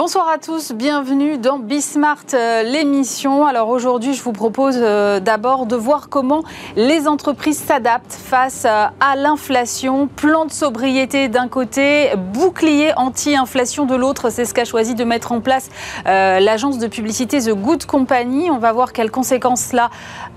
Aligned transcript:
Bonsoir 0.00 0.30
à 0.30 0.38
tous, 0.38 0.72
bienvenue 0.72 1.36
dans 1.36 1.58
Bismart, 1.58 2.24
euh, 2.32 2.62
l'émission. 2.62 3.44
Alors 3.44 3.68
aujourd'hui, 3.68 4.14
je 4.14 4.22
vous 4.22 4.32
propose 4.32 4.78
euh, 4.78 5.20
d'abord 5.20 5.66
de 5.66 5.76
voir 5.76 6.08
comment 6.08 6.42
les 6.74 7.06
entreprises 7.06 7.58
s'adaptent 7.58 8.14
face 8.14 8.64
euh, 8.64 8.86
à 8.98 9.16
l'inflation. 9.16 10.06
Plan 10.06 10.46
de 10.46 10.52
sobriété 10.52 11.28
d'un 11.28 11.48
côté, 11.48 12.12
bouclier 12.16 12.94
anti-inflation 12.96 13.84
de 13.84 13.94
l'autre. 13.94 14.30
C'est 14.30 14.46
ce 14.46 14.54
qu'a 14.54 14.64
choisi 14.64 14.94
de 14.94 15.04
mettre 15.04 15.32
en 15.32 15.42
place 15.42 15.68
l'agence 16.06 16.78
de 16.78 16.86
publicité 16.86 17.38
The 17.38 17.50
Good 17.50 17.84
Company. 17.84 18.50
On 18.50 18.56
va 18.56 18.72
voir 18.72 18.94
quelles 18.94 19.10
conséquences 19.10 19.60
cela 19.60 19.90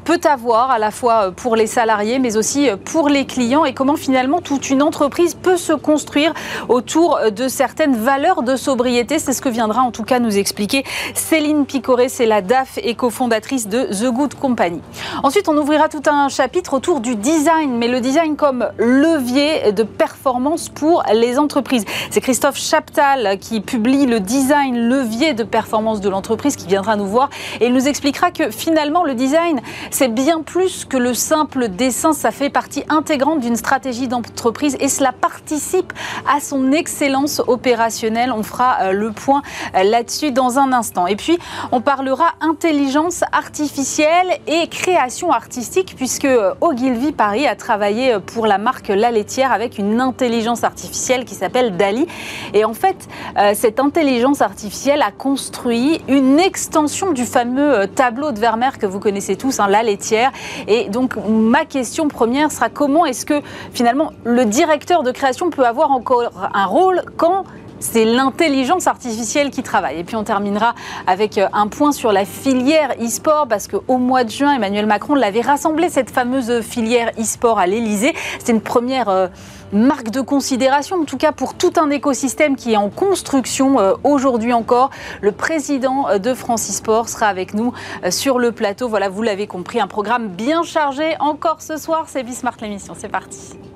peut 0.03 0.19
avoir 0.25 0.71
à 0.71 0.79
la 0.79 0.91
fois 0.91 1.31
pour 1.31 1.55
les 1.55 1.67
salariés 1.67 2.19
mais 2.19 2.35
aussi 2.35 2.67
pour 2.83 3.07
les 3.07 3.25
clients 3.25 3.63
et 3.63 3.73
comment 3.73 3.95
finalement 3.95 4.41
toute 4.41 4.69
une 4.69 4.81
entreprise 4.81 5.35
peut 5.35 5.55
se 5.55 5.71
construire 5.71 6.33
autour 6.67 7.17
de 7.31 7.47
certaines 7.47 7.95
valeurs 7.95 8.43
de 8.43 8.57
sobriété. 8.57 9.19
C'est 9.19 9.31
ce 9.31 9.41
que 9.41 9.52
viendra 9.53 9.83
en 9.83 9.91
tout 9.91 10.03
cas 10.03 10.19
nous 10.19 10.37
expliquer 10.37 10.83
Céline 11.13 11.65
Picoré, 11.65 12.09
c'est 12.09 12.25
la 12.25 12.41
DAF 12.41 12.79
et 12.81 12.95
cofondatrice 12.95 13.67
de 13.67 13.83
The 13.85 14.11
Good 14.11 14.33
Company. 14.33 14.81
Ensuite, 15.21 15.47
on 15.47 15.55
ouvrira 15.55 15.87
tout 15.87 16.01
un 16.07 16.27
chapitre 16.27 16.73
autour 16.73 16.99
du 16.99 17.15
design, 17.15 17.77
mais 17.77 17.87
le 17.87 18.01
design 18.01 18.35
comme 18.35 18.67
levier 18.77 19.71
de 19.71 19.83
performance 19.83 20.69
pour 20.69 21.03
les 21.13 21.37
entreprises. 21.37 21.85
C'est 22.09 22.21
Christophe 22.21 22.57
Chaptal 22.57 23.37
qui 23.39 23.61
publie 23.61 24.07
le 24.07 24.19
design 24.19 24.89
levier 24.89 25.33
de 25.33 25.43
performance 25.43 26.01
de 26.01 26.09
l'entreprise 26.09 26.55
qui 26.55 26.67
viendra 26.67 26.95
nous 26.95 27.05
voir 27.05 27.29
et 27.61 27.67
il 27.67 27.73
nous 27.73 27.87
expliquera 27.87 28.31
que 28.31 28.49
finalement 28.49 29.03
le 29.03 29.13
design, 29.13 29.61
c'est 29.91 30.07
bien 30.07 30.41
plus 30.41 30.85
que 30.85 30.97
le 30.97 31.13
simple 31.13 31.69
dessin, 31.69 32.13
ça 32.13 32.31
fait 32.31 32.49
partie 32.49 32.83
intégrante 32.89 33.39
d'une 33.39 33.55
stratégie 33.55 34.07
d'entreprise 34.07 34.75
et 34.79 34.89
cela 34.89 35.11
participe 35.11 35.93
à 36.27 36.39
son 36.39 36.71
excellence 36.71 37.41
opérationnelle. 37.45 38.31
On 38.35 38.41
fera 38.41 38.77
euh, 38.81 38.91
le 38.91 39.11
point 39.11 39.42
là-dessus 39.73 40.31
dans 40.31 40.59
un 40.59 40.73
instant. 40.73 41.07
Et 41.07 41.15
puis, 41.15 41.37
on 41.71 41.81
parlera 41.81 42.33
intelligence 42.41 43.23
artificielle 43.31 44.27
et 44.47 44.67
création 44.67 45.31
artistique, 45.31 45.93
puisque 45.95 46.25
euh, 46.25 46.53
Ogilvy 46.61 47.11
Paris 47.11 47.47
a 47.47 47.55
travaillé 47.55 48.13
euh, 48.13 48.19
pour 48.19 48.47
la 48.47 48.57
marque 48.57 48.89
La 48.89 49.11
Laitière 49.11 49.51
avec 49.51 49.77
une 49.77 50.01
intelligence 50.01 50.63
artificielle 50.63 51.25
qui 51.25 51.35
s'appelle 51.35 51.77
Dali. 51.77 52.07
Et 52.53 52.65
en 52.65 52.73
fait, 52.73 53.07
cette 53.53 53.79
intelligence 53.79 54.41
artificielle 54.41 55.01
a 55.01 55.11
construit 55.11 56.01
une 56.07 56.39
extension 56.39 57.11
du 57.11 57.25
fameux 57.25 57.87
tableau 57.87 58.31
de 58.31 58.39
Vermeer 58.39 58.77
que 58.79 58.85
vous 58.85 58.99
connaissez 58.99 59.35
tous, 59.35 59.59
hein, 59.59 59.67
La 59.67 59.83
Laitière. 59.83 60.31
Et 60.67 60.89
donc, 60.89 61.15
ma 61.27 61.65
question 61.65 62.07
première 62.07 62.51
sera 62.51 62.69
comment 62.69 63.05
est-ce 63.05 63.25
que 63.25 63.41
finalement 63.73 64.11
le 64.23 64.45
directeur 64.45 65.03
de 65.03 65.11
création 65.11 65.49
peut 65.49 65.65
avoir 65.65 65.91
encore 65.91 66.31
un 66.53 66.65
rôle 66.65 67.01
quand 67.17 67.43
c'est 67.83 68.05
l'intelligence 68.05 68.87
artificielle 68.87 69.51
qui 69.51 69.61
travaille. 69.61 69.99
Et 69.99 70.03
puis 70.03 70.15
on 70.15 70.23
terminera 70.23 70.73
avec 71.05 71.37
euh, 71.37 71.47
un 71.53 71.67
point 71.67 71.91
sur 71.91 72.11
la 72.11 72.25
filière 72.25 72.93
e-sport, 72.99 73.45
parce 73.47 73.67
qu'au 73.67 73.97
mois 73.97 74.23
de 74.23 74.29
juin, 74.29 74.53
Emmanuel 74.53 74.85
Macron 74.85 75.15
l'avait 75.15 75.41
rassemblé, 75.41 75.89
cette 75.89 76.09
fameuse 76.09 76.61
filière 76.61 77.11
e-sport 77.19 77.59
à 77.59 77.67
l'Elysée. 77.67 78.15
C'est 78.39 78.53
une 78.53 78.61
première 78.61 79.09
euh, 79.09 79.27
marque 79.73 80.09
de 80.09 80.21
considération, 80.21 81.01
en 81.01 81.03
tout 81.03 81.17
cas 81.17 81.33
pour 81.33 81.55
tout 81.55 81.73
un 81.75 81.89
écosystème 81.89 82.55
qui 82.55 82.73
est 82.73 82.77
en 82.77 82.89
construction 82.89 83.79
euh, 83.79 83.93
aujourd'hui 84.03 84.53
encore. 84.53 84.89
Le 85.21 85.33
président 85.33 86.17
de 86.17 86.33
France 86.33 86.69
e-sport 86.69 87.09
sera 87.09 87.27
avec 87.27 87.53
nous 87.53 87.73
sur 88.09 88.39
le 88.39 88.51
plateau. 88.51 88.87
Voilà, 88.87 89.09
vous 89.09 89.23
l'avez 89.23 89.47
compris, 89.47 89.81
un 89.81 89.87
programme 89.87 90.29
bien 90.29 90.63
chargé 90.63 91.15
encore 91.19 91.61
ce 91.61 91.77
soir. 91.77 92.05
C'est 92.07 92.23
Bismart 92.23 92.55
l'émission, 92.61 92.93
c'est 92.97 93.09
parti. 93.09 93.72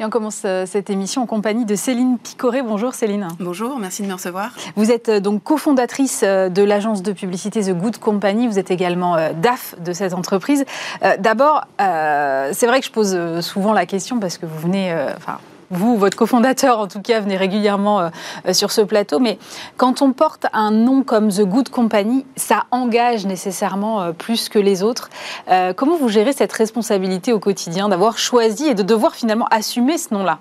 Et 0.00 0.04
on 0.04 0.10
commence 0.10 0.42
euh, 0.44 0.66
cette 0.66 0.90
émission 0.90 1.22
en 1.22 1.26
compagnie 1.26 1.64
de 1.64 1.76
Céline 1.76 2.18
Picoré. 2.18 2.62
Bonjour 2.62 2.94
Céline. 2.94 3.28
Bonjour, 3.38 3.78
merci 3.78 4.02
de 4.02 4.08
me 4.08 4.14
recevoir. 4.14 4.50
Vous 4.74 4.90
êtes 4.90 5.08
euh, 5.08 5.20
donc 5.20 5.42
cofondatrice 5.42 6.22
euh, 6.24 6.48
de 6.48 6.62
l'agence 6.62 7.02
de 7.02 7.12
publicité 7.12 7.62
The 7.62 7.78
Good 7.78 7.98
Company. 7.98 8.48
Vous 8.48 8.58
êtes 8.58 8.70
également 8.70 9.16
DAF 9.40 9.74
de 9.80 9.92
cette 9.92 10.14
entreprise. 10.14 10.64
D'abord, 11.18 11.66
c'est 11.78 12.66
vrai 12.66 12.80
que 12.80 12.86
je 12.86 12.90
pose 12.90 13.40
souvent 13.40 13.72
la 13.72 13.86
question 13.86 14.18
parce 14.18 14.38
que 14.38 14.46
vous 14.46 14.58
venez, 14.58 14.94
enfin, 15.16 15.38
vous, 15.76 15.96
votre 15.96 16.16
cofondateur 16.16 16.78
en 16.78 16.86
tout 16.86 17.00
cas, 17.00 17.20
venez 17.20 17.36
régulièrement 17.36 18.00
euh, 18.00 18.52
sur 18.52 18.70
ce 18.70 18.80
plateau. 18.80 19.18
Mais 19.18 19.38
quand 19.76 20.02
on 20.02 20.12
porte 20.12 20.46
un 20.52 20.70
nom 20.70 21.02
comme 21.02 21.28
The 21.28 21.42
Good 21.42 21.68
Company, 21.68 22.26
ça 22.36 22.64
engage 22.70 23.26
nécessairement 23.26 24.02
euh, 24.02 24.12
plus 24.12 24.48
que 24.48 24.58
les 24.58 24.82
autres. 24.82 25.10
Euh, 25.50 25.72
comment 25.72 25.96
vous 25.96 26.08
gérez 26.08 26.32
cette 26.32 26.52
responsabilité 26.52 27.32
au 27.32 27.38
quotidien 27.38 27.88
d'avoir 27.88 28.18
choisi 28.18 28.66
et 28.66 28.74
de 28.74 28.82
devoir 28.82 29.14
finalement 29.14 29.46
assumer 29.50 29.98
ce 29.98 30.14
nom-là? 30.14 30.38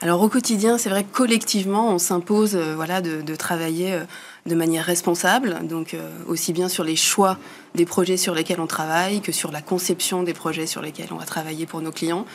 Alors 0.00 0.22
au 0.22 0.28
quotidien, 0.28 0.78
c'est 0.78 0.90
vrai 0.90 1.02
que 1.02 1.12
collectivement, 1.12 1.88
on 1.88 1.98
s'impose 1.98 2.54
voilà, 2.54 3.00
de, 3.00 3.34
travailler 3.34 3.98
de 4.46 4.54
manière 4.54 4.84
responsable, 4.84 5.58
donc 5.64 5.96
aussi 6.28 6.52
bien 6.52 6.68
sur 6.68 6.84
les 6.84 6.94
choix 6.94 7.36
des 7.74 7.84
projets 7.84 8.16
sur 8.16 8.32
lesquels 8.32 8.60
on 8.60 8.68
travaille 8.68 9.20
que 9.20 9.32
sur 9.32 9.50
la 9.50 9.60
conception 9.60 10.22
des 10.22 10.34
projets 10.34 10.66
sur 10.66 10.82
lesquels 10.82 11.08
on 11.10 11.16
va 11.16 11.24
travailler 11.24 11.66
pour 11.66 11.80
nos 11.80 11.90
clients. 11.90 12.26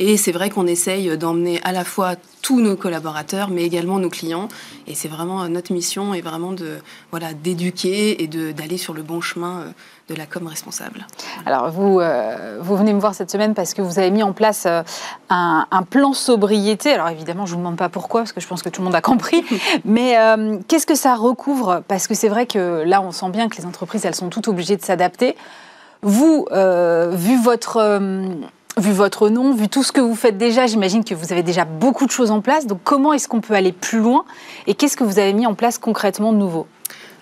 Et 0.00 0.16
c'est 0.16 0.32
vrai 0.32 0.48
qu'on 0.48 0.66
essaye 0.66 1.16
d'emmener 1.18 1.60
à 1.62 1.72
la 1.72 1.84
fois 1.84 2.14
tous 2.40 2.60
nos 2.62 2.74
collaborateurs, 2.74 3.50
mais 3.50 3.64
également 3.64 3.98
nos 3.98 4.08
clients. 4.08 4.48
Et 4.86 4.94
c'est 4.94 5.08
vraiment 5.08 5.46
notre 5.46 5.74
mission 5.74 6.14
est 6.14 6.22
vraiment 6.22 6.52
de 6.52 6.78
voilà 7.10 7.34
d'éduquer 7.34 8.22
et 8.22 8.26
d'aller 8.26 8.78
sur 8.78 8.94
le 8.94 9.02
bon 9.02 9.20
chemin 9.20 9.60
euh, 9.60 9.70
de 10.08 10.14
la 10.14 10.24
com 10.24 10.46
responsable. 10.46 11.06
Alors 11.44 11.70
vous, 11.70 12.00
euh, 12.00 12.58
vous 12.62 12.76
venez 12.76 12.94
me 12.94 12.98
voir 12.98 13.14
cette 13.14 13.30
semaine 13.30 13.52
parce 13.52 13.74
que 13.74 13.82
vous 13.82 13.98
avez 13.98 14.10
mis 14.10 14.22
en 14.22 14.32
place 14.32 14.64
euh, 14.64 14.82
un, 15.28 15.66
plan 15.90 16.14
sobriété. 16.14 16.92
Alors 16.92 17.10
évidemment, 17.10 17.44
je 17.44 17.52
ne 17.52 17.56
vous 17.56 17.62
demande 17.62 17.76
pas 17.76 17.90
pourquoi, 17.90 18.22
parce 18.22 18.32
que 18.32 18.40
je 18.40 18.46
pense 18.46 18.62
que 18.62 18.70
tout 18.70 18.80
le 18.80 18.86
monde 18.86 18.94
a 18.94 19.02
compris. 19.02 19.44
Mais 19.84 20.16
qu'est-ce 20.66 20.86
que 20.86 20.94
ça 20.94 21.14
recouvre? 21.14 21.82
Parce 21.88 22.06
que 22.06 22.14
c'est 22.14 22.28
vrai 22.28 22.46
que 22.46 22.84
là, 22.86 23.02
on 23.02 23.12
sent 23.12 23.28
bien 23.30 23.50
que 23.50 23.56
les 23.58 23.66
entreprises, 23.66 24.06
elles 24.06 24.14
sont 24.14 24.30
toutes 24.30 24.48
obligées 24.48 24.76
de 24.76 24.82
s'adapter. 24.82 25.36
Vous, 26.02 26.46
vu 26.50 27.42
votre 27.42 28.00
vu 28.90 28.96
votre 28.96 29.28
nom, 29.28 29.54
vu 29.54 29.68
tout 29.68 29.82
ce 29.82 29.92
que 29.92 30.00
vous 30.00 30.16
faites 30.16 30.36
déjà, 30.36 30.66
j'imagine 30.66 31.04
que 31.04 31.14
vous 31.14 31.32
avez 31.32 31.42
déjà 31.42 31.64
beaucoup 31.64 32.06
de 32.06 32.10
choses 32.10 32.30
en 32.30 32.40
place. 32.40 32.66
Donc 32.66 32.80
comment 32.82 33.12
est-ce 33.12 33.28
qu'on 33.28 33.40
peut 33.40 33.54
aller 33.54 33.72
plus 33.72 34.00
loin 34.00 34.24
et 34.66 34.74
qu'est-ce 34.74 34.96
que 34.96 35.04
vous 35.04 35.18
avez 35.18 35.32
mis 35.32 35.46
en 35.46 35.54
place 35.54 35.78
concrètement 35.78 36.32
de 36.32 36.38
nouveau? 36.38 36.66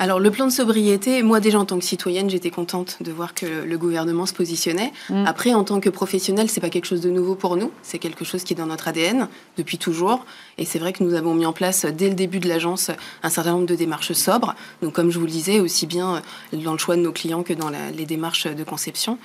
Alors 0.01 0.21
le 0.21 0.31
plan 0.31 0.47
de 0.47 0.53
sobriété, 0.53 1.25
moi 1.25 1.41
déjà 1.41 1.59
en 1.59 1.65
tant 1.65 1.77
que 1.77 1.84
citoyenne, 1.84 2.31
j'étais 2.31 2.51
contente 2.51 2.99
de 3.01 3.11
voir 3.11 3.34
que 3.34 3.47
le 3.47 3.79
gouvernement 3.79 4.27
se 4.27 4.33
positionnait. 4.33 4.93
Mm. 5.11 5.25
Après, 5.27 5.55
en 5.55 5.65
tant 5.65 5.81
que 5.81 5.91
professionnel, 5.91 6.49
c'est 6.49 6.61
pas 6.61 6.71
quelque 6.71 6.84
chose 6.84 7.01
de 7.01 7.11
nouveau 7.11 7.34
pour 7.34 7.56
nous, 7.56 7.73
c'est 7.83 7.99
quelque 7.99 8.25
chose 8.25 8.45
qui 8.45 8.53
est 8.53 8.56
dans 8.56 8.67
notre 8.67 8.87
ADN 8.87 9.29
depuis 9.56 9.77
toujours. 9.77 10.25
Et 10.56 10.65
c'est 10.65 10.79
vrai 10.79 10.93
que 10.93 11.03
nous 11.03 11.15
avons 11.15 11.35
mis 11.35 11.47
en 11.47 11.53
place 11.53 11.85
dès 11.85 12.09
le 12.09 12.15
début 12.15 12.39
de 12.39 12.49
l'agence 12.49 12.93
un 13.25 13.29
certain 13.29 13.53
nombre 13.53 13.67
de 13.67 13.75
démarches 13.75 14.12
sobres. 14.12 14.55
Donc 14.83 14.93
comme 14.93 15.11
je 15.11 15.19
vous 15.19 15.27
le 15.27 15.33
disais, 15.33 15.59
aussi 15.59 15.87
bien 15.87 16.23
dans 16.53 16.73
le 16.73 16.79
choix 16.79 16.95
de 16.95 17.03
nos 17.03 17.12
clients 17.12 17.43
que 17.43 17.53
dans 17.53 17.71
les 17.71 18.06
démarches 18.06 18.47
de 18.47 18.65
conception. 18.65 19.19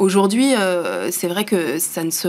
Aujourd'hui, 0.00 0.54
euh, 0.54 1.10
c'est 1.10 1.28
vrai 1.28 1.44
que 1.44 1.78
ça 1.78 2.02
ne, 2.04 2.10
se, 2.10 2.26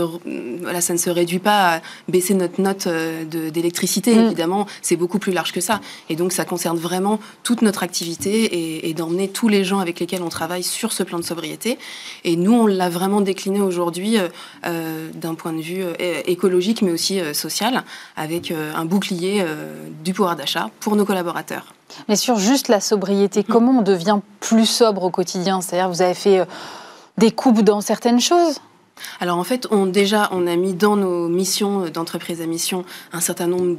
voilà, 0.60 0.82
ça 0.82 0.92
ne 0.92 0.98
se 0.98 1.08
réduit 1.08 1.38
pas 1.38 1.76
à 1.76 1.80
baisser 2.06 2.34
notre 2.34 2.60
note 2.60 2.86
euh, 2.86 3.24
d'électricité, 3.24 4.14
mm. 4.14 4.26
évidemment, 4.26 4.66
c'est 4.82 4.96
beaucoup 4.96 5.18
plus 5.18 5.32
large 5.32 5.52
que 5.52 5.62
ça. 5.62 5.80
Et 6.10 6.14
donc 6.14 6.32
ça 6.32 6.44
concerne 6.44 6.76
vraiment 6.76 7.18
toute 7.44 7.62
notre 7.62 7.82
activité 7.82 8.86
et, 8.86 8.92
d'emmener 8.92 9.28
tous 9.28 9.48
les 9.48 9.64
gens 9.64 9.78
avec 9.78 10.00
lesquels 10.00 10.22
on 10.22 10.28
travaille 10.28 10.62
sur 10.62 10.92
ce 10.92 11.02
plan 11.02 11.18
de 11.18 11.24
sobriété. 11.24 11.78
Et 12.24 12.36
nous, 12.36 12.52
on 12.52 12.66
l'a 12.66 12.90
vraiment 12.90 13.22
décliné 13.22 13.62
aujourd'hui 13.62 14.18
euh, 14.66 15.08
d'un 15.14 15.34
point 15.34 15.54
de 15.54 15.62
vue 15.62 15.82
écologique, 16.26 16.82
mais 16.82 16.92
aussi 16.92 17.20
social, 17.32 17.84
avec 18.16 18.52
un 18.52 18.84
bouclier 18.84 19.42
du 20.04 20.12
pouvoir 20.12 20.36
d'achat 20.36 20.68
pour 20.80 20.94
nos 20.94 21.06
collaborateurs. 21.06 21.72
Mais 22.10 22.16
sur 22.16 22.36
juste 22.36 22.68
la 22.68 22.80
sobriété, 22.80 23.40
mm. 23.40 23.44
comment 23.44 23.78
on 23.78 23.82
devient 23.82 24.18
plus 24.40 24.66
sobre 24.66 25.04
au 25.04 25.10
quotidien? 25.10 25.62
C'est-à-dire, 25.62 25.88
vous 25.88 26.02
avez 26.02 26.12
fait 26.12 26.46
des 27.18 27.30
coupes 27.30 27.62
dans 27.62 27.80
certaines 27.80 28.20
choses 28.20 28.60
alors 29.20 29.38
en 29.38 29.44
fait, 29.44 29.66
on, 29.70 29.86
déjà, 29.86 30.28
on 30.32 30.46
a 30.46 30.56
mis 30.56 30.74
dans 30.74 30.96
nos 30.96 31.28
missions 31.28 31.88
d'entreprise 31.88 32.40
à 32.40 32.46
mission 32.46 32.84
un 33.12 33.20
certain 33.20 33.46
nombre 33.46 33.76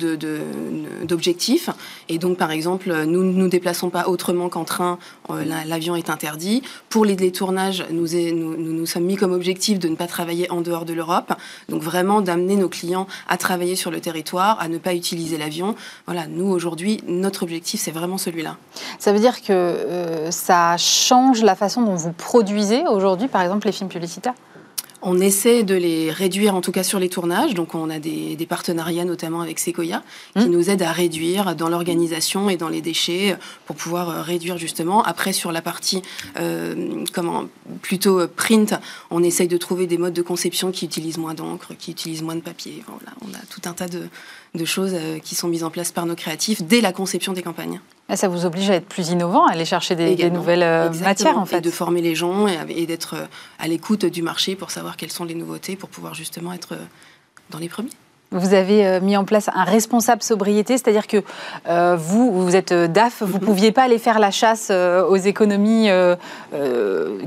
d'objectifs. 1.06 1.70
et 2.10 2.18
donc, 2.18 2.38
par 2.38 2.52
exemple, 2.52 2.94
nous 3.06 3.24
ne 3.24 3.34
nous 3.34 3.48
déplaçons 3.48 3.90
pas 3.90 4.08
autrement 4.08 4.50
qu'en 4.50 4.64
train. 4.64 4.98
Euh, 5.30 5.44
l'avion 5.66 5.96
est 5.96 6.10
interdit. 6.10 6.64
Pour 6.90 7.06
les, 7.06 7.32
tournages, 7.32 7.86
nous, 7.92 8.08
nous, 8.34 8.56
nous, 8.58 8.86
sommes 8.86 9.04
mis 9.04 9.16
comme 9.16 9.32
objectif 9.32 9.80
de 9.80 9.88
ne 9.88 9.96
pas 9.96 10.08
travailler 10.08 10.50
en 10.52 10.62
dehors 10.62 10.86
de 10.86 10.94
l'Europe. 10.94 11.34
Donc 11.70 11.82
vraiment 11.82 12.22
d'amener 12.22 12.56
nos 12.56 12.70
clients 12.70 13.08
à 13.28 13.38
travailler 13.38 13.76
sur 13.76 13.92
le 13.92 14.00
territoire, 14.00 14.60
à 14.60 14.68
ne 14.68 14.78
pas 14.78 14.94
utiliser 14.94 15.38
l'avion. 15.38 15.76
Voilà, 16.06 16.28
nous 16.28 16.48
aujourd'hui, 16.48 17.02
notre 17.08 17.44
objectif, 17.44 17.80
c'est 17.82 17.92
vraiment 17.92 18.18
celui-là. 18.18 18.58
Ça 19.00 19.14
veut 19.14 19.20
dire 19.20 19.42
que 19.42 19.52
euh, 19.52 20.32
ça 20.32 20.78
change 20.78 21.44
la 21.44 21.56
façon 21.56 21.82
dont 21.82 21.96
vous 21.96 22.12
produisez 22.12 22.84
aujourd'hui, 22.88 23.28
par 23.28 23.42
exemple, 23.42 23.68
les 23.68 23.74
films 23.74 23.90
publicitaires? 23.90 24.34
On 25.04 25.20
essaie 25.20 25.64
de 25.64 25.76
les 25.76 26.12
réduire, 26.12 26.56
en 26.56 26.62
tout 26.62 26.72
cas 26.72 26.84
sur 26.84 26.98
les 26.98 27.10
tournages. 27.10 27.54
Donc, 27.54 27.76
on 27.76 27.90
a 27.90 28.00
des, 28.00 28.38
partenariats, 28.48 29.06
notamment 29.06 29.42
avec 29.42 29.60
Sequoia, 29.60 30.04
qui 30.38 30.46
mmh. 30.48 30.52
nous 30.52 30.70
aident 30.70 30.82
à 30.82 30.92
réduire 30.92 31.56
dans 31.56 31.70
l'organisation 31.70 32.50
et 32.50 32.58
dans 32.58 32.70
les 32.70 32.82
déchets 32.82 33.38
pour 33.66 33.76
pouvoir 33.76 34.10
euh, 34.10 34.22
réduire 34.22 34.58
justement. 34.58 35.04
Après, 35.04 35.34
sur 35.34 35.52
la 35.52 35.62
partie 35.62 36.02
euh, 36.40 37.04
comment, 37.14 37.46
plutôt 37.82 38.28
print, 38.28 38.74
on 39.12 39.24
essaye 39.24 39.48
de 39.48 39.58
trouver 39.58 39.88
des 39.88 39.98
modes 39.98 40.14
de 40.14 40.22
conception 40.22 40.72
qui 40.72 40.86
utilisent 40.86 41.18
moins 41.18 41.34
d'encre, 41.34 41.74
qui 41.78 41.92
utilisent 41.92 42.24
moins 42.24 42.36
de 42.36 42.42
papier. 42.42 42.84
Voilà, 42.88 43.14
on 43.22 43.34
a 43.34 43.42
tout 43.50 43.62
un 43.70 43.74
tas 43.74 43.88
de, 43.88 44.08
de 44.56 44.66
choses 44.66 44.92
euh, 44.94 45.20
qui 45.20 45.36
sont 45.36 45.48
mises 45.48 45.64
en 45.64 45.70
place 45.70 45.92
par 45.92 46.06
nos 46.06 46.16
créatifs 46.16 46.62
dès 46.64 46.82
la 46.82 46.92
conception 46.94 47.34
des 47.34 47.42
campagnes. 47.42 47.80
Ça 48.16 48.28
vous 48.28 48.46
oblige 48.46 48.70
à 48.70 48.76
être 48.76 48.86
plus 48.86 49.10
innovant, 49.10 49.48
à 49.48 49.54
aller 49.54 49.66
chercher 49.66 49.96
des, 49.96 50.30
nouvelles 50.30 50.64
euh, 50.64 50.90
matières 51.04 51.38
en 51.38 51.46
fait. 51.46 51.58
Et 51.58 51.62
de 51.62 51.72
former 51.72 52.02
les 52.02 52.16
gens 52.16 52.48
et, 52.48 52.86
d'être 52.86 53.16
euh, 53.16 53.26
à 53.60 53.68
l'écoute 53.68 54.06
du 54.06 54.22
marché 54.22 54.56
pour 54.56 54.72
savoir 54.72 54.98
quelles 54.98 55.12
sont 55.12 55.26
les 55.26 55.36
nouveautés 55.36 55.76
pour 55.76 55.90
pouvoir 55.90 56.14
justement 56.14 56.54
être 56.54 56.76
dans 57.50 57.60
les 57.60 57.70
premiers. 57.70 57.90
Vous 58.32 58.56
avez 58.56 59.00
mis 59.00 59.16
en 59.16 59.26
place 59.26 59.48
un 59.54 59.64
responsable 59.64 60.24
sobriété, 60.24 60.76
c'est-à-dire 60.76 61.06
que 61.06 61.24
vous, 61.96 62.32
vous 62.32 62.56
êtes 62.56 62.74
DAF, 62.74 63.22
vous 63.22 63.38
ne 63.38 63.40
mhm. 63.40 63.46
pouviez 63.46 63.72
pas 63.72 63.84
aller 63.84 64.00
faire 64.00 64.18
la 64.18 64.32
chasse 64.32 64.72
aux 64.72 65.16
économies, 65.18 65.88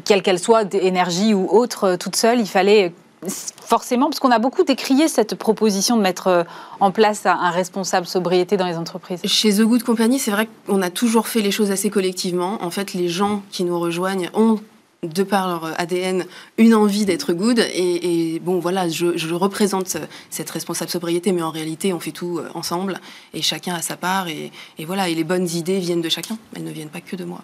quelles 0.05 0.23
qu'elles 0.23 0.40
soient, 0.40 0.64
d'énergie 0.64 1.32
ou 1.32 1.46
autres, 1.49 1.94
toute 1.94 2.17
seule. 2.17 2.40
Il 2.40 2.49
fallait 2.49 2.93
forcément, 3.28 4.08
parce 4.08 4.20
qu'on 4.20 4.31
a 4.31 4.38
beaucoup 4.38 4.62
décrié 4.62 5.08
cette 5.08 5.34
proposition 5.34 5.96
de 5.96 6.02
mettre 6.02 6.26
euh, 6.28 6.44
en 6.81 6.90
place 6.90 7.26
un 7.26 7.50
responsable 7.50 8.06
sobriété 8.06 8.56
dans 8.56 8.67
les 8.67 8.76
entreprises. 8.76 9.20
Chez 9.25 9.55
The 9.55 9.62
Good 9.62 9.82
Company, 9.82 10.19
c'est 10.19 10.31
vrai 10.31 10.49
qu'on 10.67 10.82
a 10.82 10.90
toujours 10.90 11.28
fait 11.28 11.40
les 11.40 11.50
choses 11.50 11.70
assez 11.70 11.90
collectivement. 11.90 12.58
En 12.62 12.70
fait, 12.70 12.94
les 12.94 13.08
gens 13.08 13.43
qui 13.50 13.64
nous 13.64 13.78
rejoignent 13.78 14.31
ont 14.34 14.61
de 15.02 15.23
par 15.23 15.49
leur 15.49 15.81
ADN, 15.81 16.25
une 16.58 16.75
envie 16.75 17.05
d'être 17.05 17.32
good. 17.32 17.58
Et, 17.58 18.40
bon, 18.43 18.58
voilà, 18.58 18.88
je, 18.88 19.34
représente 19.34 19.96
cette 20.31 20.50
responsable 20.50 20.90
sobriété, 20.90 21.32
mais 21.32 21.43
en 21.43 21.50
réalité, 21.50 21.93
on 21.93 22.00
fait 22.00 22.12
tout 22.12 22.38
euh, 22.38 22.49
ensemble 22.55 23.00
et 23.34 23.43
chacun 23.43 23.75
a 23.75 23.82
sa 23.82 23.96
part. 23.96 24.28
Et, 24.28 24.50
et 24.78 24.84
voilà, 24.84 25.08
et 25.08 25.14
les 25.14 25.25
bonnes 25.25 25.49
idées 25.49 25.78
viennent 25.78 26.00
de 26.00 26.08
chacun. 26.08 26.38
Elles 26.55 26.64
ne 26.64 26.73
viennent 26.73 26.88
pas 26.88 27.00
que 27.00 27.17
de 27.17 27.25
moi. 27.25 27.43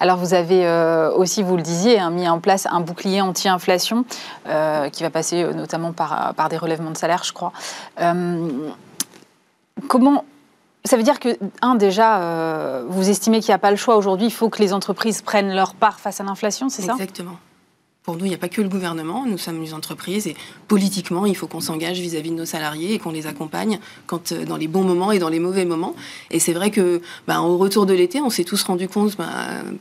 Alors 0.00 0.16
vous 0.16 0.34
avez 0.34 0.66
euh, 0.66 1.12
aussi, 1.12 1.42
vous 1.42 1.56
le 1.56 1.62
disiez, 1.62 1.98
hein, 1.98 2.10
mis 2.10 2.28
en 2.28 2.40
place 2.40 2.66
un 2.70 2.80
bouclier 2.80 3.20
anti-inflation 3.20 4.04
euh, 4.48 4.88
qui 4.88 5.02
va 5.02 5.10
passer 5.10 5.42
euh, 5.42 5.52
notamment 5.52 5.92
par, 5.92 6.34
des 6.48 6.56
relèvements 6.56 6.90
de 6.90 6.96
salaire, 6.96 7.22
je 7.24 7.32
crois. 7.32 7.52
comment 9.88 10.24
ça 10.84 10.96
veut 10.96 11.02
dire 11.02 11.20
que, 11.20 11.36
un, 11.60 11.74
déjà, 11.74 12.82
vous 12.88 13.10
estimez 13.10 13.40
qu'il 13.40 13.50
n'y 13.50 13.54
a 13.54 13.58
pas 13.58 13.70
le 13.70 13.76
choix 13.76 13.96
aujourd'hui, 13.96 14.26
il 14.28 14.32
faut 14.32 14.48
que 14.48 14.62
les 14.62 14.72
entreprises 14.72 15.20
prennent 15.20 15.54
leur 15.54 15.74
part 15.74 16.00
face 16.00 16.20
à 16.20 16.24
l'inflation, 16.24 16.70
c'est 16.70 16.82
ça? 16.82 16.92
Exactement. 16.92 17.36
Pour 18.02 18.16
nous, 18.16 18.24
il 18.24 18.28
n'y 18.28 18.34
a 18.34 18.38
pas 18.38 18.48
que 18.48 18.62
le 18.62 18.68
gouvernement, 18.68 19.26
nous 19.26 19.36
sommes 19.36 19.62
une 19.62 19.74
entreprise 19.74 20.26
et 20.26 20.34
politiquement, 20.68 21.26
il 21.26 21.36
faut 21.36 21.46
qu'on 21.46 21.60
s'engage 21.60 22.00
vis-à-vis 22.00 22.30
de 22.30 22.34
nos 22.34 22.46
salariés 22.46 22.94
et 22.94 22.98
qu'on 22.98 23.10
les 23.10 23.26
accompagne 23.26 23.78
quand, 24.06 24.32
euh, 24.32 24.46
dans 24.46 24.56
les 24.56 24.68
bons 24.68 24.84
moments 24.84 25.12
et 25.12 25.18
dans 25.18 25.28
les 25.28 25.38
mauvais 25.38 25.66
moments. 25.66 25.94
Et 26.30 26.38
c'est 26.38 26.54
vrai 26.54 26.70
que, 26.70 27.02
bah, 27.26 27.42
au 27.42 27.58
retour 27.58 27.84
de 27.84 27.92
l'été, 27.92 28.22
on 28.22 28.30
s'est 28.30 28.44
tous 28.44 28.62
rendu 28.62 28.88
compte, 28.88 29.18
bah, 29.18 29.28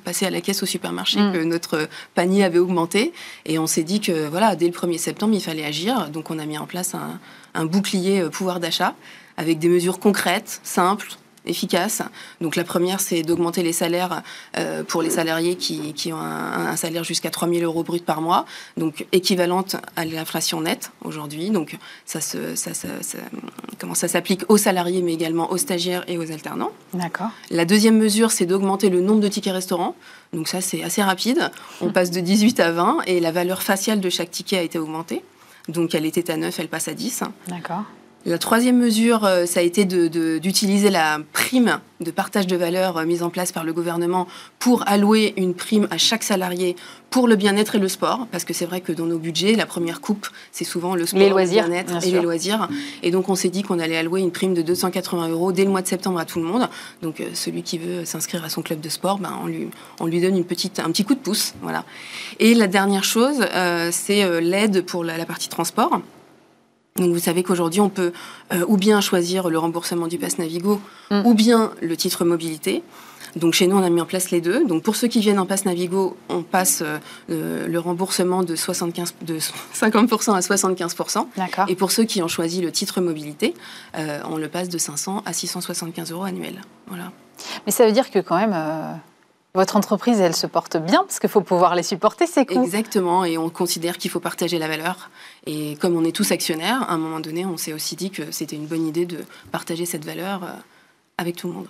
passer 0.04 0.25
à 0.25 0.31
la 0.31 0.42
caisse 0.42 0.62
au 0.63 0.66
supermarché, 0.66 1.21
mm. 1.21 1.33
que 1.33 1.44
notre 1.45 1.88
panier 2.13 2.44
avait 2.44 2.60
augmenté 2.60 3.13
et 3.45 3.57
on 3.57 3.68
s'est 3.68 3.83
dit 3.83 4.01
que, 4.01 4.27
voilà, 4.27 4.57
dès 4.57 4.66
le 4.68 4.74
1er 4.74 4.98
septembre, 4.98 5.33
il 5.33 5.42
fallait 5.42 5.66
agir. 5.66 6.10
Donc, 6.10 6.30
on 6.30 6.39
a 6.39 6.45
mis 6.45 6.57
en 6.57 6.66
place 6.66 6.95
un, 6.95 7.19
un 7.54 7.66
bouclier 7.66 8.19
euh, 8.19 8.30
pouvoir 8.30 8.60
d'achat 8.60 8.95
avec 9.38 9.60
des 9.60 9.69
mesures 9.69 10.00
concrètes, 10.00 10.60
simples, 10.63 11.13
efficaces. 11.50 12.01
Donc 12.42 12.56
la 12.56 12.63
première, 12.63 13.00
c'est 13.00 13.22
d'augmenter 13.22 13.63
les 13.63 13.74
salaires 13.74 14.22
euh, 14.57 14.84
pour 14.84 15.01
les 15.01 15.10
salariés 15.10 15.56
qui, 15.56 15.94
qui 15.94 16.13
ont 16.13 16.19
un, 16.19 16.75
salaire 16.75 17.04
jusqu'à 17.04 17.30
3 17.30 17.50
000 17.50 17.62
euros 17.62 17.84
brut 17.84 18.06
par 18.06 18.22
mois, 18.22 18.46
donc 18.78 19.06
équivalente 19.12 19.75
à 19.96 20.06
l'inflation 20.06 20.62
nette 20.62 20.92
aujourd'hui. 21.04 21.50
Donc 21.50 21.78
ça, 22.06 22.22
se, 22.22 22.56
ça, 22.56 22.74
ça, 22.74 22.88
comment 23.80 23.96
ça 23.96 24.07
s'applique 24.07 24.44
aux 24.48 24.57
salariés, 24.57 25.01
mais 25.01 25.13
également 25.13 25.51
aux 25.51 25.57
stagiaires 25.57 26.04
et 26.07 26.18
aux 26.18 26.31
alternants. 26.31 26.72
D'accord. 26.94 27.30
La 27.50 27.66
deuxième 27.66 27.98
mesure, 27.98 28.31
c'est 28.31 28.45
d'augmenter 28.45 28.90
le 28.90 29.02
nombre 29.02 29.22
de 29.22 29.28
tickets 29.28 29.54
restaurants. 29.54 29.95
Donc 30.34 30.48
ça, 30.48 30.62
c'est 30.62 30.84
assez 30.84 31.02
rapide. 31.02 31.52
On 31.81 31.92
passe 31.92 32.12
de 32.12 32.19
18 32.19 32.60
à 32.60 32.72
20 32.72 33.00
et 33.07 33.19
la 33.19 33.31
valeur 33.31 33.63
faciale 33.63 34.00
de 34.00 34.10
chaque 34.10 34.31
ticket 34.31 34.57
a 34.57 34.62
été 34.62 34.78
augmentée. 34.78 35.24
Donc 35.68 35.94
elle 35.95 36.06
était 36.06 36.31
à 36.31 36.38
9, 36.38 36.60
elle 36.60 36.68
passe 36.68 36.88
à 36.88 36.94
10. 36.94 37.24
D'accord. 37.48 37.84
La 38.25 38.38
troisième 38.38 38.77
mesure, 38.77 39.24
euh, 39.24 39.45
ça 39.45 39.62
a 39.62 39.63
été 39.63 39.86
d'utiliser 39.86 40.89
la 40.89 41.19
prime 41.31 41.80
de 42.01 42.12
partage 42.12 42.48
de 42.48 42.57
valeur 42.57 42.98
euh, 42.98 43.06
mise 43.06 43.24
en 43.24 43.30
place 43.30 43.54
par 43.54 43.63
le 43.63 43.71
gouvernement 43.71 44.27
pour 44.60 44.86
allouer 44.89 45.33
une 45.38 45.54
prime 45.54 45.88
à 45.89 45.98
chaque 45.98 46.24
salarié 46.24 46.75
pour 47.12 47.30
le 47.30 47.38
bien-être 47.38 47.75
et 47.75 47.80
le 47.80 47.88
sport, 47.88 48.27
parce 48.30 48.44
que 48.44 48.54
c'est 48.54 48.66
vrai 48.66 48.81
que 48.81 48.92
dans 48.92 49.06
nos 49.06 49.19
budgets, 49.19 49.56
la 49.56 49.66
première 49.66 50.01
coupe, 50.01 50.27
c'est 50.51 50.66
souvent 50.66 50.95
le 50.95 51.06
sport, 51.06 51.21
le 51.21 51.45
bien-être 51.45 52.06
et 52.06 52.12
les 52.12 52.21
loisirs. 52.21 52.68
Et 53.04 53.12
donc 53.12 53.30
on 53.30 53.36
s'est 53.36 53.48
dit 53.48 53.63
qu'on 53.63 53.80
allait 53.80 53.98
allouer 53.98 54.19
une 54.19 54.31
prime 54.31 54.54
de 54.54 54.62
280 54.62 55.30
euros 55.30 55.54
dès 55.54 55.63
le 55.63 55.69
mois 55.69 55.81
de 55.81 55.88
septembre 55.88 56.19
à 56.19 56.25
tout 56.25 56.39
le 56.39 56.45
monde. 56.45 56.68
Donc 57.01 57.21
euh, 57.21 57.30
celui 57.33 57.63
qui 57.63 57.77
veut 57.77 58.04
s'inscrire 58.04 58.44
à 58.44 58.50
son 58.50 58.62
club 58.62 58.81
de 58.81 58.89
sport, 58.89 59.19
ben, 59.19 59.31
on, 59.42 59.48
lui, 59.48 59.69
on 60.01 60.07
lui 60.07 60.19
donne 60.19 60.36
une 60.36 60.45
petite, 60.45 60.80
un 60.80 60.92
petit 60.92 61.06
coup 61.06 61.16
de 61.16 61.21
pouce. 61.21 61.54
Voilà. 61.62 61.86
Et 62.39 62.54
la 62.54 62.68
dernière 62.68 63.06
chose, 63.06 63.45
c'est 63.92 64.42
l'aide 64.42 64.86
pour 64.86 65.06
la 65.06 65.25
partie 65.25 65.48
transport. 65.48 66.01
Donc 66.96 67.14
vous 67.14 67.20
savez 67.20 67.44
qu'aujourd'hui, 67.44 67.82
on 67.82 67.90
peut 67.90 68.12
euh, 68.54 68.66
ou 68.68 68.78
bien 68.78 69.02
choisir 69.02 69.50
le 69.50 69.58
remboursement 69.58 70.08
du 70.08 70.18
pass 70.18 70.38
Navigo 70.38 70.82
mm. 71.12 71.22
ou 71.26 71.34
bien 71.34 71.72
le 71.82 71.96
titre 71.96 72.26
mobilité. 72.26 72.84
Donc 73.36 73.54
chez 73.54 73.68
nous, 73.68 73.78
on 73.78 73.84
a 73.84 73.90
mis 73.90 74.02
en 74.02 74.06
place 74.06 74.32
les 74.32 74.42
deux. 74.42 74.66
Donc 74.66 74.84
pour 74.84 74.96
ceux 74.96 75.08
qui 75.08 75.20
viennent 75.20 75.40
en 75.40 75.46
pass 75.46 75.66
Navigo, 75.66 76.18
on 76.30 76.42
passe 76.42 76.84
euh, 76.84 77.68
le 77.68 77.80
remboursement 77.80 78.44
de, 78.44 78.56
75, 78.56 79.16
de 79.22 79.38
50% 79.38 80.34
à 80.34 80.40
75%. 80.40 81.28
Et 81.68 81.76
pour 81.76 81.92
ceux 81.92 82.04
qui 82.04 82.22
ont 82.24 82.28
choisi 82.28 82.62
le 82.62 82.72
titre 82.72 83.02
mobilité, 83.02 83.54
euh, 83.96 84.20
on 84.30 84.38
le 84.38 84.48
passe 84.48 84.70
de 84.70 84.78
500 84.78 85.24
à 85.26 85.34
675 85.34 86.12
euros 86.12 86.24
annuels. 86.24 86.62
Voilà. 86.88 87.12
Mais 87.66 87.72
ça 87.72 87.86
veut 87.86 87.92
dire 87.92 88.10
que 88.10 88.20
quand 88.20 88.38
même, 88.38 88.54
votre 89.56 89.75
entreprise, 89.75 90.19
elle 90.19 90.36
se 90.36 90.48
porte 90.48 90.78
bien 90.78 91.00
parce 91.04 91.19
qu'il 91.19 91.30
faut 91.30 91.42
pouvoir 91.42 91.74
les 91.74 91.84
supporter, 91.84 92.28
ces 92.28 92.46
coûts. 92.46 92.63
Exactement, 92.63 93.25
et 93.25 93.38
on 93.38 93.50
considère 93.50 93.98
qu'il 93.98 94.12
faut 94.12 94.19
partager 94.19 94.60
la 94.60 94.68
valeur. 94.68 95.10
Et 95.48 95.75
comme 95.78 95.96
on 95.96 96.04
est 96.04 96.16
tous 96.16 96.31
actionnaires, 96.31 96.84
à 96.84 96.94
un 96.94 96.98
moment 96.98 97.19
donné, 97.19 97.46
on 97.46 97.57
s'est 97.57 97.74
aussi 97.74 97.96
dit 97.96 98.12
que 98.12 98.31
c'était 98.31 98.56
une 98.56 98.68
bonne 98.68 98.86
idée 98.86 99.06
de 99.06 99.25
partager 99.51 99.86
cette 99.86 100.06
valeur 100.06 100.44
euh, 100.44 100.48
avec 101.18 101.36
tout 101.36 101.48
le 101.48 101.54
monde. 101.54 101.68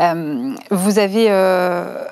Euh, 0.00 0.54
vous 0.70 0.98
avez 0.98 1.26
euh, 1.28 2.04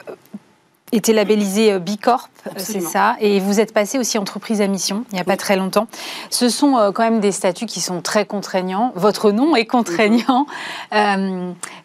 été 0.93 1.13
labellisé 1.13 1.79
Bicorp, 1.79 2.29
c'est 2.57 2.81
ça, 2.81 3.17
et 3.21 3.39
vous 3.41 3.61
êtes 3.61 3.73
passé 3.73 3.99
aussi 3.99 4.19
entreprise 4.19 4.61
à 4.61 4.67
mission 4.67 5.05
il 5.13 5.15
n'y 5.15 5.21
a 5.21 5.25
pas 5.25 5.37
très 5.37 5.57
longtemps. 5.57 5.87
Ce 6.31 6.49
sont 6.49 6.93
quand 6.95 7.03
même 7.03 7.21
des 7.21 7.33
statuts 7.33 7.67
qui 7.67 7.81
sont 7.81 8.01
très 8.01 8.27
contraignants. 8.27 8.93
Votre 8.97 9.31
nom 9.31 9.55
est 9.57 9.67
contraignant. 9.67 10.47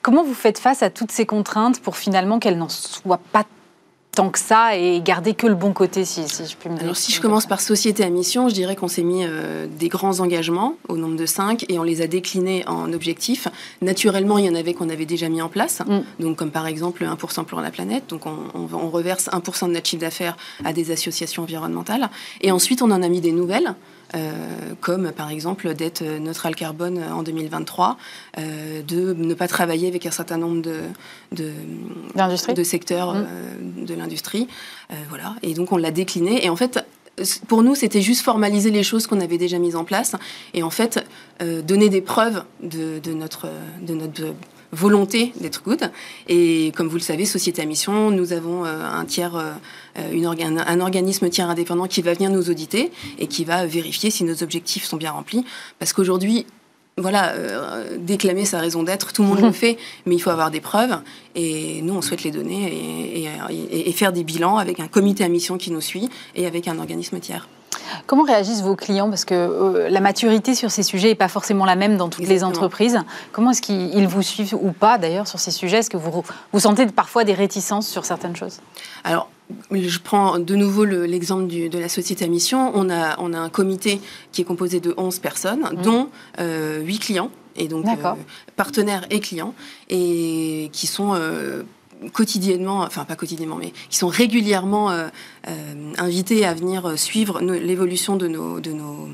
comment 0.02 0.24
vous 0.24 0.34
faites 0.34 0.60
face 0.60 0.82
à 0.84 0.90
toutes 0.90 1.12
ces 1.12 1.26
contraintes 1.26 1.80
pour 1.80 1.98
finalement 1.98 2.40
qu'elles 2.40 2.58
n'en 2.58 2.70
soient 2.70 3.20
pas 3.32 3.44
tant 4.16 4.30
que 4.30 4.40
ça 4.40 4.78
et 4.78 5.02
garder 5.02 5.34
que 5.34 5.46
le 5.46 5.56
bon 5.56 5.74
côté, 5.74 6.06
si, 6.06 6.24
je 6.24 6.56
puis 6.56 6.70
me 6.70 6.76
dire. 6.76 6.84
Alors, 6.84 6.96
si 6.96 7.12
je 7.12 7.22
commence 7.22 7.46
par 7.46 7.62
société 7.62 8.04
à 8.04 8.10
mission, 8.10 8.50
je 8.50 8.54
dirais 8.54 8.76
qu'on 8.76 8.88
s'est 8.88 9.04
mis 9.04 9.24
euh, 9.26 9.68
des 9.68 9.90
grands 9.90 10.22
engagements 10.22 10.76
au 10.88 10.98
nombre 10.98 11.18
de 11.18 11.26
cinq 11.26 11.66
et 11.70 11.78
on 11.78 11.84
les 11.84 12.02
a 12.02 12.08
déclinés 12.08 12.64
en 12.68 12.92
objectifs. 12.94 13.48
Naturellement, 13.82 14.38
il 14.38 14.46
y 14.46 14.50
en 14.50 14.56
avait 14.56 14.74
qu'on 14.74 14.90
avait 14.90 15.06
déjà 15.06 15.30
mis 15.30 15.42
en 15.42 15.50
place, 15.50 15.82
mm. 15.86 16.24
donc 16.24 16.38
comme 16.38 16.52
par 16.52 16.66
exemple 16.66 17.04
1% 17.04 17.46
pour 17.46 17.62
la 17.62 17.72
planète. 17.72 18.06
Donc, 18.08 18.26
on, 18.26 18.38
on 18.56 18.90
reverse 18.90 19.28
1% 19.28 19.68
de 19.68 19.74
notre 19.74 19.88
chiffre 19.88 20.02
d'affaires 20.02 20.38
à 20.64 20.74
des 20.74 20.92
associations 20.92 21.44
environnementales. 21.44 22.10
Et 22.42 22.52
ensuite, 22.52 22.82
on 22.82 22.92
en 22.92 23.04
a 23.04 23.10
mis 23.10 23.22
des 23.22 23.34
nouvelles. 23.34 23.76
Euh, 24.16 24.32
comme 24.82 25.12
par 25.12 25.30
exemple 25.30 25.74
d'être 25.74 26.04
neutral 26.04 26.56
carbone 26.56 27.04
en 27.04 27.24
2023, 27.24 27.98
euh, 28.38 28.82
de 28.84 29.14
ne 29.14 29.34
pas 29.34 29.48
travailler 29.48 29.88
avec 29.88 30.06
un 30.06 30.12
certain 30.12 30.38
nombre 30.38 30.62
de, 30.62 30.82
de, 31.34 31.52
de 32.54 32.64
secteurs 32.64 33.14
mmh. 33.14 33.28
euh, 33.28 33.86
de 33.86 33.94
l'industrie. 33.94 34.48
voilà. 35.10 35.36
Et 35.42 35.54
donc 35.54 35.72
on 35.72 35.78
l'a 35.78 35.92
décliné. 35.92 36.46
Et 36.46 36.50
en 36.50 36.56
fait, 36.56 36.80
pour 37.48 37.64
nous, 37.64 37.76
c'était 37.76 38.02
juste 38.02 38.22
formaliser 38.22 38.72
les 38.72 38.84
choses 38.84 39.08
qu'on 39.08 39.20
avait 39.20 39.38
déjà 39.38 39.58
mises 39.60 39.76
en 39.76 39.84
place 39.84 40.16
et 40.54 40.64
en 40.64 40.70
fait 40.70 41.06
donner 41.40 41.90
des 41.90 42.02
preuves 42.02 42.44
de, 42.62 43.00
de, 43.00 43.14
notre, 43.14 43.48
de 43.82 43.94
notre 43.94 44.34
volonté 44.76 45.34
d'être 45.40 45.64
good. 45.64 45.92
Et 46.28 46.72
comme 46.76 46.88
vous 46.88 46.98
le 46.98 47.02
savez, 47.02 47.26
Société 47.26 47.62
à 47.62 47.66
mission, 47.66 48.12
nous 48.12 48.34
avons 48.34 48.66
euh, 48.66 48.84
un 48.84 49.06
tiers, 49.06 49.36
euh, 49.36 49.54
un 49.98 50.80
organisme 50.80 51.30
tiers 51.30 51.50
indépendant 51.50 51.88
qui 51.88 52.02
va 52.02 52.14
venir 52.14 52.30
nous 52.30 52.50
auditer 52.50 52.92
et 53.18 53.28
qui 53.28 53.46
va 53.46 53.66
vérifier 53.66 54.12
si 54.12 54.24
nos 54.24 54.44
objectifs 54.44 54.84
sont 54.84 54.98
bien 54.98 55.12
remplis. 55.12 55.44
Parce 55.80 55.94
qu'aujourd'hui, 55.94 56.46
voilà, 56.98 57.32
euh, 57.32 57.98
déclamer 57.98 58.46
sa 58.46 58.60
raison 58.60 58.84
d'être, 58.84 59.12
tout 59.12 59.24
le 59.24 59.30
monde 59.30 59.42
le 59.42 59.52
fait, 59.64 59.78
mais 60.06 60.16
il 60.16 60.20
faut 60.20 60.30
avoir 60.30 60.52
des 60.52 60.62
preuves. 60.62 60.98
Et 61.36 61.82
nous, 61.82 61.94
on 61.94 62.02
souhaite 62.02 62.24
les 62.24 62.32
donner 62.32 62.72
et, 63.22 63.90
et, 63.90 63.92
faire 63.92 64.14
des 64.14 64.24
bilans 64.24 64.58
avec 64.58 64.80
un 64.80 64.88
comité 64.88 65.24
à 65.24 65.30
mission 65.30 65.58
qui 65.58 65.72
nous 65.72 65.82
suit 65.82 66.10
et 66.36 66.46
avec 66.46 66.68
un 66.68 66.80
organisme 66.80 67.20
tiers. 67.20 67.48
Comment 68.08 68.24
réagissent 68.24 68.62
vos 68.62 68.76
clients? 68.76 69.10
Parce 69.10 69.26
que 69.26 69.36
euh, 69.36 69.90
la 69.90 70.00
maturité 70.00 70.56
sur 70.56 70.72
ces 70.72 70.84
sujets 70.84 71.10
n'est 71.10 71.16
pas 71.16 71.28
forcément 71.28 71.66
la 71.66 71.76
même 71.76 71.98
dans 71.98 72.10
toutes 72.10 72.28
les 72.28 72.44
entreprises. 72.44 73.00
Comment 73.32 73.52
est-ce 73.52 73.62
qu'ils 73.62 74.08
vous 74.08 74.22
suivent 74.22 74.56
ou 74.60 74.72
pas 74.72 74.98
d'ailleurs 74.98 75.28
sur 75.28 75.40
ces 75.40 75.52
sujets? 75.52 75.80
Est-ce 75.80 75.90
que 75.90 75.98
vous, 75.98 76.24
vous 76.52 76.60
sentez 76.60 76.86
parfois 76.88 77.24
des 77.24 77.34
réticences 77.34 77.88
sur 77.88 78.06
certaines 78.06 78.36
choses? 78.36 78.60
Alors, 79.04 79.30
je 79.72 80.00
prends 80.00 80.40
de 80.40 80.56
nouveau 80.56 80.86
l'exemple 80.86 81.48
de 81.48 81.78
la 81.78 81.90
société 81.90 82.26
à 82.26 82.28
mission. 82.28 82.72
On 82.74 82.90
a, 82.90 83.16
on 83.20 83.34
a 83.34 83.38
un 83.38 83.50
comité 83.50 84.02
qui 84.32 84.42
est 84.42 84.46
composé 84.46 84.80
de 84.80 84.94
11 84.98 85.20
personnes, 85.20 85.62
mmh. 85.62 85.82
dont 85.82 86.10
euh, 86.40 86.82
8 86.82 87.00
clients 87.00 87.32
et 87.58 87.68
donc 87.68 87.86
euh, 87.88 88.14
partenaires 88.56 89.06
et 89.10 89.20
clients, 89.20 89.54
et 89.90 90.70
qui 90.74 90.88
sont 90.88 91.14
euh, 91.16 91.64
quotidiennement, 92.14 92.82
enfin 92.82 93.06
pas 93.06 93.16
quotidiennement, 93.16 93.58
mais 93.58 93.72
qui 93.90 93.98
sont 93.98 94.08
régulièrement 94.08 94.92
euh, 94.92 95.08
invités 95.98 96.46
à 96.46 96.54
venir 96.54 96.98
suivre 96.98 97.42
l'évolution 97.42 98.16
de 98.16 98.28
nos, 98.28 98.60
de 98.60 98.72
nos 98.72 99.10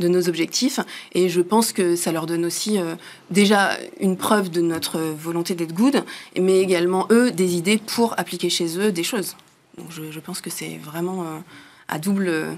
de 0.00 0.08
nos 0.08 0.28
objectifs. 0.28 0.80
Et 1.12 1.28
je 1.28 1.40
pense 1.40 1.72
que 1.72 1.94
ça 1.94 2.10
leur 2.10 2.26
donne 2.26 2.44
aussi 2.44 2.78
déjà 3.30 3.78
une 4.00 4.16
preuve 4.16 4.50
de 4.50 4.60
notre 4.60 4.98
volonté 4.98 5.54
d'être 5.54 5.74
good, 5.74 6.02
mais 6.36 6.58
également 6.58 7.06
eux 7.10 7.30
des 7.30 7.54
idées 7.54 7.78
pour 7.78 8.18
appliquer 8.18 8.50
chez 8.50 8.78
eux 8.80 8.90
des 8.90 9.04
choses. 9.04 9.36
Donc 9.78 9.88
je 9.92 10.18
pense 10.18 10.40
que 10.40 10.50
c'est 10.50 10.80
vraiment 10.82 11.24
à 11.86 11.98
double 12.00 12.56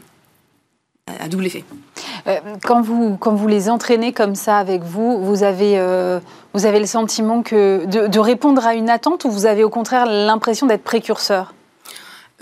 à 1.24 1.28
double 1.28 1.46
effet. 1.46 1.64
Euh, 2.26 2.38
quand, 2.62 2.80
vous, 2.80 3.16
quand 3.16 3.34
vous 3.34 3.48
les 3.48 3.68
entraînez 3.68 4.12
comme 4.12 4.34
ça 4.34 4.58
avec 4.58 4.82
vous, 4.82 5.22
vous 5.22 5.42
avez, 5.42 5.78
euh, 5.78 6.20
vous 6.52 6.66
avez 6.66 6.78
le 6.78 6.86
sentiment 6.86 7.42
que 7.42 7.84
de, 7.86 8.18
répondre 8.18 8.66
à 8.66 8.74
une 8.74 8.88
attente 8.90 9.24
ou 9.24 9.30
vous 9.30 9.46
avez 9.46 9.64
au 9.64 9.70
contraire 9.70 10.06
l'impression 10.06 10.66
d'être 10.66 10.84
précurseur? 10.84 11.54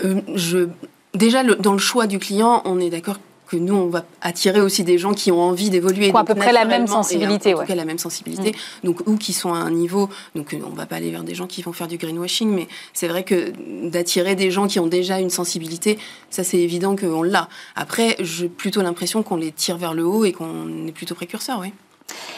Euh, 0.03 0.21
je, 0.35 0.69
Déjà, 1.13 1.43
dans 1.43 1.73
le 1.73 1.79
choix 1.79 2.07
du 2.07 2.17
client, 2.17 2.63
on 2.65 2.79
est 2.79 2.89
d'accord 2.89 3.19
que 3.47 3.57
nous, 3.57 3.75
on 3.75 3.87
va 3.87 4.05
attirer 4.21 4.61
aussi 4.61 4.83
des 4.83 4.97
gens 4.97 5.13
qui 5.13 5.31
ont 5.31 5.41
envie 5.41 5.69
d'évoluer. 5.69 6.11
à 6.13 6.23
peu 6.23 6.35
près 6.35 6.51
la 6.51 6.65
même 6.65 6.87
sensibilité. 6.87 7.53
En 7.53 7.63
la 7.67 7.85
même 7.85 7.97
sensibilité. 7.97 8.55
Donc, 8.83 9.01
ou 9.07 9.17
qui 9.17 9.33
sont 9.33 9.53
à 9.53 9.57
un 9.57 9.71
niveau. 9.71 10.09
Donc, 10.35 10.55
on 10.65 10.69
ne 10.69 10.75
va 10.75 10.85
pas 10.85 10.97
aller 10.97 11.11
vers 11.11 11.23
des 11.23 11.35
gens 11.35 11.47
qui 11.47 11.61
vont 11.61 11.73
faire 11.73 11.87
du 11.87 11.97
greenwashing, 11.97 12.49
mais 12.49 12.67
c'est 12.93 13.07
vrai 13.07 13.23
que 13.23 13.53
d'attirer 13.89 14.35
des 14.35 14.51
gens 14.51 14.67
qui 14.67 14.79
ont 14.79 14.87
déjà 14.87 15.19
une 15.19 15.29
sensibilité, 15.29 15.97
ça, 16.29 16.43
c'est 16.43 16.59
évident 16.59 16.95
qu'on 16.95 17.23
l'a. 17.23 17.47
Après, 17.75 18.15
j'ai 18.19 18.49
plutôt 18.49 18.81
l'impression 18.81 19.23
qu'on 19.23 19.35
les 19.35 19.51
tire 19.51 19.77
vers 19.77 19.93
le 19.93 20.05
haut 20.05 20.25
et 20.25 20.31
qu'on 20.31 20.87
est 20.87 20.91
plutôt 20.91 21.15
précurseur, 21.15 21.59
oui. 21.59 21.73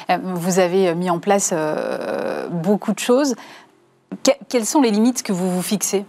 Euh, 0.10 0.18
vous 0.24 0.60
avez 0.60 0.94
mis 0.96 1.10
en 1.10 1.20
place 1.20 1.50
euh, 1.54 2.48
beaucoup 2.50 2.94
de 2.94 3.00
choses. 3.00 3.36
quelles 4.50 4.66
sont 4.66 4.82
les 4.82 4.92
limites 4.92 5.24
que 5.24 5.34
vous 5.34 5.50
vous 5.50 5.64
fixez? 5.64 6.06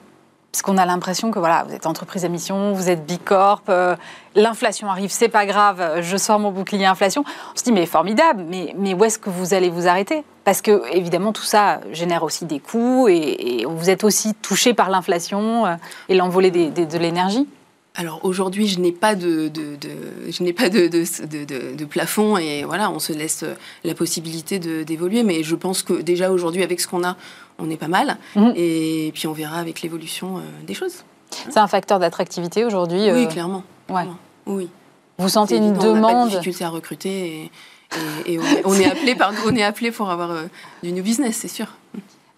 Parce 0.56 0.62
qu'on 0.62 0.78
a 0.78 0.86
l'impression 0.86 1.30
que 1.30 1.38
voilà, 1.38 1.64
vous 1.68 1.75
êtes 1.75 1.84
entreprise 1.84 2.25
à 2.25 2.28
mission, 2.28 2.72
vous 2.72 2.88
êtes 2.88 3.04
bicorp, 3.04 3.60
euh, 3.68 3.94
l'inflation 4.34 4.88
arrive, 4.88 5.10
c'est 5.10 5.28
pas 5.28 5.44
grave, 5.44 6.00
je 6.00 6.16
sors 6.16 6.38
mon 6.38 6.50
bouclier 6.50 6.86
inflation. 6.86 7.25
On 7.52 7.58
se 7.58 7.62
dit 7.62 7.72
mais 7.72 7.84
formidable, 7.84 8.42
mais, 8.48 8.75
mais 8.78 8.94
où 8.94 9.04
est-ce 9.04 9.18
que 9.18 9.28
vous 9.28 9.52
allez 9.52 9.68
vous 9.68 9.86
arrêter? 9.86 10.25
Parce 10.44 10.62
que 10.62 10.90
évidemment 10.94 11.34
tout 11.34 11.42
ça 11.42 11.80
génère 11.92 12.22
aussi 12.22 12.46
des 12.46 12.58
coûts 12.58 13.06
et, 13.06 13.66
vous 13.68 13.90
êtes 13.90 14.02
aussi 14.02 14.32
touché 14.32 14.72
par 14.72 14.88
l'inflation 14.88 15.66
euh, 15.66 15.75
et 16.08 16.14
l'envolée 16.14 16.50
de 16.50 16.96
l'énergie. 16.96 17.46
Alors 17.97 18.21
aujourd'hui, 18.25 18.69
je 18.69 18.79
n'ai 18.79 18.93
pas 18.93 19.15
de, 19.15 19.50
je 20.29 20.43
n'ai 20.43 20.53
pas 20.53 20.69
de, 20.69 20.87
de, 20.87 21.85
plafond 21.87 22.37
et 22.37 22.65
voilà, 22.65 22.91
on 22.91 22.99
se 22.99 23.12
laisse 23.12 23.45
la 23.85 23.95
possibilité 23.95 24.59
d'évoluer. 24.59 25.23
Mais 25.23 25.43
je 25.43 25.55
pense 25.55 25.83
que 25.83 25.95
déjà 25.95 26.31
aujourd'hui, 26.31 26.62
avec 26.62 26.81
ce 26.81 26.87
qu'on 26.87 27.05
a, 27.05 27.17
on 27.59 27.71
est 27.71 27.76
pas 27.76 27.88
mal. 27.88 28.19
Mhm. 28.35 28.53
Et 28.57 29.11
puis 29.15 29.26
on 29.26 29.33
verra 29.33 29.59
avec 29.59 29.83
l'évolution 29.83 30.38
euh, 30.38 30.41
des 30.67 30.75
choses. 30.75 31.05
C'est 31.31 31.59
un 31.59 31.67
facteur 31.67 31.99
d'attractivité 31.99 32.65
aujourd'hui 32.65 33.11
Oui, 33.11 33.25
euh, 33.25 33.26
clairement. 33.26 33.65
Oui. 34.47 34.69
Vous 35.19 35.29
sentez 35.29 35.57
une 35.57 35.73
demande 35.73 36.05
On 36.05 36.09
a 36.09 36.12
pas 36.12 36.25
de 36.25 36.31
difficulté 36.31 36.65
à 36.65 36.69
recruter 36.69 37.50
et, 38.26 38.38
on, 38.65 38.75
est, 38.75 38.85
appelé 38.85 39.15
par, 39.15 39.33
on 39.47 39.55
est 39.55 39.62
appelé 39.62 39.91
pour 39.91 40.11
avoir 40.11 40.33
euh, 40.33 40.43
du 40.83 40.93
new 40.93 41.03
business, 41.03 41.37
c'est 41.37 41.49
sûr. 41.49 41.69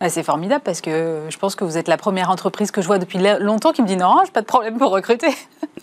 Ah, 0.01 0.09
c'est 0.09 0.23
formidable 0.23 0.63
parce 0.65 0.81
que 0.81 1.25
je 1.29 1.37
pense 1.39 1.57
que 1.57 1.65
vous 1.65 1.77
êtes 1.77 1.89
la 1.89 1.97
première 1.97 2.31
entreprise 2.31 2.71
que 2.71 2.81
je 2.81 2.87
vois 2.87 2.99
depuis 2.99 3.19
longtemps 3.41 3.73
qui 3.73 3.83
me 3.83 3.87
dit 3.87 3.97
non, 3.97 4.23
j'ai 4.25 4.31
pas 4.31 4.43
de 4.43 4.47
problème 4.47 4.79
pour 4.79 4.93
recruter. 4.93 5.29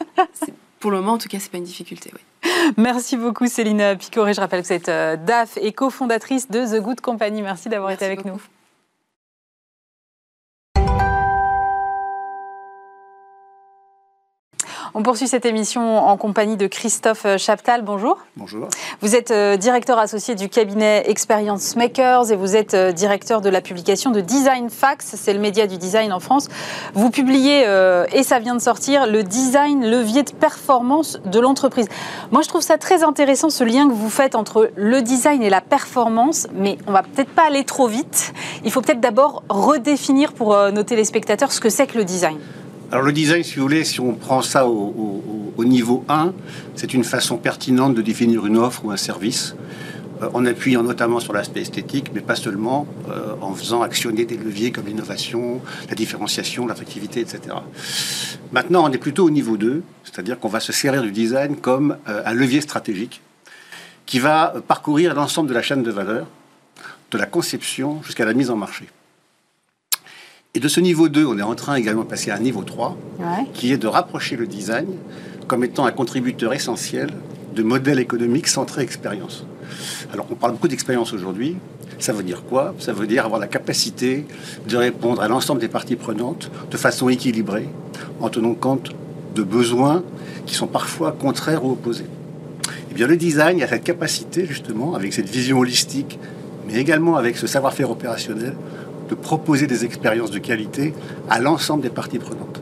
pour 0.79 0.91
le 0.91 0.97
moment, 0.97 1.13
en 1.13 1.17
tout 1.17 1.27
cas, 1.27 1.37
c'est 1.39 1.51
pas 1.51 1.57
une 1.57 1.65
difficulté. 1.65 2.11
Oui. 2.13 2.51
Merci 2.77 3.17
beaucoup, 3.17 3.47
Céline 3.47 3.97
Picoré. 3.97 4.33
Je 4.33 4.39
rappelle 4.39 4.61
que 4.61 4.67
vous 4.67 4.73
êtes 4.73 5.25
DAF 5.25 5.57
et 5.57 5.73
cofondatrice 5.73 6.49
de 6.49 6.65
The 6.65 6.81
Good 6.81 7.01
Company. 7.01 7.41
Merci 7.41 7.69
d'avoir 7.69 7.91
été 7.91 8.05
avec 8.05 8.23
nous. 8.23 8.39
On 14.97 15.03
poursuit 15.03 15.27
cette 15.27 15.45
émission 15.45 15.97
en 15.97 16.15
compagnie 16.15 16.55
de 16.55 16.67
Christophe 16.67 17.27
Chaptal. 17.35 17.81
Bonjour. 17.81 18.19
Bonjour. 18.37 18.69
Vous 19.01 19.13
êtes 19.13 19.29
euh, 19.29 19.57
directeur 19.57 19.99
associé 19.99 20.35
du 20.35 20.47
cabinet 20.47 21.03
Experience 21.09 21.75
Makers 21.75 22.31
et 22.31 22.37
vous 22.37 22.55
êtes 22.55 22.75
euh, 22.75 22.93
directeur 22.93 23.41
de 23.41 23.49
la 23.49 23.59
publication 23.59 24.11
de 24.11 24.21
Design 24.21 24.69
Fax, 24.69 25.15
c'est 25.17 25.33
le 25.33 25.41
média 25.41 25.67
du 25.67 25.77
design 25.77 26.13
en 26.13 26.21
France. 26.21 26.47
Vous 26.93 27.09
publiez, 27.09 27.65
euh, 27.67 28.05
et 28.13 28.23
ça 28.23 28.39
vient 28.39 28.55
de 28.55 28.61
sortir, 28.61 29.05
le 29.05 29.23
design 29.23 29.85
levier 29.85 30.23
de 30.23 30.31
performance 30.31 31.19
de 31.25 31.41
l'entreprise. 31.41 31.89
Moi, 32.31 32.41
je 32.41 32.47
trouve 32.47 32.61
ça 32.61 32.77
très 32.77 33.03
intéressant 33.03 33.49
ce 33.49 33.65
lien 33.65 33.89
que 33.89 33.93
vous 33.93 34.09
faites 34.09 34.33
entre 34.33 34.71
le 34.77 35.01
design 35.01 35.43
et 35.43 35.49
la 35.49 35.59
performance, 35.59 36.47
mais 36.53 36.77
on 36.87 36.93
va 36.93 37.03
peut-être 37.03 37.31
pas 37.31 37.47
aller 37.47 37.65
trop 37.65 37.89
vite. 37.89 38.33
Il 38.63 38.71
faut 38.71 38.79
peut-être 38.79 39.01
d'abord 39.01 39.43
redéfinir 39.49 40.31
pour 40.31 40.55
nos 40.71 40.83
téléspectateurs 40.83 41.51
ce 41.51 41.59
que 41.59 41.69
c'est 41.69 41.85
que 41.85 41.97
le 41.97 42.05
design. 42.05 42.39
Alors 42.91 43.03
le 43.03 43.11
design, 43.11 43.43
si 43.43 43.55
vous 43.55 43.63
voulez, 43.63 43.83
si 43.83 43.99
on 43.99 44.13
prend 44.13 44.41
ça 44.41 44.67
au, 44.67 45.65
niveau 45.65 46.05
1, 46.07 46.33
c'est 46.75 46.93
une 46.93 47.03
façon 47.03 47.37
pertinente 47.37 47.95
de 47.95 48.01
définir 48.01 48.45
une 48.45 48.57
offre 48.57 48.85
ou 48.85 48.91
un 48.91 48.97
service, 48.97 49.55
euh, 50.21 50.29
en 50.33 50.45
appuyant 50.45 50.83
notamment 50.83 51.19
sur 51.19 51.33
l'aspect 51.33 51.61
esthétique, 51.61 52.11
mais 52.13 52.21
pas 52.21 52.35
seulement, 52.35 52.85
euh, 53.09 53.33
en 53.41 53.53
faisant 53.55 53.81
actionner 53.81 54.25
des 54.25 54.37
leviers 54.37 54.71
comme 54.71 54.85
l'innovation, 54.85 55.61
la 55.89 55.95
différenciation, 55.95 56.67
l'attractivité, 56.67 57.21
etc. 57.21 57.55
Maintenant, 58.51 58.87
on 58.87 58.91
est 58.91 58.99
plutôt 58.99 59.25
au 59.25 59.31
niveau 59.31 59.57
2, 59.57 59.81
c'est-à-dire 60.03 60.39
qu'on 60.39 60.49
va 60.49 60.59
se 60.59 60.71
servir 60.71 61.01
du 61.01 61.11
design 61.11 61.55
comme 61.55 61.97
euh, 62.07 62.21
un 62.23 62.33
levier 62.33 62.61
stratégique 62.61 63.21
qui 64.05 64.19
va 64.19 64.53
parcourir 64.67 65.15
l'ensemble 65.15 65.49
de 65.49 65.55
la 65.55 65.63
chaîne 65.63 65.81
de 65.81 65.91
valeur, 65.91 66.27
de 67.09 67.17
la 67.17 67.25
conception 67.25 68.03
jusqu'à 68.03 68.25
la 68.25 68.33
mise 68.33 68.51
en 68.51 68.55
marché. 68.55 68.85
Et 70.55 70.59
de 70.61 70.69
ce 70.69 70.79
niveau 70.79 71.09
2, 71.09 71.25
on 71.25 71.37
est 71.37 71.41
en 71.41 71.53
train 71.53 71.75
également 71.75 72.03
de 72.03 72.07
passer 72.07 72.31
à 72.31 72.35
un 72.35 72.39
niveau 72.39 72.63
3, 72.63 72.97
qui 73.53 73.73
est 73.73 73.77
de 73.77 73.87
rapprocher 73.87 74.37
le 74.37 74.47
design 74.47 74.87
comme 75.47 75.65
étant 75.65 75.85
un 75.85 75.91
contributeur 75.91 76.53
essentiel 76.53 77.09
de 77.53 77.61
modèles 77.61 77.99
économiques 77.99 78.47
centrés 78.47 78.81
expérience. 78.81 79.45
Alors, 80.13 80.25
on 80.31 80.35
parle 80.35 80.53
beaucoup 80.53 80.69
d'expérience 80.69 81.11
aujourd'hui. 81.11 81.57
Ça 81.99 82.13
veut 82.13 82.23
dire 82.23 82.43
quoi? 82.45 82.73
Ça 82.79 82.93
veut 82.93 83.05
dire 83.05 83.25
avoir 83.25 83.41
la 83.41 83.47
capacité 83.47 84.25
de 84.67 84.77
répondre 84.77 85.21
à 85.21 85.27
l'ensemble 85.27 85.59
des 85.59 85.67
parties 85.67 85.97
prenantes 85.97 86.49
de 86.71 86.77
façon 86.77 87.09
équilibrée, 87.09 87.67
en 88.21 88.29
tenant 88.29 88.53
compte 88.53 88.91
de 89.35 89.43
besoins 89.43 90.03
qui 90.45 90.55
sont 90.55 90.67
parfois 90.67 91.11
contraires 91.11 91.65
ou 91.65 91.71
opposés. 91.71 92.05
Eh 92.91 92.93
bien, 92.93 93.07
le 93.07 93.17
design 93.17 93.61
a 93.61 93.67
cette 93.67 93.83
capacité, 93.83 94.45
justement, 94.45 94.95
avec 94.95 95.11
cette 95.11 95.29
vision 95.29 95.59
holistique, 95.59 96.17
mais 96.65 96.75
également 96.75 97.17
avec 97.17 97.35
ce 97.35 97.45
savoir-faire 97.45 97.91
opérationnel, 97.91 98.55
de 99.09 99.15
proposer 99.15 99.67
des 99.67 99.85
expériences 99.85 100.31
de 100.31 100.39
qualité 100.39 100.93
à 101.29 101.39
l'ensemble 101.39 101.83
des 101.83 101.89
parties 101.89 102.19
prenantes. 102.19 102.61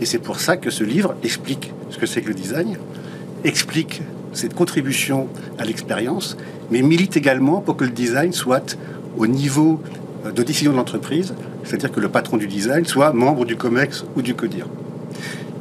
Et 0.00 0.06
c'est 0.06 0.18
pour 0.18 0.40
ça 0.40 0.56
que 0.56 0.70
ce 0.70 0.84
livre 0.84 1.14
explique 1.22 1.72
ce 1.90 1.98
que 1.98 2.06
c'est 2.06 2.22
que 2.22 2.28
le 2.28 2.34
design, 2.34 2.78
explique 3.44 4.02
cette 4.32 4.54
contribution 4.54 5.28
à 5.58 5.64
l'expérience, 5.64 6.36
mais 6.70 6.82
milite 6.82 7.16
également 7.16 7.60
pour 7.60 7.76
que 7.76 7.84
le 7.84 7.90
design 7.90 8.32
soit 8.32 8.78
au 9.18 9.26
niveau 9.26 9.80
euh, 10.24 10.30
de 10.30 10.42
décision 10.42 10.72
de 10.72 10.76
l'entreprise, 10.76 11.34
c'est-à-dire 11.64 11.90
que 11.92 12.00
le 12.00 12.08
patron 12.08 12.36
du 12.36 12.46
design 12.46 12.84
soit 12.84 13.12
membre 13.12 13.44
du 13.44 13.56
COMEX 13.56 14.04
ou 14.16 14.22
du 14.22 14.34
CODIR. 14.34 14.66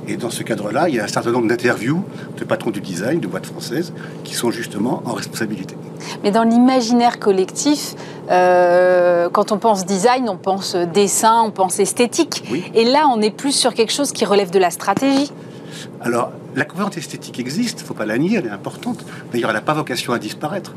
Et 0.08 0.18
dans 0.18 0.30
ce 0.30 0.44
cadre-là, 0.44 0.90
il 0.90 0.96
y 0.96 1.00
a 1.00 1.04
un 1.04 1.08
certain 1.08 1.32
nombre 1.32 1.48
d'interviews 1.48 2.04
de 2.38 2.44
patrons 2.44 2.72
du 2.72 2.82
design, 2.82 3.20
de 3.20 3.28
boîtes 3.28 3.46
françaises, 3.46 3.94
qui 4.24 4.34
sont 4.34 4.52
justement 4.52 5.04
en 5.06 5.14
responsabilité. 5.14 5.76
Mais 6.24 6.32
dans 6.32 6.44
l'imaginaire 6.44 7.20
collectif, 7.20 7.96
euh, 8.32 9.30
quand 9.30 9.52
on 9.52 9.58
pense 9.58 9.86
design, 9.86 10.30
on 10.30 10.38
pense 10.38 10.76
dessin, 10.76 11.42
on 11.44 11.52
pense 11.52 11.80
esthétique. 11.80 12.44
Et 12.74 12.86
là, 12.86 13.08
on 13.14 13.22
est 13.22 13.32
plus 13.32 13.52
sur 13.52 13.74
quelque 13.74 13.92
chose 13.92 14.12
qui 14.12 14.26
relève 14.26 14.52
de 14.52 14.60
la 14.60 14.72
stratégie. 14.72 15.32
Alors, 16.02 16.32
la 16.56 16.66
composante 16.66 16.98
esthétique 16.98 17.40
existe, 17.40 17.80
il 17.80 17.84
ne 17.84 17.88
faut 17.88 17.94
pas 17.94 18.06
la 18.06 18.18
nier, 18.18 18.38
elle 18.38 18.48
est 18.48 18.52
importante. 18.52 19.06
D'ailleurs, 19.32 19.50
elle 19.52 19.56
n'a 19.56 19.62
pas 19.62 19.74
vocation 19.74 20.14
à 20.14 20.20
disparaître. 20.20 20.74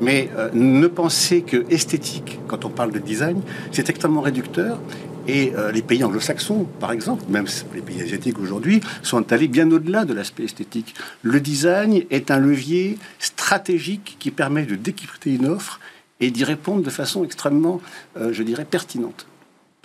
Mais 0.00 0.30
euh, 0.36 0.50
ne 0.52 0.86
penser 0.86 1.42
que 1.42 1.64
esthétique, 1.70 2.40
quand 2.46 2.64
on 2.64 2.68
parle 2.68 2.92
de 2.92 2.98
design, 2.98 3.40
c'est 3.72 3.88
extrêmement 3.88 4.20
réducteur 4.20 4.78
et 5.26 5.52
euh, 5.54 5.72
les 5.72 5.82
pays 5.82 6.02
anglo-saxons, 6.04 6.66
par 6.80 6.92
exemple, 6.92 7.24
même 7.28 7.46
les 7.74 7.80
pays 7.80 8.02
asiatiques 8.02 8.38
aujourd'hui, 8.38 8.80
sont 9.02 9.32
allés 9.32 9.48
bien 9.48 9.70
au-delà 9.70 10.04
de 10.04 10.14
l'aspect 10.14 10.44
esthétique. 10.44 10.94
Le 11.22 11.40
design 11.40 12.02
est 12.10 12.30
un 12.30 12.38
levier 12.38 12.98
stratégique 13.18 14.16
qui 14.18 14.30
permet 14.30 14.64
de 14.64 14.74
décrypter 14.74 15.34
une 15.34 15.46
offre 15.46 15.80
et 16.20 16.30
d'y 16.30 16.44
répondre 16.44 16.82
de 16.82 16.90
façon 16.90 17.24
extrêmement, 17.24 17.80
euh, 18.16 18.32
je 18.32 18.42
dirais, 18.42 18.64
pertinente. 18.64 19.26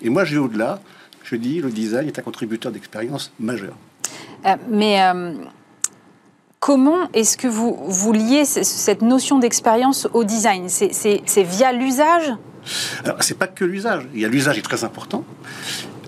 Et 0.01 0.09
moi, 0.09 0.23
je 0.23 0.35
vais 0.35 0.41
au-delà. 0.41 0.81
Je 1.23 1.35
dis, 1.35 1.61
le 1.61 1.69
design 1.69 2.07
est 2.07 2.17
un 2.17 2.21
contributeur 2.21 2.71
d'expérience 2.71 3.31
majeure. 3.39 3.75
Euh, 4.45 4.55
mais 4.69 4.99
Comment 6.59 7.07
est-ce 7.13 7.37
que 7.37 7.47
vous, 7.47 7.77
vous 7.87 8.11
liez 8.11 8.43
cette 8.43 9.01
notion 9.01 9.39
d'expérience 9.39 10.09
au 10.13 10.25
design? 10.25 10.67
C'est 10.67 11.43
via 11.43 11.71
l'usage? 11.71 12.33
Alors, 13.03 13.21
c'est 13.21 13.37
pas 13.37 13.47
que 13.47 13.65
l'usage. 13.65 14.03
Il 14.13 14.21
y 14.21 14.25
a 14.25 14.27
l'usage 14.27 14.57
est 14.57 14.63
très 14.63 14.83
important. 14.83 15.23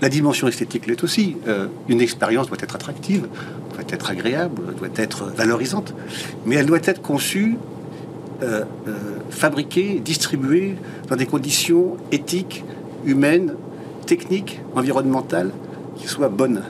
La 0.01 0.09
dimension 0.09 0.47
esthétique 0.47 0.87
l'est 0.87 1.03
aussi. 1.03 1.37
Euh, 1.47 1.67
une 1.87 2.01
expérience 2.01 2.47
doit 2.47 2.57
être 2.59 2.75
attractive, 2.75 3.27
doit 3.73 3.83
être 3.89 4.09
agréable, 4.09 4.75
doit 4.75 4.89
être 4.95 5.25
valorisante, 5.25 5.93
mais 6.45 6.55
elle 6.55 6.65
doit 6.65 6.79
être 6.83 7.01
conçue, 7.01 7.57
euh, 8.41 8.63
euh, 8.87 8.93
fabriquée, 9.29 9.99
distribuée 9.99 10.75
dans 11.07 11.15
des 11.15 11.27
conditions 11.27 11.97
éthiques, 12.11 12.63
humaines, 13.05 13.53
techniques, 14.07 14.59
environnementales, 14.75 15.51
qui 15.95 16.07
soient 16.07 16.29
bonnes. 16.29 16.63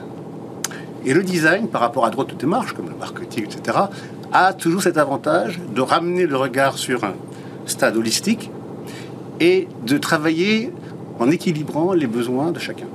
Et 1.06 1.14
le 1.14 1.22
design, 1.22 1.68
par 1.68 1.80
rapport 1.80 2.04
à 2.04 2.10
d'autres 2.10 2.36
démarches, 2.36 2.74
comme 2.74 2.90
le 2.90 2.96
marketing, 2.96 3.44
etc., 3.44 3.78
a 4.32 4.52
toujours 4.52 4.82
cet 4.82 4.98
avantage 4.98 5.58
de 5.74 5.80
ramener 5.80 6.26
le 6.26 6.36
regard 6.36 6.76
sur 6.76 7.04
un 7.04 7.14
stade 7.66 7.96
holistique 7.96 8.50
et 9.40 9.68
de 9.86 9.98
travailler 9.98 10.72
en 11.18 11.30
équilibrant 11.30 11.92
les 11.92 12.06
besoins 12.06 12.50
de 12.50 12.58
chacun. 12.58 12.86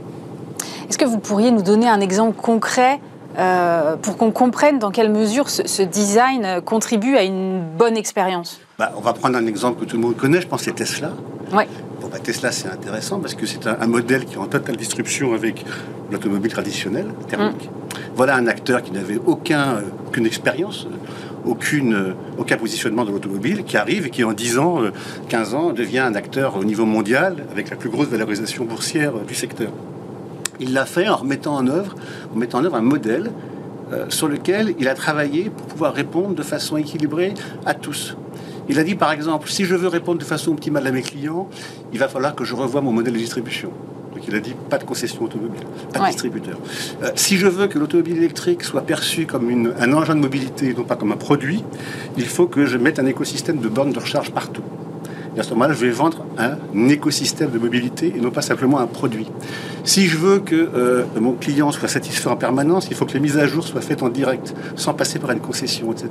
Est-ce 0.89 0.97
que 0.97 1.05
vous 1.05 1.19
pourriez 1.19 1.51
nous 1.51 1.61
donner 1.61 1.87
un 1.87 1.99
exemple 1.99 2.39
concret 2.41 2.99
euh, 3.37 3.97
pour 3.97 4.17
qu'on 4.17 4.31
comprenne 4.31 4.79
dans 4.79 4.89
quelle 4.89 5.11
mesure 5.11 5.49
ce, 5.49 5.83
design 5.83 6.61
contribue 6.65 7.15
à 7.15 7.23
une 7.23 7.61
bonne 7.77 7.97
expérience? 7.97 8.59
Bah, 8.79 8.91
On 8.97 9.01
va 9.01 9.13
prendre 9.13 9.37
un 9.37 9.45
exemple 9.45 9.81
que 9.81 9.85
tout 9.85 9.97
le 9.97 10.01
monde 10.01 10.15
connaît, 10.15 10.41
je 10.41 10.47
pense 10.47 10.63
c'est 10.63 10.75
Tesla. 10.75 11.11
Ouais. 11.53 11.67
Bon, 12.01 12.07
bah, 12.07 12.19
Tesla, 12.19 12.51
c'est 12.51 12.69
intéressant 12.69 13.19
parce 13.19 13.35
que 13.35 13.45
c'est 13.45 13.67
un, 13.67 13.87
modèle 13.87 14.25
qui 14.25 14.35
est 14.35 14.39
en 14.39 14.47
totale 14.47 14.75
disruption 14.75 15.33
avec 15.33 15.65
l'automobile 16.11 16.51
traditionnelle, 16.51 17.07
thermique. 17.27 17.65
Mm. 17.65 17.97
Voilà 18.15 18.35
un 18.35 18.47
acteur 18.47 18.81
qui 18.81 18.91
n'avait 18.91 19.19
aucun, 19.25 19.75
euh, 19.75 19.81
aucune 20.07 20.25
expérience, 20.25 20.87
euh, 21.51 22.13
aucun 22.37 22.57
positionnement 22.57 23.05
de 23.05 23.11
l'automobile, 23.11 23.63
qui 23.63 23.77
arrive 23.77 24.07
et 24.07 24.09
qui 24.09 24.23
en 24.23 24.33
10 24.33 24.57
ans, 24.57 24.79
15 25.29 25.53
ans, 25.53 25.73
devient 25.73 25.99
un 25.99 26.15
acteur 26.15 26.57
au 26.57 26.63
niveau 26.63 26.85
mondial 26.85 27.35
avec 27.51 27.69
la 27.69 27.75
plus 27.75 27.89
grosse 27.89 28.07
valorisation 28.07 28.65
boursière 28.65 29.13
du 29.27 29.35
secteur. 29.35 29.71
Il 30.59 30.73
l'a 30.73 30.85
fait 30.85 31.07
en 31.07 31.17
remettant 31.17 31.55
en 31.55 31.67
œuvre, 31.67 31.95
en 32.33 32.37
mettant 32.37 32.59
en 32.59 32.65
œuvre 32.65 32.75
un 32.75 32.81
modèle 32.81 33.31
euh, 33.93 34.05
sur 34.09 34.27
lequel 34.27 34.75
il 34.79 34.87
a 34.87 34.95
travaillé 34.95 35.49
pour 35.49 35.67
pouvoir 35.67 35.93
répondre 35.93 36.35
de 36.35 36.43
façon 36.43 36.77
équilibrée 36.77 37.33
à 37.65 37.73
tous. 37.73 38.17
Il 38.67 38.79
a 38.79 38.83
dit 38.83 38.95
par 38.95 39.11
exemple, 39.11 39.49
si 39.49 39.63
je 39.63 39.75
veux 39.75 39.87
répondre 39.87 40.19
de 40.19 40.25
façon 40.25 40.51
optimale 40.51 40.85
à 40.87 40.91
mes 40.91 41.01
clients, 41.01 41.47
il 41.93 41.99
va 41.99 42.09
falloir 42.09 42.35
que 42.35 42.43
je 42.43 42.53
revoie 42.53 42.81
mon 42.81 42.91
modèle 42.91 43.13
de 43.13 43.19
distribution. 43.19 43.71
Il 44.27 44.35
a 44.35 44.39
dit 44.39 44.53
pas 44.69 44.77
de 44.77 44.83
concession 44.83 45.23
automobile, 45.23 45.61
pas 45.93 45.99
de 45.99 46.05
distributeur. 46.07 46.57
Euh, 47.01 47.11
si 47.15 47.37
je 47.37 47.47
veux 47.47 47.67
que 47.67 47.79
l'automobile 47.79 48.17
électrique 48.17 48.63
soit 48.63 48.81
perçue 48.81 49.25
comme 49.25 49.49
une, 49.49 49.73
un 49.79 49.93
engin 49.93 50.15
de 50.15 50.19
mobilité, 50.19 50.73
non 50.73 50.83
pas 50.83 50.95
comme 50.95 51.11
un 51.11 51.17
produit, 51.17 51.63
il 52.17 52.25
faut 52.25 52.47
que 52.47 52.65
je 52.65 52.77
mette 52.77 52.99
un 52.99 53.05
écosystème 53.05 53.59
de 53.59 53.69
bornes 53.69 53.91
de 53.91 53.99
recharge 53.99 54.31
partout. 54.31 54.63
À 55.37 55.43
ce 55.43 55.51
moment-là, 55.51 55.73
je 55.73 55.85
vais 55.85 55.91
vendre 55.91 56.25
un 56.39 56.89
écosystème 56.89 57.51
de 57.51 57.59
mobilité 57.59 58.11
et 58.15 58.19
non 58.19 58.31
pas 58.31 58.41
simplement 58.41 58.79
un 58.79 58.87
produit. 58.87 59.27
Si 59.83 60.07
je 60.07 60.17
veux 60.17 60.39
que 60.39 60.55
euh, 60.55 61.03
mon 61.19 61.33
client 61.33 61.71
soit 61.71 61.87
satisfait 61.87 62.29
en 62.29 62.35
permanence, 62.35 62.87
il 62.89 62.95
faut 62.95 63.05
que 63.05 63.13
les 63.13 63.19
mises 63.19 63.37
à 63.37 63.45
jour 63.45 63.65
soient 63.65 63.81
faites 63.81 64.01
en 64.01 64.09
direct, 64.09 64.55
sans 64.75 64.95
passer 64.95 65.19
par 65.19 65.31
une 65.31 65.39
concession, 65.39 65.91
etc. 65.91 66.09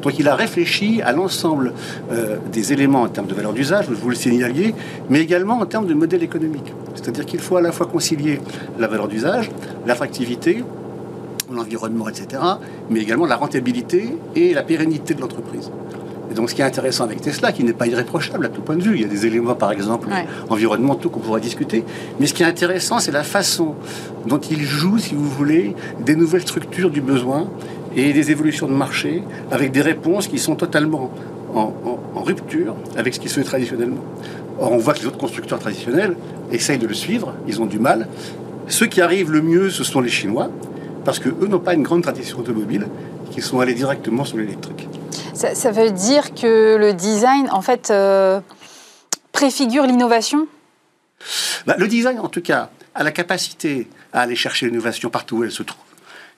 Donc 0.00 0.18
il 0.18 0.28
a 0.28 0.36
réfléchi 0.36 1.02
à 1.02 1.12
l'ensemble 1.12 1.72
euh, 2.12 2.36
des 2.52 2.72
éléments 2.72 3.02
en 3.02 3.08
termes 3.08 3.26
de 3.26 3.34
valeur 3.34 3.52
d'usage, 3.52 3.86
vous 3.88 4.10
le 4.10 4.14
signaliez, 4.14 4.74
mais 5.10 5.20
également 5.20 5.58
en 5.58 5.66
termes 5.66 5.86
de 5.86 5.94
modèle 5.94 6.22
économique. 6.22 6.72
C'est-à-dire 6.94 7.26
qu'il 7.26 7.40
faut 7.40 7.56
à 7.56 7.60
la 7.60 7.72
fois 7.72 7.86
concilier 7.86 8.40
la 8.78 8.86
valeur 8.86 9.08
d'usage, 9.08 9.50
l'attractivité, 9.86 10.62
l'environnement, 11.52 12.08
etc., 12.08 12.42
mais 12.90 13.00
également 13.00 13.26
la 13.26 13.36
rentabilité 13.36 14.16
et 14.36 14.54
la 14.54 14.62
pérennité 14.62 15.14
de 15.14 15.20
l'entreprise. 15.20 15.70
Et 16.30 16.34
donc, 16.34 16.50
ce 16.50 16.54
qui 16.54 16.60
est 16.60 16.64
intéressant 16.64 17.04
avec 17.04 17.20
Tesla, 17.20 17.52
qui 17.52 17.64
n'est 17.64 17.72
pas 17.72 17.86
irréprochable 17.86 18.46
à 18.46 18.48
tout 18.48 18.60
point 18.60 18.76
de 18.76 18.82
vue, 18.82 18.96
il 18.96 19.02
y 19.02 19.04
a 19.04 19.08
des 19.08 19.26
éléments, 19.26 19.54
par 19.54 19.72
exemple, 19.72 20.08
environnementaux 20.50 21.08
qu'on 21.08 21.20
pourra 21.20 21.40
discuter. 21.40 21.84
Mais 22.20 22.26
ce 22.26 22.34
qui 22.34 22.42
est 22.42 22.46
intéressant, 22.46 22.98
c'est 22.98 23.12
la 23.12 23.24
façon 23.24 23.74
dont 24.26 24.38
il 24.38 24.62
joue, 24.62 24.98
si 24.98 25.14
vous 25.14 25.28
voulez, 25.28 25.74
des 26.00 26.16
nouvelles 26.16 26.42
structures 26.42 26.90
du 26.90 27.00
besoin 27.00 27.48
et 27.96 28.12
des 28.12 28.30
évolutions 28.30 28.66
de 28.66 28.74
marché 28.74 29.22
avec 29.50 29.72
des 29.72 29.80
réponses 29.80 30.28
qui 30.28 30.38
sont 30.38 30.54
totalement 30.54 31.10
en, 31.54 31.72
rupture 32.14 32.74
avec 32.96 33.14
ce 33.14 33.20
qui 33.20 33.28
se 33.28 33.40
fait 33.40 33.44
traditionnellement. 33.44 34.04
Or, 34.58 34.72
on 34.72 34.76
voit 34.76 34.92
que 34.92 35.00
les 35.00 35.06
autres 35.06 35.18
constructeurs 35.18 35.58
traditionnels 35.58 36.16
essayent 36.52 36.78
de 36.78 36.86
le 36.86 36.94
suivre, 36.94 37.32
ils 37.46 37.62
ont 37.62 37.66
du 37.66 37.78
mal. 37.78 38.08
Ceux 38.66 38.86
qui 38.86 39.00
arrivent 39.00 39.30
le 39.30 39.40
mieux, 39.40 39.70
ce 39.70 39.82
sont 39.84 40.00
les 40.00 40.10
Chinois, 40.10 40.50
parce 41.04 41.20
qu'eux 41.20 41.46
n'ont 41.48 41.60
pas 41.60 41.74
une 41.74 41.84
grande 41.84 42.02
tradition 42.02 42.40
automobile, 42.40 42.86
qui 43.30 43.40
sont 43.40 43.60
allés 43.60 43.74
directement 43.74 44.24
sur 44.24 44.36
l'électrique. 44.36 44.88
Ça, 45.38 45.70
veut 45.70 45.92
dire 45.92 46.34
que 46.34 46.76
le 46.76 46.92
design, 46.92 47.48
en 47.52 47.62
fait, 47.62 47.92
euh, 47.92 48.40
préfigure 49.30 49.86
l'innovation? 49.86 50.48
Bah, 51.64 51.76
Le 51.78 51.86
design, 51.86 52.18
en 52.18 52.28
tout 52.28 52.40
cas, 52.40 52.70
a 52.96 53.04
la 53.04 53.12
capacité 53.12 53.88
à 54.12 54.22
aller 54.22 54.34
chercher 54.34 54.66
l'innovation 54.66 55.10
partout 55.10 55.36
où 55.36 55.44
elle 55.44 55.52
se 55.52 55.62
trouve. 55.62 55.84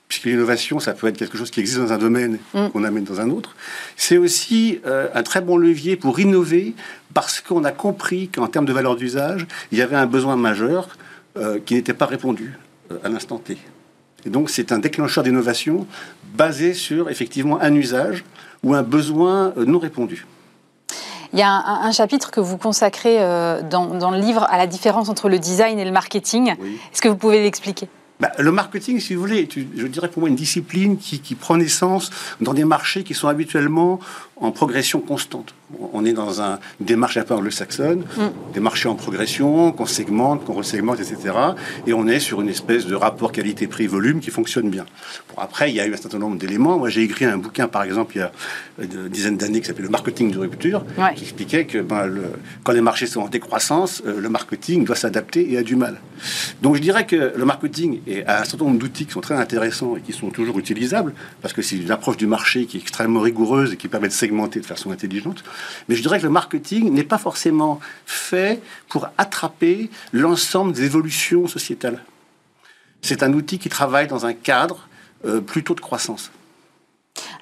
Puisque 0.07 0.25
l'innovation, 0.25 0.81
ça 0.81 0.93
peut 0.93 1.07
être 1.07 1.17
quelque 1.17 1.39
chose 1.39 1.51
qui 1.51 1.61
existe 1.61 1.79
dans 1.79 1.95
un 1.95 1.99
domaine 1.99 2.39
mm. 2.53 2.69
qu'on 2.69 2.85
amène 2.85 3.05
dans 3.05 3.23
un 3.23 3.31
autre. 3.31 3.57
C'est 3.97 4.19
aussi 4.19 4.81
euh, 4.85 5.09
un 5.15 5.23
très 5.23 5.41
bon 5.41 5.57
levier 5.57 5.97
pour 5.97 6.21
innover 6.21 6.75
parce 7.15 7.41
qu'on 7.41 7.65
a 7.65 7.73
compris 7.73 8.29
qu'en 8.29 8.49
termes 8.49 8.67
de 8.67 8.73
valeur 8.73 8.97
d'usage, 8.97 9.47
il 9.73 9.79
y 9.79 9.83
avait 9.83 9.97
un 9.97 10.07
besoin 10.07 10.37
majeur 10.37 10.89
euh, 11.39 11.59
qui 11.65 11.75
n'était 11.75 11.95
pas 11.95 12.07
répondu 12.07 12.59
à 13.03 13.09
l'instant 13.09 13.39
T. 13.39 13.57
Et 14.27 14.31
donc, 14.31 14.51
c'est 14.51 14.73
un 14.73 14.79
déclencheur 14.79 15.25
d'innovation 15.25 15.87
basé 16.35 16.75
sur 16.75 17.09
effectivement 17.09 17.59
un 17.63 17.75
usage 17.75 18.25
ou 18.63 18.75
un 18.75 18.83
besoin 18.83 19.53
euh, 19.57 19.65
non 19.65 19.79
répondu. 19.79 20.27
Il 21.33 21.39
y 21.39 21.43
a 21.43 21.51
un, 21.51 21.93
chapitre 21.93 22.33
que 22.33 22.41
vous 22.41 22.57
consacrez 22.57 23.19
euh, 23.21 23.63
dans, 23.63 24.11
le 24.11 24.19
livre 24.19 24.45
à 24.51 24.59
la 24.59 24.67
différence 24.67 25.09
entre 25.09 25.29
le 25.29 25.39
design 25.39 25.79
et 25.79 25.85
le 25.85 25.93
marketing. 25.93 26.57
Est-ce 26.93 27.01
que 27.01 27.09
vous 27.09 27.17
pouvez 27.17 27.41
l'expliquer? 27.41 27.89
Bah, 28.19 28.33
le 28.37 28.51
marketing, 28.51 28.99
si 28.99 29.15
vous 29.15 29.21
voulez, 29.21 29.49
je 29.55 29.87
dirais 29.87 30.09
pour 30.09 30.21
moi 30.21 30.29
une 30.29 30.35
discipline 30.35 30.99
qui, 30.99 31.21
qui, 31.21 31.37
prend 31.37 31.57
naissance 31.57 32.11
dans 32.41 32.53
des 32.53 32.65
marchés 32.65 33.05
qui 33.05 33.15
sont 33.15 33.29
habituellement 33.29 34.01
en 34.41 34.51
progression 34.53 35.01
constante. 35.01 35.55
On 35.93 36.05
est 36.05 36.13
dans 36.13 36.43
un, 36.43 36.59
une 36.81 36.87
démarche 36.87 37.17
un 37.17 37.23
peu 37.23 37.35
anglo-saxonne, 37.35 38.01
mm. 38.01 38.53
des 38.55 38.61
marchés 38.61 38.89
en 38.89 38.95
progression, 38.95 39.71
qu'on 39.71 39.87
segmente, 39.87 40.45
qu'on 40.45 40.55
resegmente, 40.55 40.99
etc. 40.99 41.35
Et 41.87 41.93
on 41.93 42.09
est 42.09 42.19
sur 42.19 42.41
une 42.41 42.49
espèce 42.49 42.87
de 42.87 42.95
rapport 42.95 43.31
qualité-prix-volume 43.33 44.21
qui 44.21 44.31
fonctionne 44.31 44.71
bien. 44.71 44.87
Bon, 45.29 45.41
après, 45.41 45.71
il 45.71 45.77
y 45.77 45.81
a 45.81 45.87
eu 45.87 45.93
un 45.93 45.97
certain 45.97 46.19
nombre 46.19 46.39
d'éléments. 46.39 46.79
Moi, 46.79 46.89
j'ai 46.89 47.03
écrit 47.03 47.27
un 47.27 47.37
bouquin, 47.37 47.69
par 47.69 47.85
exemple, 47.85 48.17
il 48.17 48.19
y 48.19 48.23
a 48.23 48.33
une 48.83 49.09
dizaine 49.09 49.37
d'années, 49.37 49.61
qui 49.61 49.67
s'appelle 49.67 49.85
Le 49.85 49.91
marketing 49.91 50.33
de 50.33 50.39
rupture, 50.39 50.85
qui 51.15 51.23
expliquait 51.23 51.67
que 51.67 51.79
ben, 51.79 52.07
le, 52.07 52.25
quand 52.65 52.73
les 52.73 52.81
marchés 52.81 53.07
sont 53.07 53.21
en 53.21 53.29
décroissance, 53.29 54.03
euh, 54.07 54.21
le 54.21 54.29
marketing 54.29 54.85
doit 54.85 54.97
s'adapter 54.97 55.53
et 55.53 55.59
a 55.59 55.63
du 55.63 55.77
mal. 55.77 56.01
Donc, 56.63 56.77
je 56.77 56.81
dirais 56.81 57.07
que 57.07 57.33
le 57.37 57.45
marketing 57.45 58.01
a 58.27 58.41
un 58.41 58.45
certain 58.45 58.65
nombre 58.65 58.79
d'outils 58.79 59.07
qui 59.07 59.13
sont 59.13 59.21
très 59.21 59.37
intéressants 59.37 59.97
et 59.97 60.01
qui 60.01 60.13
sont 60.13 60.31
toujours 60.31 60.59
utilisables, 60.59 61.13
parce 61.43 61.55
que 61.55 61.63
c'est 61.63 61.77
une 61.77 61.91
approche 61.91 62.17
du 62.17 62.27
marché 62.27 62.67
qui 62.67 62.79
est 62.79 62.81
extrêmement 62.81 63.21
rigoureuse 63.21 63.73
et 63.75 63.77
qui 63.77 63.87
permet 63.87 64.09
de 64.09 64.13
segmenter 64.13 64.30
de 64.31 64.67
façon 64.67 64.91
intelligente. 64.91 65.45
Mais 65.89 65.95
je 65.95 66.03
dirais 66.03 66.19
que 66.19 66.25
le 66.25 66.31
marketing 66.31 66.93
n'est 66.93 67.05
pas 67.05 67.19
forcément 67.19 67.81
fait 68.07 68.63
pour 68.89 69.09
attraper 69.19 69.91
l'ensemble 70.13 70.73
des 70.73 70.85
évolutions 70.85 71.47
sociétales. 71.47 72.03
C'est 73.03 73.23
un 73.23 73.33
outil 73.33 73.59
qui 73.59 73.69
travaille 73.69 74.07
dans 74.07 74.27
un 74.27 74.33
cadre 74.35 74.89
euh, 75.25 75.41
plutôt 75.41 75.75
de 75.75 75.81
croissance. 75.81 76.31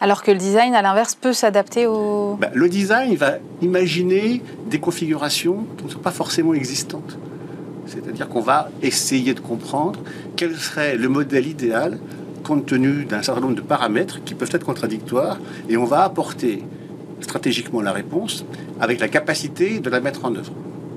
Alors 0.00 0.22
que 0.22 0.30
le 0.30 0.38
design, 0.38 0.74
à 0.74 0.82
l'inverse, 0.82 1.14
peut 1.14 1.32
s'adapter 1.32 1.86
au... 1.86 2.36
Ben, 2.40 2.50
le 2.54 2.68
design 2.68 3.14
va 3.16 3.34
imaginer 3.60 4.42
des 4.66 4.80
configurations 4.80 5.66
qui 5.76 5.84
ne 5.84 5.90
sont 5.90 5.98
pas 5.98 6.10
forcément 6.10 6.54
existantes. 6.54 7.18
C'est-à-dire 7.86 8.28
qu'on 8.28 8.40
va 8.40 8.70
essayer 8.82 9.34
de 9.34 9.40
comprendre 9.40 10.00
quel 10.36 10.56
serait 10.56 10.96
le 10.96 11.08
modèle 11.08 11.46
idéal 11.46 11.98
compte 12.48 12.66
tenu 12.66 13.04
d'un 13.04 13.22
certain 13.22 13.40
nombre 13.40 13.56
de 13.56 13.60
paramètres 13.60 14.24
qui 14.24 14.34
peuvent 14.34 14.50
être 14.52 14.64
contradictoires, 14.64 15.38
et 15.68 15.76
on 15.76 15.84
va 15.84 16.02
apporter 16.04 16.64
stratégiquement 17.20 17.80
la 17.80 17.92
réponse 17.92 18.44
avec 18.80 19.00
la 19.00 19.08
capacité 19.08 19.80
de 19.80 19.90
la 19.90 20.00
mettre 20.00 20.24
en 20.24 20.34
œuvre. 20.34 20.52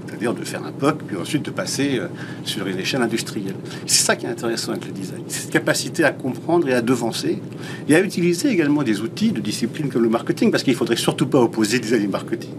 C'est-à-dire 0.07 0.33
de 0.33 0.43
faire 0.43 0.63
un 0.65 0.71
POC, 0.71 1.03
puis 1.07 1.17
ensuite 1.17 1.45
de 1.45 1.51
passer 1.51 1.97
euh, 1.97 2.07
sur 2.43 2.67
une 2.67 2.77
échelle 2.77 3.01
industrielle. 3.01 3.55
C'est 3.85 4.03
ça 4.03 4.15
qui 4.15 4.25
est 4.25 4.29
intéressant 4.29 4.71
avec 4.71 4.85
le 4.85 4.91
design. 4.91 5.23
Cette 5.27 5.49
capacité 5.49 6.03
à 6.03 6.11
comprendre 6.11 6.67
et 6.67 6.73
à 6.73 6.81
devancer, 6.81 7.39
et 7.87 7.95
à 7.95 8.01
utiliser 8.01 8.49
également 8.49 8.83
des 8.83 9.01
outils 9.01 9.31
de 9.31 9.39
discipline 9.39 9.89
comme 9.89 10.03
le 10.03 10.09
marketing, 10.09 10.51
parce 10.51 10.63
qu'il 10.63 10.73
ne 10.73 10.77
faudrait 10.77 10.97
surtout 10.97 11.27
pas 11.27 11.39
opposer 11.39 11.79
design 11.79 12.03
et 12.03 12.07
marketing. 12.07 12.51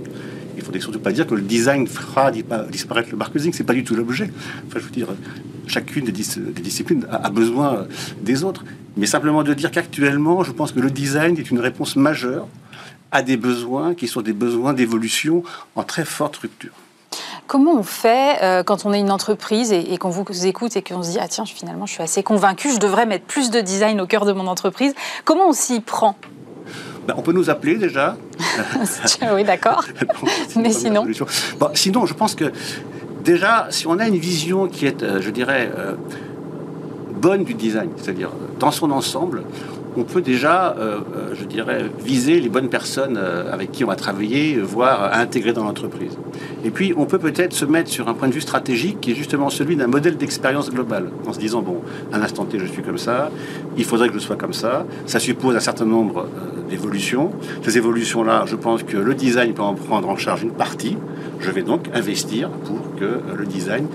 Il 0.55 0.61
ne 0.61 0.65
faudrait 0.65 0.81
surtout 0.81 1.01
pas 1.01 1.13
dire 1.13 1.27
que 1.27 1.35
le 1.35 1.43
design 1.43 1.87
fera 1.87 2.31
disparaître 2.31 3.11
le 3.11 3.19
marketing, 3.19 3.53
c'est 3.53 3.65
pas 3.65 3.75
du 3.75 3.85
tout 3.85 3.95
l'objet. 3.95 4.31
Enfin, 4.67 4.79
je 4.79 4.85
veux 4.85 4.91
dire, 4.91 5.09
chacune 5.67 6.05
des, 6.05 6.13
disciplines 6.13 7.05
a, 7.11 7.27
a 7.27 7.31
besoin 7.31 7.87
des 8.23 8.45
autres. 8.45 8.65
Mais 8.97 9.07
simplement 9.07 9.43
de 9.43 9.55
dire 9.55 9.71
qu'actuellement, 9.71 10.43
je 10.43 10.53
pense 10.53 10.73
que 10.73 10.81
le 10.81 10.91
design 10.91 11.37
est 11.39 11.51
une 11.51 11.61
réponse 11.61 11.97
majeure 11.97 12.47
à 13.13 13.23
des 13.23 13.37
besoins 13.37 13.95
qui 13.95 14.09
sont 14.09 14.23
des 14.23 14.33
besoins 14.33 14.73
d'évolution 14.73 15.43
en 15.77 15.85
très 15.85 16.05
forte 16.05 16.37
rupture. 16.37 16.73
Comment 17.47 17.75
on 17.75 17.83
fait 17.83 18.43
euh, 18.43 18.63
quand 18.63 18.87
on 18.87 18.93
est 18.93 19.01
une 19.01 19.11
entreprise 19.11 19.73
et, 19.73 19.99
qu'on 19.99 20.09
vous 20.09 20.25
écoute 20.47 20.77
et 20.77 20.83
qu'on 20.83 21.03
se 21.03 21.11
dit 21.11 21.19
ah 21.21 21.29
tiens 21.29 21.45
finalement 21.45 21.85
je 21.85 21.93
suis 21.93 22.03
assez 22.03 22.23
convaincu 22.23 22.73
je 22.73 22.79
devrais 22.79 23.05
mettre 23.05 23.27
plus 23.27 23.51
de 23.51 23.61
design 23.61 24.01
au 24.01 24.07
cœur 24.07 24.25
de 24.25 24.33
mon 24.33 24.47
entreprise 24.47 24.95
comment 25.25 25.49
on 25.49 25.53
s'y 25.53 25.81
prend? 25.81 26.17
Ben, 27.07 27.15
On 27.17 27.23
peut 27.23 27.33
nous 27.33 27.51
appeler 27.51 27.77
déjà. 27.77 28.17
oui, 29.35 29.45
d'accord. 29.45 29.85
Mais 30.57 30.71
sinon 30.71 31.07
Sinon, 31.75 32.07
je 32.07 32.15
pense 32.15 32.35
que 32.35 32.53
déjà, 33.25 33.67
si 33.71 33.87
on 33.87 33.99
a 33.99 34.07
une 34.07 34.17
vision 34.17 34.69
qui 34.69 34.87
est, 34.87 35.03
euh, 35.03 35.21
je 35.21 35.31
dirais, 35.31 35.71
euh, 35.77 35.95
bonne 37.15 37.45
du 37.45 37.55
design, 37.55 37.91
c'est-à-dire 37.97 38.31
dans 38.59 38.71
son 38.71 38.91
ensemble, 38.91 39.43
on 39.97 40.05
peut 40.05 40.23
déjà, 40.23 40.75
euh, 40.79 41.01
euh, 41.17 41.35
je 41.35 41.45
dirais, 41.45 41.91
viser 42.03 42.41
les 42.41 42.49
bonnes 42.49 42.69
personnes 42.69 43.19
euh, 43.19 43.53
avec 43.53 43.73
qui 43.73 43.85
on 43.85 43.89
va 43.89 43.97
travailler, 43.97 44.59
voire 44.59 45.13
intégrer 45.13 45.53
dans 45.53 45.65
l'entreprise. 45.65 46.17
Et 46.65 46.71
puis, 46.71 46.95
on 46.97 47.05
peut 47.05 47.19
peut-être 47.19 47.53
se 47.53 47.65
mettre 47.65 47.91
sur 47.91 48.09
un 48.09 48.15
point 48.15 48.29
de 48.29 48.33
vue 48.33 48.41
stratégique 48.41 49.01
qui 49.01 49.13
est 49.13 49.15
justement 49.15 49.51
celui 49.51 49.77
d'un 49.77 49.87
modèle 49.87 50.17
d'expérience 50.17 50.71
globale, 50.71 51.09
en 51.27 51.33
se 51.33 51.39
disant, 51.39 51.63
bon, 51.63 51.83
à 52.13 52.19
l'instant 52.19 52.45
T, 52.45 52.59
je 52.59 52.67
suis 52.67 52.83
comme 52.83 52.99
ça, 52.99 53.31
il 53.77 53.85
faudrait 53.85 54.09
que 54.09 54.15
je 54.15 54.19
sois 54.21 54.37
comme 54.37 54.55
ça, 54.55 54.87
ça 55.07 55.19
suppose 55.19 55.57
un 55.57 55.61
certain 55.61 55.85
nombre 55.85 56.27
d'évolutions. 56.71 57.31
Ces 57.63 57.77
évolutions-là, 57.77 58.45
je 58.47 58.57
pense 58.57 58.83
que 58.83 58.97
le 58.97 59.15
design 59.15 59.53
peut 59.53 59.63
en 59.63 59.75
prendre 59.75 60.09
en 60.09 60.17
charge 60.17 60.43
une 60.43 60.53
partie. 60.53 60.97
Je 61.41 61.51
vais 61.51 61.63
donc 61.63 61.89
investir 61.93 62.49
pour 62.49 62.95
que 62.99 63.21
le 63.37 63.45
design 63.45 63.87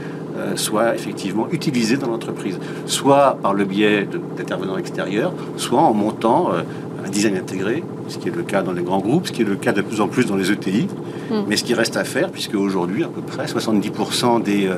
soit 0.56 0.96
effectivement 0.96 1.48
utilisé 1.52 1.98
dans 1.98 2.08
l'entreprise, 2.08 2.60
soit 2.86 3.38
par 3.42 3.54
le 3.54 3.66
biais 3.66 4.08
d'intervenants 4.38 4.78
extérieurs, 4.78 5.34
soit 5.58 5.82
en 5.82 5.94
montant 5.94 6.54
euh, 6.54 6.62
un 7.06 7.10
design 7.10 7.38
intégré, 7.38 7.84
ce 8.08 8.18
qui 8.18 8.30
est 8.30 8.36
le 8.36 8.44
cas 8.44 8.62
dans 8.62 8.74
les 8.74 8.84
grands 8.84 9.00
groupes, 9.00 9.28
ce 9.28 9.32
qui 9.32 9.42
est 9.42 9.46
le 9.46 9.56
cas 9.56 9.72
de 9.72 9.82
plus 9.82 10.02
en 10.02 10.08
plus 10.08 10.26
dans 10.26 10.36
les 10.36 10.52
ETI, 10.52 10.88
hmm. 11.30 11.44
mais 11.48 11.58
ce 11.58 11.64
qui 11.64 11.74
reste 11.74 11.98
à 11.98 12.04
faire, 12.04 12.32
puisque 12.32 12.56
aujourd'hui, 12.56 13.04
à 13.04 13.08
peu 13.08 13.22
près 13.22 13.46
70% 13.46 14.44
des 14.44 14.68
euh, 14.68 14.76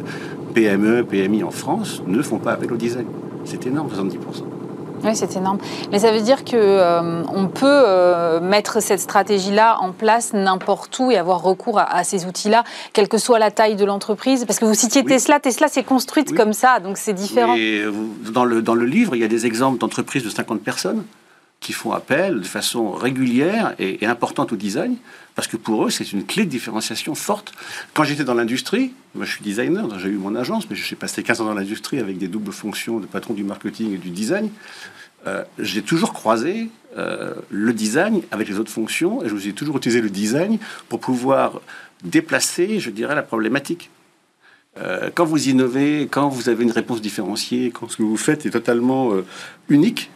PME, 0.54 1.04
PMI 1.04 1.44
en 1.44 1.52
France 1.52 2.02
ne 2.08 2.22
font 2.22 2.38
pas 2.38 2.54
appel 2.54 2.72
au 2.74 2.78
design. 2.78 3.06
C'est 3.46 3.66
énorme, 3.68 3.90
70%. 3.90 4.49
Oui, 5.04 5.16
c'est 5.16 5.36
énorme. 5.36 5.58
Mais 5.92 6.00
ça 6.00 6.12
veut 6.12 6.22
dire 6.22 6.44
que 6.44 6.56
euh, 6.56 7.24
on 7.34 7.48
peut 7.48 7.66
euh, 7.66 8.40
mettre 8.40 8.82
cette 8.82 9.00
stratégie-là 9.00 9.78
en 9.80 9.92
place 9.92 10.34
n'importe 10.34 10.98
où 11.00 11.12
et 11.12 11.18
avoir 11.18 11.42
recours 11.42 11.80
à, 11.80 12.04
ces 12.04 12.26
outils-là, 12.26 12.64
quelle 12.94 13.08
que 13.08 13.18
soit 13.18 13.40
la 13.40 13.52
taille 13.52 13.76
de 13.76 13.86
l'entreprise. 13.86 14.46
Parce 14.46 14.60
que 14.60 14.66
vous 14.66 14.74
citiez 14.74 15.04
Tesla, 15.04 15.40
Tesla 15.40 15.68
s'est 15.68 15.84
construite 15.84 16.36
comme 16.36 16.54
ça, 16.54 16.80
donc 16.80 16.98
c'est 16.98 17.14
différent. 17.14 17.56
dans, 18.32 18.46
le, 18.46 18.62
dans 18.62 18.76
le 18.76 18.86
livre, 18.86 19.16
il 19.16 19.22
y 19.22 19.26
a 19.26 19.28
des 19.28 19.46
exemples 19.46 19.80
d'entreprises 19.80 20.24
de 20.24 20.30
50 20.30 20.62
personnes 20.62 21.04
qui 21.60 21.74
font 21.74 21.92
appel 21.92 22.40
de 22.40 22.46
façon 22.46 22.92
régulière 22.92 23.76
et, 23.80 24.06
importante 24.06 24.54
au 24.54 24.56
design, 24.56 24.96
parce 25.36 25.48
que 25.48 25.58
pour 25.58 25.86
eux, 25.86 25.90
c'est 25.90 26.12
une 26.14 26.26
clé 26.26 26.46
de 26.46 26.50
différenciation 26.50 27.16
forte. 27.16 27.52
Quand 27.94 28.04
j'étais 28.04 28.24
dans 28.24 28.34
l'industrie, 28.34 28.94
moi 29.14 29.26
je 29.26 29.32
suis 29.32 29.44
designer, 29.44 30.00
j'ai 30.00 30.10
eu 30.10 30.18
mon 30.18 30.36
agence, 30.36 30.70
mais 30.70 30.76
je 30.76 30.84
suis 30.84 30.96
passé 30.96 31.22
15 31.22 31.42
ans 31.42 31.46
dans 31.46 31.54
l'industrie 31.54 32.00
avec 32.00 32.18
des 32.18 32.28
doubles 32.28 32.54
fonctions 32.54 33.00
de 33.00 33.06
patron 33.06 33.34
du 33.34 33.44
marketing 33.44 33.94
et 33.94 33.98
du 33.98 34.10
design. 34.10 34.50
Euh, 35.28 35.44
j'ai 35.58 35.82
toujours 35.82 36.14
croisé 36.14 36.70
euh, 36.98 37.34
le 37.50 37.74
design 37.74 38.22
avec 38.32 38.48
les 38.48 38.58
autres 38.58 38.72
fonctions, 38.72 39.24
et 39.24 39.28
je 39.28 39.34
vous 39.34 39.48
ai 39.48 39.54
toujours 39.54 39.78
utilisé 39.78 40.02
le 40.02 40.10
design 40.10 40.60
pour 40.88 41.02
pouvoir 41.02 41.60
déplacer, 42.06 42.80
je 42.80 42.90
dirais, 42.90 43.16
la 43.16 43.24
problématique. 43.24 43.90
Euh, 44.78 45.10
quand 45.14 45.26
vous 45.26 45.50
innovez, 45.50 46.08
quand 46.10 46.30
vous 46.30 46.48
avez 46.48 46.64
une 46.64 46.72
réponse 46.72 47.02
différenciée, 47.02 47.72
quand 47.72 47.90
ce 47.90 47.98
que 47.98 48.04
vous 48.04 48.16
faites 48.16 48.46
est 48.46 48.52
totalement 48.52 49.12
unique, 49.68 50.10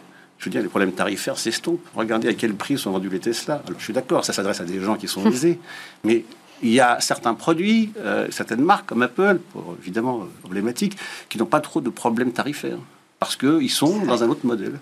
je 0.44 0.50
veux 0.50 0.52
dire, 0.52 0.62
les 0.62 0.68
problèmes 0.68 0.92
tarifaires 0.92 1.38
s'estompent. 1.38 1.86
Regardez 1.94 2.28
à 2.28 2.34
quel 2.34 2.54
prix 2.54 2.76
sont 2.76 2.90
vendus 2.90 3.08
les 3.08 3.18
Tesla. 3.18 3.62
je 3.78 3.82
suis 3.82 3.94
d'accord, 3.94 4.26
ça 4.26 4.34
s'adresse 4.34 4.60
à 4.60 4.64
des 4.64 4.78
gens 4.78 4.96
qui 4.96 5.08
sont 5.08 5.22
visés. 5.30 5.58
mais 6.04 6.24
il 6.62 6.70
y 6.70 6.80
a 6.80 7.00
certains 7.00 7.32
produits, 7.34 7.92
euh, 7.98 8.26
certaines 8.30 8.60
marques 8.60 8.86
comme 8.86 9.02
Apple, 9.02 9.38
pour, 9.52 9.74
évidemment 9.80 10.20
euh, 10.20 10.46
emblématiques, 10.46 10.96
qui 11.30 11.38
n'ont 11.38 11.46
pas 11.46 11.60
trop 11.60 11.80
de 11.80 11.88
problèmes 11.88 12.32
tarifaires. 12.32 12.78
Parce 13.20 13.36
qu'ils 13.36 13.70
sont 13.70 14.04
dans 14.04 14.22
un 14.22 14.28
autre 14.28 14.44
modèle. 14.44 14.78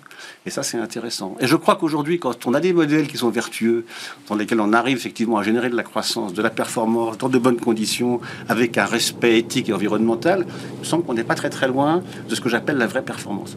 Et 0.47 0.51
ça, 0.51 0.65
c'est 0.65 0.77
intéressant. 0.77 1.37
Et 1.39 1.47
je 1.47 1.55
crois 1.55 1.77
qu'aujourd'hui, 1.77 2.19
quand 2.19 2.45
on 2.47 2.55
a 2.55 2.61
des 2.61 2.73
modèles 2.73 3.07
qui 3.07 3.17
sont 3.17 3.31
vertueux, 3.31 3.85
dans 4.29 4.35
lesquels 4.35 4.61
on 4.61 4.73
arrive 4.73 4.97
effectivement 4.97 5.39
à 5.39 5.45
générer 5.45 5.71
de 5.71 5.77
la 5.77 5.85
croissance, 5.85 6.35
de 6.35 6.43
la 6.43 6.51
performance, 6.51 7.19
dans 7.19 7.29
de 7.29 7.39
bonnes 7.39 7.61
conditions, 7.61 8.21
avec 8.49 8.79
un 8.79 8.87
respect 8.87 9.39
éthique 9.39 9.69
et 9.69 9.73
environnemental, 9.73 10.45
il 10.75 10.81
me 10.81 10.85
semble 10.85 11.05
qu'on 11.05 11.15
n'est 11.15 11.23
pas 11.23 11.37
très 11.37 11.51
très 11.51 11.69
loin 11.69 12.03
de 12.29 12.35
ce 12.35 12.41
que 12.41 12.49
j'appelle 12.49 12.79
la 12.79 12.89
vraie 12.89 13.05
performance. 13.05 13.57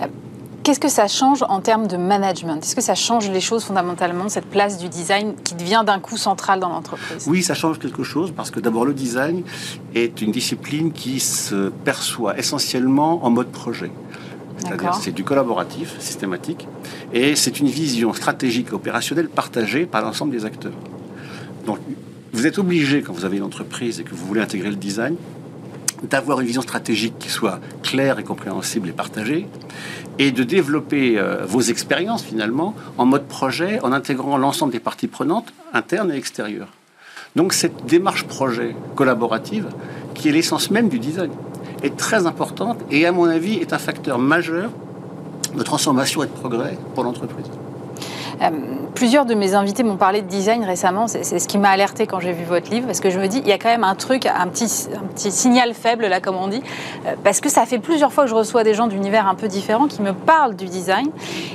Euh, 0.00 0.06
Qu'est-ce 0.64 0.80
que 0.80 0.88
ça 0.88 1.08
change 1.08 1.44
en 1.46 1.60
termes 1.60 1.86
de 1.88 1.98
management? 1.98 2.64
Est-ce 2.64 2.74
que 2.74 2.80
ça 2.80 2.94
change 2.94 3.28
les 3.28 3.42
choses 3.42 3.64
fondamentalement, 3.64 4.30
cette 4.30 4.46
place 4.46 4.78
du 4.78 4.88
design 4.88 5.34
qui 5.44 5.54
devient 5.54 5.82
d'un 5.84 5.98
coup 5.98 6.16
centrale 6.16 6.58
dans 6.58 6.70
l'entreprise? 6.70 7.26
Oui, 7.26 7.42
ça 7.42 7.52
change 7.52 7.78
quelque 7.78 8.02
chose 8.02 8.32
parce 8.34 8.50
que 8.50 8.60
d'abord 8.60 8.86
le 8.86 8.94
design 8.94 9.42
est 9.94 10.22
une 10.22 10.32
discipline 10.32 10.92
qui 10.92 11.20
se 11.20 11.68
perçoit 11.68 12.38
essentiellement 12.38 13.26
en 13.26 13.28
mode 13.28 13.48
projet. 13.48 13.92
C'est-à-dire 14.56 14.94
c'est 14.94 15.12
du 15.12 15.22
collaboratif, 15.22 16.00
systématique, 16.00 16.66
et 17.12 17.36
c'est 17.36 17.60
une 17.60 17.68
vision 17.68 18.14
stratégique 18.14 18.68
et 18.70 18.72
opérationnelle 18.72 19.28
partagée 19.28 19.84
par 19.84 20.00
l'ensemble 20.00 20.32
des 20.32 20.46
acteurs. 20.46 20.72
Donc 21.66 21.76
vous 22.32 22.46
êtes 22.46 22.58
obligé, 22.58 23.02
quand 23.02 23.12
vous 23.12 23.26
avez 23.26 23.36
une 23.36 23.42
entreprise 23.42 24.00
et 24.00 24.02
que 24.02 24.14
vous 24.14 24.24
voulez 24.26 24.40
intégrer 24.40 24.70
le 24.70 24.76
design, 24.76 25.16
d'avoir 26.08 26.40
une 26.40 26.46
vision 26.46 26.62
stratégique 26.62 27.18
qui 27.18 27.28
soit 27.28 27.60
claire 27.82 28.18
et 28.18 28.24
compréhensible 28.24 28.88
et 28.88 28.92
partagée, 28.92 29.46
et 30.18 30.30
de 30.30 30.42
développer 30.42 31.18
euh, 31.18 31.44
vos 31.46 31.60
expériences 31.60 32.22
finalement 32.22 32.74
en 32.98 33.06
mode 33.06 33.26
projet, 33.26 33.80
en 33.82 33.92
intégrant 33.92 34.36
l'ensemble 34.36 34.72
des 34.72 34.80
parties 34.80 35.08
prenantes, 35.08 35.52
internes 35.72 36.12
et 36.12 36.16
extérieures. 36.16 36.68
Donc 37.36 37.52
cette 37.52 37.86
démarche 37.86 38.24
projet 38.24 38.76
collaborative, 38.94 39.66
qui 40.14 40.28
est 40.28 40.32
l'essence 40.32 40.70
même 40.70 40.88
du 40.88 40.98
design, 40.98 41.30
est 41.82 41.96
très 41.96 42.26
importante 42.26 42.78
et 42.90 43.06
à 43.06 43.12
mon 43.12 43.24
avis 43.24 43.54
est 43.54 43.72
un 43.72 43.78
facteur 43.78 44.18
majeur 44.18 44.70
de 45.56 45.62
transformation 45.62 46.22
et 46.22 46.26
de 46.26 46.32
progrès 46.32 46.78
pour 46.94 47.04
l'entreprise. 47.04 47.46
Euh, 48.42 48.50
plusieurs 48.94 49.26
de 49.26 49.34
mes 49.34 49.54
invités 49.54 49.82
m'ont 49.82 49.96
parlé 49.96 50.22
de 50.22 50.28
design 50.28 50.64
récemment. 50.64 51.06
C'est 51.08 51.38
ce 51.38 51.48
qui 51.48 51.58
m'a 51.58 51.70
alerté 51.70 52.06
quand 52.06 52.20
j'ai 52.20 52.32
vu 52.32 52.44
votre 52.44 52.70
livre, 52.70 52.86
parce 52.86 53.00
que 53.00 53.10
je 53.10 53.18
me 53.18 53.26
dis, 53.26 53.38
il 53.38 53.48
y 53.48 53.52
a 53.52 53.58
quand 53.58 53.68
même 53.68 53.84
un 53.84 53.94
truc, 53.94 54.26
un 54.26 54.46
petit, 54.48 54.68
signal 55.16 55.74
faible, 55.74 56.06
là, 56.06 56.20
comme 56.20 56.36
on 56.36 56.48
dit, 56.48 56.62
euh, 57.06 57.14
parce 57.22 57.40
que 57.40 57.48
ça 57.48 57.66
fait 57.66 57.78
plusieurs 57.78 58.12
fois 58.12 58.24
que 58.24 58.30
je 58.30 58.34
reçois 58.34 58.64
des 58.64 58.74
gens 58.74 58.86
d'univers 58.86 59.26
un 59.26 59.34
peu 59.34 59.48
différents 59.48 59.86
qui 59.86 60.02
me 60.02 60.12
parlent 60.12 60.56
du 60.56 60.66
design, 60.66 61.08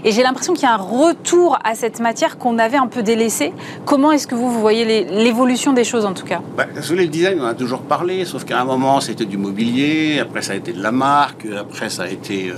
et 0.03 0.11
j'ai 0.11 0.23
l'impression 0.23 0.53
qu'il 0.53 0.63
y 0.63 0.65
a 0.65 0.73
un 0.73 0.77
retour 0.77 1.57
à 1.63 1.75
cette 1.75 1.99
matière 1.99 2.37
qu'on 2.37 2.57
avait 2.59 2.77
un 2.77 2.87
peu 2.87 3.03
délaissée. 3.03 3.53
Comment 3.85 4.11
est-ce 4.11 4.27
que 4.27 4.35
vous, 4.35 4.51
vous 4.51 4.59
voyez 4.59 5.05
l'évolution 5.05 5.73
des 5.73 5.83
choses, 5.83 6.05
en 6.05 6.13
tout 6.13 6.25
cas? 6.25 6.41
Bah, 6.57 6.65
Le 6.75 7.07
design, 7.07 7.39
on 7.41 7.45
a 7.45 7.53
toujours 7.53 7.81
parlé, 7.81 8.25
sauf 8.25 8.43
qu'à 8.45 8.59
un 8.59 8.65
moment, 8.65 8.99
c'était 8.99 9.25
du 9.25 9.37
mobilier, 9.37 10.19
après, 10.19 10.41
ça 10.41 10.53
a 10.53 10.55
été 10.55 10.73
de 10.73 10.81
la 10.81 10.91
marque, 10.91 11.45
après, 11.57 11.89
ça 11.89 12.03
a 12.03 12.07
été 12.07 12.49
euh, 12.49 12.55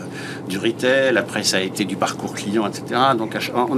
du 0.47 0.57
retail, 0.57 1.17
après, 1.17 1.43
ça 1.43 1.57
a 1.57 1.61
été 1.61 1.85
du 1.85 1.95
parcours 1.95 2.33
client, 2.33 2.67
etc. 2.67 2.99
Donc, 3.17 3.37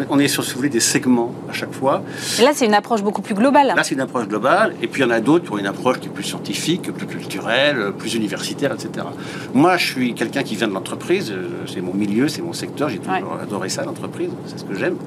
on 0.09 0.19
est 0.19 0.27
sur, 0.33 0.43
si 0.43 0.51
vous 0.51 0.57
voulez, 0.57 0.69
des 0.69 0.79
segments 0.79 1.33
à 1.49 1.53
chaque 1.53 1.73
fois. 1.73 2.03
là, 2.41 2.51
c'est 2.53 2.65
une 2.65 2.73
approche 2.73 3.03
beaucoup 3.03 3.21
plus 3.21 3.35
globale. 3.35 3.67
Là, 3.75 3.83
c'est 3.83 3.95
une 3.95 4.01
approche 4.01 4.27
globale. 4.27 4.75
Et 4.81 4.87
puis, 4.87 5.01
il 5.01 5.05
y 5.05 5.07
en 5.07 5.11
a 5.11 5.21
d'autres 5.21 5.45
qui 5.45 5.51
ont 5.51 5.57
une 5.57 5.67
approche 5.67 5.99
qui 5.99 6.07
est 6.07 6.11
plus 6.11 6.23
scientifique, 6.23 6.91
plus 6.91 7.07
culturelle, 7.07 7.93
plus 7.97 8.15
universitaire, 8.15 8.73
etc. 8.73 9.05
Moi, 9.53 9.77
je 9.77 9.85
suis 9.85 10.13
quelqu'un 10.13 10.43
qui 10.43 10.55
vient 10.55 10.67
de 10.67 10.73
l'entreprise. 10.73 11.31
Euh, 11.31 11.65
c'est 11.71 11.81
mon 11.81 11.93
milieu, 11.93 12.27
c'est 12.27 12.41
mon 12.41 12.53
secteur. 12.53 12.89
J'ai 12.89 12.99
toujours 12.99 13.37
adoré 13.41 13.69
ça, 13.69 13.83
l'entreprise. 13.83 14.29
C'est 14.47 14.59
ce 14.59 14.65
que 14.65 14.75
j'aime. 14.75 14.97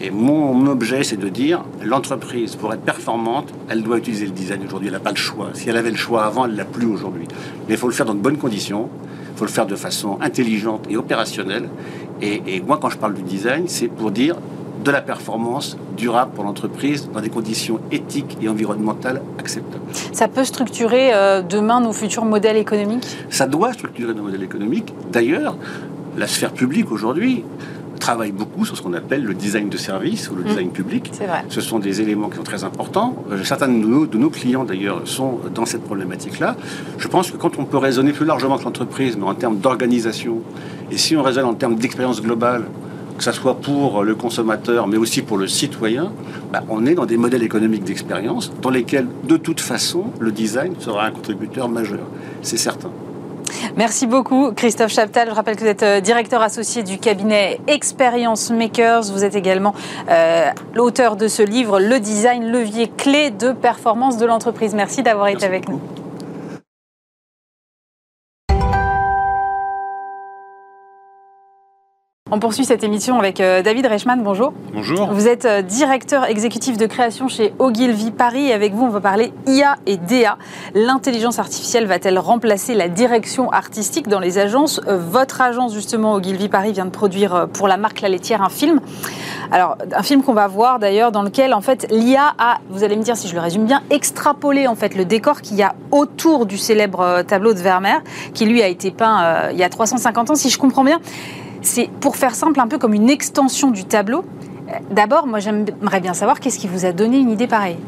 Et 0.00 0.10
mon 0.10 0.66
objet, 0.66 1.04
c'est 1.04 1.16
de 1.16 1.28
dire, 1.28 1.64
l'entreprise, 1.82 2.56
pour 2.56 2.72
être 2.74 2.82
performante, 2.82 3.52
elle 3.68 3.82
doit 3.82 3.98
utiliser 3.98 4.26
le 4.26 4.32
design 4.32 4.64
aujourd'hui. 4.66 4.88
Elle 4.88 4.94
n'a 4.94 5.00
pas 5.00 5.10
le 5.10 5.16
choix. 5.16 5.50
Si 5.54 5.68
elle 5.68 5.76
avait 5.76 5.90
le 5.90 5.96
choix 5.96 6.24
avant, 6.24 6.46
elle 6.46 6.56
l'a 6.56 6.64
plus 6.64 6.86
aujourd'hui. 6.86 7.28
Mais 7.68 7.74
il 7.74 7.76
faut 7.76 7.86
le 7.86 7.94
faire 7.94 8.06
dans 8.06 8.14
de 8.14 8.20
bonnes 8.20 8.38
conditions. 8.38 8.88
Il 9.34 9.38
faut 9.38 9.46
le 9.46 9.50
faire 9.50 9.66
de 9.66 9.74
façon 9.74 10.16
intelligente 10.20 10.86
et 10.88 10.96
opérationnelle. 10.96 11.68
Et, 12.22 12.62
moi, 12.64 12.78
quand 12.80 12.88
je 12.88 12.96
parle 12.96 13.14
du 13.14 13.22
design, 13.22 13.64
c'est 13.66 13.88
pour 13.88 14.12
dire 14.12 14.36
de 14.84 14.90
la 14.92 15.00
performance 15.00 15.76
durable 15.96 16.30
pour 16.34 16.44
l'entreprise 16.44 17.10
dans 17.12 17.20
des 17.20 17.30
conditions 17.30 17.80
éthiques 17.90 18.38
et 18.40 18.48
environnementales 18.48 19.22
acceptables. 19.38 19.82
Ça 20.12 20.28
peut 20.28 20.44
structurer 20.44 21.12
euh, 21.12 21.42
demain 21.42 21.80
nos 21.80 21.92
futurs 21.92 22.24
modèles 22.24 22.56
économiques? 22.56 23.04
Ça 23.28 23.46
doit 23.46 23.72
structurer 23.72 24.14
nos 24.14 24.22
modèles 24.22 24.42
économiques. 24.42 24.94
D'ailleurs, 25.10 25.56
la 26.16 26.26
sphère 26.28 26.52
publique 26.52 26.92
aujourd'hui 26.92 27.44
travaille 28.04 28.32
beaucoup 28.32 28.66
sur 28.66 28.76
ce 28.76 28.82
qu'on 28.82 28.92
appelle 28.92 29.24
le 29.24 29.32
design 29.32 29.70
de 29.70 29.78
service 29.78 30.28
ou 30.30 30.34
le 30.34 30.42
mmh. 30.42 30.46
design 30.46 30.70
public. 30.70 31.10
Vrai. 31.14 31.42
Ce 31.48 31.62
sont 31.62 31.78
des 31.78 32.02
éléments 32.02 32.28
qui 32.28 32.36
sont 32.36 32.42
très 32.42 32.62
importants. 32.62 33.24
Euh, 33.32 33.42
certains 33.44 33.68
de 33.68 33.72
nos, 33.72 34.04
de 34.04 34.18
nos 34.18 34.28
clients, 34.28 34.64
d'ailleurs, 34.64 35.00
sont 35.06 35.40
dans 35.54 35.64
cette 35.64 35.84
problématique-là. 35.84 36.54
Je 36.98 37.08
pense 37.08 37.30
que 37.30 37.38
quand 37.38 37.58
on 37.58 37.64
peut 37.64 37.78
raisonner 37.78 38.12
plus 38.12 38.26
largement 38.26 38.58
que 38.58 38.64
l'entreprise, 38.64 39.16
mais 39.16 39.24
en 39.24 39.34
termes 39.34 39.56
d'organisation, 39.56 40.42
et 40.90 40.98
si 40.98 41.16
on 41.16 41.22
raisonne 41.22 41.46
en 41.46 41.54
termes 41.54 41.76
d'expérience 41.76 42.20
globale, 42.20 42.64
que 43.16 43.24
ce 43.24 43.32
soit 43.32 43.54
pour 43.54 44.02
le 44.02 44.14
consommateur, 44.14 44.86
mais 44.86 44.98
aussi 44.98 45.22
pour 45.22 45.38
le 45.38 45.46
citoyen, 45.46 46.12
bah, 46.52 46.62
on 46.68 46.84
est 46.84 46.94
dans 46.94 47.06
des 47.06 47.16
modèles 47.16 47.42
économiques 47.42 47.84
d'expérience 47.84 48.52
dans 48.60 48.70
lesquels, 48.70 49.08
de 49.26 49.38
toute 49.38 49.60
façon, 49.60 50.04
le 50.20 50.30
design 50.30 50.74
sera 50.78 51.06
un 51.06 51.10
contributeur 51.10 51.70
majeur. 51.70 52.06
C'est 52.42 52.58
certain. 52.58 52.90
Merci 53.76 54.06
beaucoup, 54.06 54.52
Christophe 54.52 54.92
Chaptal. 54.92 55.28
Je 55.28 55.34
rappelle 55.34 55.56
que 55.56 55.60
vous 55.60 55.66
êtes 55.66 55.82
euh, 55.82 56.00
directeur 56.00 56.42
associé 56.42 56.82
du 56.82 56.98
cabinet 56.98 57.60
Experience 57.66 58.50
Makers. 58.50 59.12
Vous 59.12 59.24
êtes 59.24 59.34
également 59.34 59.74
euh, 60.10 60.50
l'auteur 60.74 61.16
de 61.16 61.28
ce 61.28 61.42
livre, 61.42 61.80
Le 61.80 62.00
design, 62.00 62.50
levier 62.50 62.88
clé 62.88 63.30
de 63.30 63.52
performance 63.52 64.16
de 64.16 64.26
l'entreprise. 64.26 64.74
Merci 64.74 65.02
d'avoir 65.02 65.28
été 65.28 65.44
avec 65.44 65.68
nous. 65.68 65.80
On 72.30 72.38
poursuit 72.38 72.64
cette 72.64 72.82
émission 72.82 73.18
avec 73.18 73.38
euh, 73.38 73.60
David 73.60 73.84
Reichmann. 73.84 74.22
Bonjour. 74.22 74.54
Bonjour. 74.72 75.12
Vous 75.12 75.28
êtes 75.28 75.44
euh, 75.44 75.60
directeur 75.60 76.24
exécutif 76.24 76.78
de 76.78 76.86
création 76.86 77.28
chez 77.28 77.52
Ogilvy 77.58 78.12
Paris. 78.12 78.46
Et 78.46 78.54
avec 78.54 78.72
vous, 78.72 78.86
on 78.86 78.88
va 78.88 79.02
parler 79.02 79.34
IA 79.46 79.76
et 79.84 79.98
DA. 79.98 80.38
L'intelligence 80.74 81.38
artificielle 81.38 81.84
va-t-elle 81.84 82.18
remplacer 82.18 82.72
la 82.74 82.88
direction 82.88 83.52
artistique 83.52 84.08
dans 84.08 84.20
les 84.20 84.38
agences? 84.38 84.80
Euh, 84.88 84.96
Votre 84.96 85.42
agence, 85.42 85.74
justement, 85.74 86.14
Ogilvy 86.14 86.48
Paris, 86.48 86.72
vient 86.72 86.86
de 86.86 86.90
produire 86.90 87.46
pour 87.52 87.68
la 87.68 87.76
marque 87.76 88.00
La 88.00 88.08
Laitière 88.08 88.40
un 88.40 88.48
film. 88.48 88.80
Alors, 89.52 89.76
un 89.94 90.02
film 90.02 90.22
qu'on 90.22 90.32
va 90.32 90.46
voir 90.46 90.78
d'ailleurs, 90.78 91.12
dans 91.12 91.24
lequel, 91.24 91.52
en 91.52 91.60
fait, 91.60 91.86
l'IA 91.90 92.32
a, 92.38 92.56
vous 92.70 92.84
allez 92.84 92.96
me 92.96 93.02
dire 93.02 93.18
si 93.18 93.28
je 93.28 93.34
le 93.34 93.42
résume 93.42 93.66
bien, 93.66 93.82
extrapolé 93.90 94.66
en 94.66 94.76
fait 94.76 94.94
le 94.94 95.04
décor 95.04 95.42
qu'il 95.42 95.58
y 95.58 95.62
a 95.62 95.74
autour 95.90 96.46
du 96.46 96.56
célèbre 96.56 97.20
tableau 97.20 97.52
de 97.52 97.58
Vermeer, 97.58 98.00
qui 98.32 98.46
lui 98.46 98.62
a 98.62 98.68
été 98.68 98.90
peint 98.90 99.50
il 99.52 99.58
y 99.58 99.62
a 99.62 99.68
350 99.68 100.30
ans, 100.30 100.34
si 100.34 100.48
je 100.48 100.58
comprends 100.58 100.84
bien. 100.84 101.00
C'est 101.64 101.88
pour 102.00 102.16
faire 102.16 102.34
simple, 102.34 102.60
un 102.60 102.68
peu 102.68 102.78
comme 102.78 102.92
une 102.92 103.08
extension 103.08 103.70
du 103.70 103.84
tableau. 103.84 104.24
D'abord, 104.90 105.26
moi 105.26 105.38
j'aimerais 105.40 106.00
bien 106.00 106.12
savoir 106.12 106.38
qu'est-ce 106.38 106.58
qui 106.58 106.68
vous 106.68 106.84
a 106.84 106.92
donné 106.92 107.18
une 107.18 107.30
idée 107.30 107.46
pareille 107.46 107.78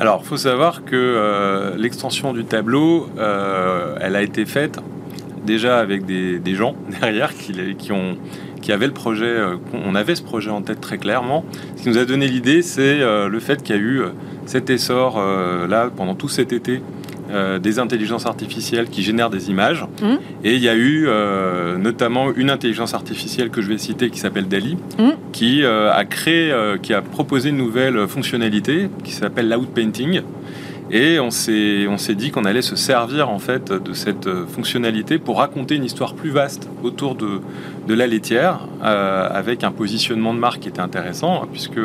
alors, 0.00 0.22
il 0.24 0.28
faut 0.28 0.38
savoir 0.38 0.82
que 0.86 0.96
euh, 0.96 1.76
l'extension 1.76 2.32
du 2.32 2.46
tableau, 2.46 3.10
euh, 3.18 3.98
elle 4.00 4.16
a 4.16 4.22
été 4.22 4.46
faite 4.46 4.80
déjà 5.44 5.78
avec 5.78 6.06
des, 6.06 6.54
gens 6.54 6.74
derrière 7.02 7.34
qui, 7.34 7.92
ont, 7.92 8.16
qui 8.62 8.72
avaient 8.72 8.86
le 8.86 8.94
projet, 8.94 9.26
euh, 9.26 9.56
on 9.74 9.94
avait 9.94 10.14
ce 10.14 10.22
projet 10.22 10.48
en 10.48 10.62
tête 10.62 10.80
très 10.80 10.96
clairement. 10.96 11.44
Ce 11.76 11.82
qui 11.82 11.90
nous 11.90 11.98
a 11.98 12.06
donné 12.06 12.28
l'idée, 12.28 12.62
c'est 12.62 13.00
le 13.00 13.40
fait 13.40 13.62
qu'il 13.62 13.76
y 13.76 13.78
a 13.78 13.82
eu 13.82 14.02
cet 14.46 14.70
essor 14.70 15.20
là 15.68 15.90
pendant 15.94 16.14
tout 16.14 16.30
cet 16.30 16.54
été 16.54 16.80
euh, 17.32 17.58
des 17.58 17.78
intelligences 17.78 18.26
artificielles 18.26 18.88
qui 18.88 19.02
génèrent 19.02 19.30
des 19.30 19.50
images. 19.50 19.84
Mmh. 20.02 20.14
Et 20.44 20.54
il 20.54 20.62
y 20.62 20.68
a 20.68 20.74
eu 20.74 21.06
euh, 21.06 21.76
notamment 21.76 22.32
une 22.34 22.50
intelligence 22.50 22.94
artificielle 22.94 23.50
que 23.50 23.62
je 23.62 23.68
vais 23.68 23.78
citer 23.78 24.10
qui 24.10 24.18
s'appelle 24.18 24.48
Dali, 24.48 24.76
mmh. 24.98 25.10
qui 25.32 25.62
euh, 25.62 25.92
a 25.92 26.04
créé, 26.04 26.52
qui 26.82 26.92
a 26.92 27.02
proposé 27.02 27.50
une 27.50 27.56
nouvelle 27.56 28.08
fonctionnalité 28.08 28.88
qui 29.04 29.12
s'appelle 29.12 29.48
l'outpainting. 29.48 30.22
Et 30.92 31.20
on 31.20 31.30
s'est, 31.30 32.14
dit 32.16 32.30
qu'on 32.30 32.44
allait 32.44 32.62
se 32.62 32.74
servir 32.74 33.30
en 33.30 33.38
fait 33.38 33.72
de 33.72 33.92
cette 33.92 34.28
fonctionnalité 34.46 35.18
pour 35.18 35.38
raconter 35.38 35.76
une 35.76 35.84
histoire 35.84 36.14
plus 36.14 36.30
vaste 36.30 36.68
autour 36.82 37.14
de, 37.14 37.40
de 37.86 37.94
la 37.94 38.06
laitière, 38.08 38.60
avec 38.82 39.62
un 39.62 39.70
positionnement 39.70 40.34
de 40.34 40.38
marque 40.38 40.62
qui 40.62 40.68
était 40.68 40.80
intéressant, 40.80 41.46
puisque 41.52 41.78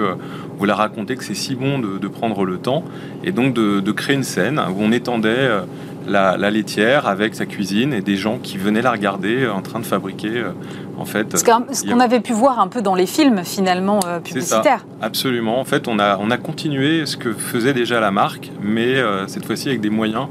on 0.55 0.57
voulait 0.57 0.73
raconter 0.73 1.17
que 1.17 1.23
c'est 1.23 1.35
si 1.35 1.53
bon 1.55 1.79
de, 1.79 2.07
prendre 2.07 2.45
le 2.45 2.57
temps 2.57 2.83
et 3.23 3.31
donc 3.31 3.53
de, 3.53 3.91
créer 3.91 4.15
une 4.15 4.23
scène 4.23 4.59
où 4.59 4.75
on 4.79 4.91
étendait 4.91 5.29
euh, 5.29 5.61
la, 6.07 6.37
laitière 6.49 7.07
avec 7.07 7.35
sa 7.35 7.45
cuisine 7.45 7.93
et 7.93 8.01
des 8.01 8.15
gens 8.15 8.37
qui 8.37 8.57
venaient 8.57 8.81
la 8.81 8.91
regarder 8.91 9.43
euh, 9.43 9.53
en 9.53 9.61
train 9.61 9.79
de 9.79 9.85
fabriquer 9.85 10.29
euh, 10.29 10.51
en 10.97 11.05
fait. 11.05 11.37
Ce 11.37 11.43
qu'on 11.85 11.99
avait 11.99 12.19
pu 12.19 12.33
voir 12.33 12.59
un 12.59 12.67
peu 12.67 12.81
dans 12.81 12.95
les 12.95 13.05
films 13.05 13.43
finalement 13.43 13.99
publicitaires. 14.23 14.85
absolument. 15.01 15.59
En 15.59 15.65
fait, 15.65 15.87
on 15.87 15.99
a, 15.99 16.17
on 16.17 16.31
a 16.31 16.37
continué 16.37 17.05
ce 17.05 17.17
que 17.17 17.33
faisait 17.33 17.73
déjà 17.73 17.99
la 17.99 18.11
marque, 18.11 18.51
mais 18.61 18.95
cette 19.27 19.45
fois-ci 19.45 19.69
avec 19.69 19.81
des 19.81 19.89
moyens 19.89 20.27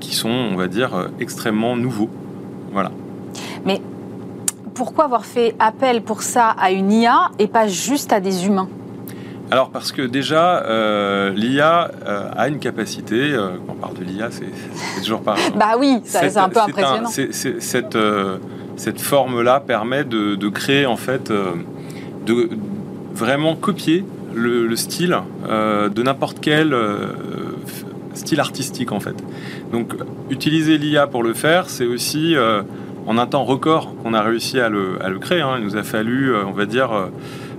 qui 0.00 0.14
sont, 0.14 0.28
on 0.28 0.56
va 0.56 0.68
dire, 0.68 1.10
extrêmement 1.20 1.76
nouveaux. 1.76 2.10
Voilà. 2.72 2.90
Mais 3.64 3.80
pourquoi 4.74 5.04
avoir 5.04 5.24
fait 5.24 5.54
appel 5.58 6.02
pour 6.02 6.22
ça 6.22 6.48
à 6.48 6.70
une 6.70 6.92
IA 6.92 7.30
et 7.38 7.46
pas 7.46 7.66
juste 7.66 8.12
à 8.12 8.20
des 8.20 8.46
humains? 8.46 8.68
Alors 9.50 9.68
parce 9.68 9.92
que 9.92 10.00
déjà, 10.00 10.62
euh, 10.64 11.30
l'IA 11.34 11.90
euh, 12.06 12.30
a 12.34 12.48
une 12.48 12.58
capacité, 12.58 13.34
euh, 13.34 13.50
quand 13.66 13.74
on 13.74 13.76
parle 13.76 13.94
de 13.98 14.04
l'IA, 14.04 14.30
c'est 14.30 14.46
toujours 15.02 15.20
pareil. 15.20 15.44
bah 15.54 15.74
oui, 15.78 16.00
c'est 16.04 16.38
un 16.38 16.48
peu 16.48 16.60
impressionnant. 16.60 17.10
cette, 17.10 17.98
cette 18.76 19.00
forme-là 19.00 19.60
permet 19.60 20.04
de, 20.04 20.48
créer 20.48 20.86
en 20.86 20.96
fait, 20.96 21.32
de 22.26 22.48
vraiment 23.14 23.54
copier 23.54 24.04
le, 24.34 24.74
style 24.76 25.18
de 25.48 26.02
n'importe 26.02 26.38
quel 26.40 26.74
style 28.14 28.40
artistique 28.40 28.92
en 28.92 29.00
fait. 29.00 29.16
Donc 29.72 29.94
utiliser 30.30 30.78
l'IA 30.78 31.06
pour 31.06 31.22
le 31.22 31.34
faire, 31.34 31.68
c'est 31.68 31.86
aussi 31.86 32.34
en 33.06 33.18
un 33.18 33.26
temps 33.26 33.44
record 33.44 33.94
qu'on 34.02 34.14
a 34.14 34.22
réussi 34.22 34.58
à 34.58 34.68
le, 34.68 35.18
créer. 35.20 35.42
Hein. 35.42 35.56
Il 35.58 35.64
nous 35.64 35.76
a 35.76 35.82
fallu, 35.82 36.34
on 36.34 36.52
va 36.52 36.66
dire 36.66 36.90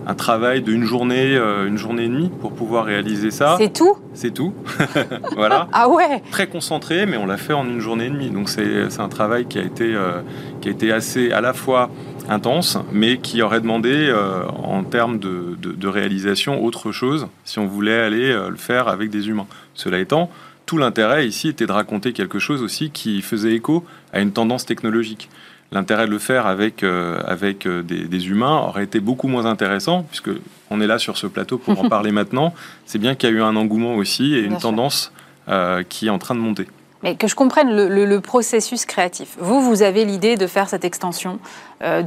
un 0.06 0.16
travail 0.16 0.62
d'une 0.62 0.84
journée, 0.84 1.36
euh, 1.36 1.68
une 1.68 1.78
journée 1.78 2.06
et 2.06 2.10
demie 2.10 2.30
pour 2.42 2.54
pouvoir 2.54 2.86
réaliser 2.86 3.32
ça. 3.32 3.56
C'est 3.58 3.74
tout? 3.74 3.98
C'est 4.14 4.34
tout. 4.34 4.54
voilà. 5.36 5.68
Ah 5.72 5.90
ouais 5.90 6.22
Très 6.32 6.48
concentré, 6.48 7.06
mais 7.06 7.18
on 7.18 7.26
l'a 7.26 7.38
fait 7.38 7.54
en 7.54 7.66
une 7.66 7.80
journée 7.80 8.06
et 8.06 8.10
demie. 8.10 8.30
Donc 8.30 8.50
c'est 8.50 9.00
un 9.00 9.10
travail 9.10 9.46
qui 9.46 9.60
a, 9.60 9.64
été, 9.64 9.94
euh, 9.96 10.22
qui 10.62 10.70
a 10.70 10.72
été 10.72 10.92
assez 10.92 11.32
à 11.32 11.42
la 11.42 11.54
fois 11.54 11.90
intense, 12.30 12.78
mais 12.92 13.18
qui 13.18 13.42
aurait 13.42 13.62
demandé 13.62 13.92
euh, 13.94 14.44
en 14.64 14.84
termes 14.84 15.20
de, 15.20 15.58
de, 15.60 15.88
réalisation 15.88 16.64
autre 16.64 16.92
chose 16.92 17.28
si 17.44 17.60
on 17.60 17.68
voulait 17.68 18.00
aller 18.00 18.34
le 18.34 18.56
faire 18.56 18.88
avec 18.88 19.10
des 19.10 19.28
humains. 19.28 19.48
Cela 19.74 20.00
étant, 20.00 20.30
tout 20.66 20.78
l'intérêt 20.78 21.28
ici 21.28 21.50
était 21.50 21.66
de 21.66 21.72
raconter 21.72 22.14
quelque 22.14 22.40
chose 22.40 22.62
aussi 22.62 22.90
qui 22.90 23.22
faisait 23.22 23.54
écho 23.54 23.84
à 24.14 24.22
une 24.22 24.32
tendance 24.32 24.66
technologique 24.66 25.30
l'intérêt 25.74 26.06
de 26.06 26.12
le 26.12 26.20
faire 26.20 26.48
avec, 26.48 26.84
euh, 26.84 27.20
avec 27.26 27.66
euh, 27.66 27.82
des, 27.82 28.28
humains 28.28 28.60
aurait 28.60 28.84
été 28.84 29.00
beaucoup 29.00 29.28
moins 29.28 29.46
intéressant, 29.46 30.04
puisque 30.04 30.30
on 30.70 30.80
est 30.80 30.88
là 30.88 31.00
sur 31.00 31.18
ce 31.18 31.28
plateau 31.28 31.58
pour 31.58 31.78
en 31.84 31.90
parler 31.90 32.12
maintenant. 32.12 32.54
C'est 32.86 33.00
bien 33.00 33.16
qu'il 33.16 33.30
y 33.30 33.34
a 33.34 33.36
eu 33.36 33.42
un 33.42 33.56
engouement 33.56 33.96
aussi 33.96 34.36
et 34.36 34.42
une 34.42 34.58
tendance 34.58 35.12
euh, 35.50 35.84
qui 35.84 36.08
est 36.08 36.12
en 36.12 36.20
train 36.20 36.36
de 36.36 36.40
monter. 36.40 36.68
Mais 37.02 37.16
que 37.16 37.28
je 37.28 37.36
comprenne 37.36 37.76
le, 37.76 38.20
processus 38.22 38.86
créatif. 38.86 39.36
Vous, 39.40 39.62
vous 39.62 39.82
avez 39.82 40.06
l'idée 40.06 40.38
de 40.38 40.48
faire 40.48 40.70
cette 40.70 40.86
extension 40.86 41.40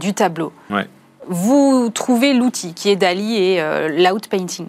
du 0.00 0.14
tableau. 0.14 0.55
Ouais. 0.70 0.88
Vous 1.29 1.90
trouvez 1.92 2.33
l'outil 2.33 2.72
qui 2.72 2.88
est 2.88 2.96
Dali 2.96 3.37
et 3.37 3.62
l'outpainting. 3.90 4.68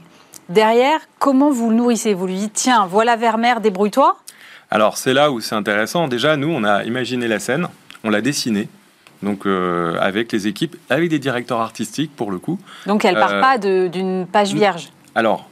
Derrière, 0.49 0.99
comment 1.19 1.49
vous 1.49 1.69
le 1.69 1.77
nourrissez? 1.77 2.13
Vous 2.13 2.27
lui 2.27 2.36
dites, 2.36 2.51
tiens, 2.55 2.88
voilà 2.88 3.15
Vermeer, 3.15 3.62
débrouille-toi 3.62 4.17
Alors, 4.69 4.97
c'est 4.97 5.13
là 5.13 5.31
où 5.31 5.39
c'est 5.39 5.55
intéressant. 5.55 6.10
Déjà, 6.10 6.36
nous, 6.36 6.49
on 6.49 6.65
a 6.65 6.83
imaginé 6.83 7.29
la 7.29 7.39
scène, 7.39 7.69
on 8.03 8.10
l'a 8.10 8.19
dessinée 8.19 8.67
donc 9.23 9.45
euh, 9.45 9.97
avec 9.99 10.32
les 10.32 10.47
équipes, 10.47 10.75
avec 10.89 11.10
des 11.10 11.19
directeurs 11.19 11.60
artistiques 11.60 12.15
pour 12.15 12.32
le 12.32 12.38
coup. 12.38 12.60
Donc 12.86 13.06
elle 13.06 13.15
part 13.15 13.34
euh, 13.34 13.41
pas 13.41 13.58
d'une 13.58 14.27
page 14.27 14.53
vierge. 14.53 14.89
Alors, 15.15 15.49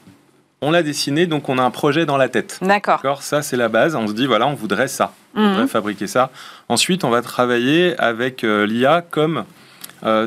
on 0.61 0.71
l'a 0.71 0.83
dessiné, 0.83 1.25
donc 1.25 1.49
on 1.49 1.57
a 1.57 1.63
un 1.63 1.71
projet 1.71 2.05
dans 2.05 2.17
la 2.17 2.29
tête. 2.29 2.59
D'accord. 2.61 3.23
Ça, 3.23 3.41
c'est 3.41 3.57
la 3.57 3.69
base. 3.69 3.95
On 3.95 4.07
se 4.07 4.13
dit, 4.13 4.25
voilà, 4.25 4.47
on 4.47 4.53
voudrait 4.53 4.87
ça. 4.87 5.13
On 5.35 5.41
mhm. 5.41 5.49
voudrait 5.51 5.67
fabriquer 5.67 6.07
ça. 6.07 6.31
Ensuite, 6.69 7.03
on 7.03 7.09
va 7.09 7.21
travailler 7.21 7.99
avec 7.99 8.43
euh, 8.43 8.65
l'IA 8.65 9.01
comme 9.01 9.45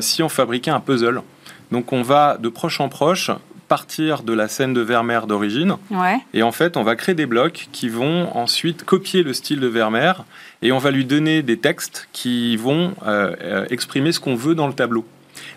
si 0.01 0.21
on 0.21 0.27
fabriquait 0.27 0.71
un 0.71 0.81
puzzle. 0.81 1.21
Donc, 1.71 1.93
on 1.93 2.01
va 2.01 2.35
de 2.37 2.49
proche 2.49 2.81
en 2.81 2.89
proche 2.89 3.31
partir 3.69 4.23
de 4.23 4.33
la 4.33 4.49
scène 4.49 4.73
de 4.73 4.81
Vermeer 4.81 5.27
d'origine. 5.27 5.77
Et 6.33 6.43
en 6.43 6.51
fait, 6.51 6.75
on 6.75 6.83
va 6.83 6.97
créer 6.97 7.15
des 7.15 7.27
blocs 7.27 7.69
qui 7.71 7.87
vont 7.87 8.35
ensuite 8.35 8.83
copier 8.83 9.23
le 9.23 9.31
style 9.31 9.61
de 9.61 9.67
Vermeer 9.67 10.25
et 10.61 10.71
on 10.71 10.77
va 10.77 10.91
lui 10.91 11.05
donner 11.05 11.41
des 11.41 11.57
textes 11.57 12.09
qui 12.11 12.57
vont 12.57 12.93
euh, 13.05 13.35
euh, 13.41 13.65
exprimer 13.69 14.11
ce 14.11 14.19
qu'on 14.19 14.35
veut 14.35 14.55
dans 14.55 14.67
le 14.67 14.73
tableau. 14.73 15.05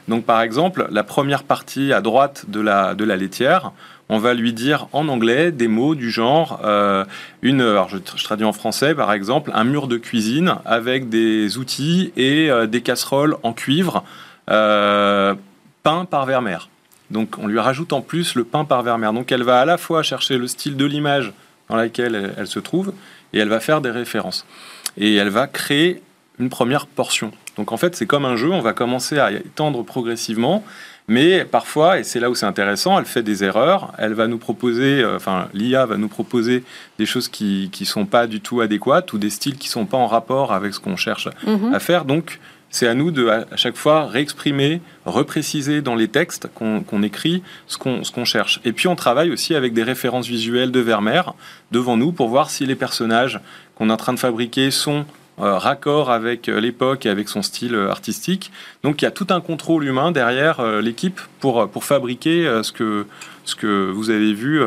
Donc, 0.08 0.24
par 0.24 0.42
exemple, 0.42 0.86
la 0.90 1.04
première 1.04 1.44
partie 1.44 1.92
à 1.92 2.00
droite 2.00 2.44
de 2.48 2.60
la, 2.60 2.94
de 2.94 3.04
la 3.04 3.16
laitière, 3.16 3.72
on 4.08 4.18
va 4.18 4.34
lui 4.34 4.52
dire 4.52 4.88
en 4.92 5.08
anglais 5.08 5.52
des 5.52 5.68
mots 5.68 5.94
du 5.94 6.10
genre 6.10 6.60
euh, 6.64 7.04
une, 7.40 7.60
alors 7.60 7.88
je, 7.88 7.98
traduis 7.98 8.44
en 8.44 8.52
français 8.52 8.94
par 8.94 9.12
exemple, 9.12 9.50
un 9.54 9.64
mur 9.64 9.86
de 9.86 9.96
cuisine 9.96 10.56
avec 10.64 11.08
des 11.08 11.56
outils 11.56 12.12
et 12.16 12.50
des 12.66 12.82
casseroles 12.82 13.36
en 13.42 13.52
cuivre 13.52 14.04
peints 14.46 16.04
par 16.04 16.26
Vermeer. 16.26 16.68
Donc 17.10 17.36
on 17.38 17.46
lui 17.46 17.58
rajoute 17.58 17.92
en 17.92 18.00
plus 18.00 18.34
le 18.34 18.44
pain 18.44 18.64
par 18.64 18.82
Vermeer. 18.82 19.12
Donc 19.12 19.30
elle 19.32 19.44
va 19.44 19.60
à 19.60 19.64
la 19.64 19.78
fois 19.78 20.02
chercher 20.02 20.38
le 20.38 20.46
style 20.46 20.76
de 20.76 20.84
l'image 20.84 21.32
dans 21.68 21.76
laquelle 21.76 22.34
elle, 22.36 22.46
se 22.46 22.58
trouve 22.58 22.92
et 23.32 23.38
elle 23.38 23.48
va 23.48 23.60
faire 23.60 23.80
des 23.80 23.90
références. 23.90 24.46
Et 24.96 25.14
elle 25.14 25.30
va 25.30 25.46
créer 25.46 26.02
une 26.38 26.48
première 26.48 26.86
portion. 26.86 27.32
Donc 27.56 27.72
en 27.72 27.76
fait 27.76 27.94
c'est 27.96 28.06
comme 28.06 28.24
un 28.24 28.36
jeu, 28.36 28.50
on 28.50 28.60
va 28.60 28.72
commencer 28.72 29.18
à 29.18 29.30
étendre 29.32 29.84
progressivement. 29.84 30.64
Mais 31.08 31.44
parfois, 31.44 31.98
et 31.98 32.04
c'est 32.04 32.20
là 32.20 32.30
où 32.30 32.34
c'est 32.34 32.46
intéressant, 32.46 32.98
elle 32.98 33.04
fait 33.04 33.22
des 33.22 33.42
erreurs. 33.42 33.92
Elle 33.98 34.14
va 34.14 34.28
nous 34.28 34.38
proposer, 34.38 35.02
euh, 35.02 35.16
enfin, 35.16 35.48
l'IA 35.52 35.84
va 35.84 35.96
nous 35.96 36.08
proposer 36.08 36.62
des 36.98 37.06
choses 37.06 37.28
qui 37.28 37.70
ne 37.80 37.84
sont 37.84 38.06
pas 38.06 38.26
du 38.26 38.40
tout 38.40 38.60
adéquates 38.60 39.12
ou 39.12 39.18
des 39.18 39.30
styles 39.30 39.56
qui 39.56 39.68
ne 39.68 39.72
sont 39.72 39.86
pas 39.86 39.96
en 39.96 40.06
rapport 40.06 40.52
avec 40.52 40.74
ce 40.74 40.80
qu'on 40.80 40.96
cherche 40.96 41.28
mhm. 41.44 41.74
à 41.74 41.80
faire. 41.80 42.04
Donc, 42.04 42.38
c'est 42.72 42.88
à 42.88 42.94
nous 42.94 43.12
de, 43.12 43.28
à 43.28 43.56
chaque 43.56 43.76
fois, 43.76 44.06
réexprimer, 44.06 44.80
repréciser 45.04 45.82
dans 45.82 45.94
les 45.94 46.08
textes 46.08 46.48
qu'on 46.54 47.02
écrit 47.02 47.42
ce 47.68 47.76
qu'on 47.76 48.24
cherche. 48.24 48.60
Et 48.64 48.72
puis, 48.72 48.88
on 48.88 48.96
travaille 48.96 49.30
aussi 49.30 49.54
avec 49.54 49.74
des 49.74 49.84
références 49.84 50.26
visuelles 50.26 50.72
de 50.72 50.80
Vermeer 50.80 51.34
devant 51.70 51.96
nous 51.96 52.10
pour 52.10 52.28
voir 52.28 52.50
si 52.50 52.66
les 52.66 52.74
personnages 52.74 53.40
qu'on 53.76 53.90
est 53.90 53.92
en 53.92 53.96
train 53.96 54.14
de 54.14 54.18
fabriquer 54.18 54.70
sont 54.70 55.04
euh, 55.40 55.56
raccord 55.56 56.10
avec 56.10 56.48
euh, 56.48 56.60
l'époque 56.60 57.06
et 57.06 57.08
avec 57.08 57.28
son 57.28 57.42
style 57.42 57.74
euh, 57.74 57.90
artistique. 57.90 58.52
Donc 58.82 59.00
il 59.00 59.06
y 59.06 59.08
a 59.08 59.10
tout 59.10 59.26
un 59.30 59.40
contrôle 59.40 59.84
humain 59.84 60.12
derrière 60.12 60.62
l'équipe 60.80 61.20
pour, 61.40 61.68
pour 61.68 61.84
fabriquer 61.84 62.60
ce, 62.62 62.70
que, 62.70 63.06
ce 63.44 63.54
que 63.54 63.90
vous 63.90 64.10
avez 64.10 64.34
vu 64.34 64.60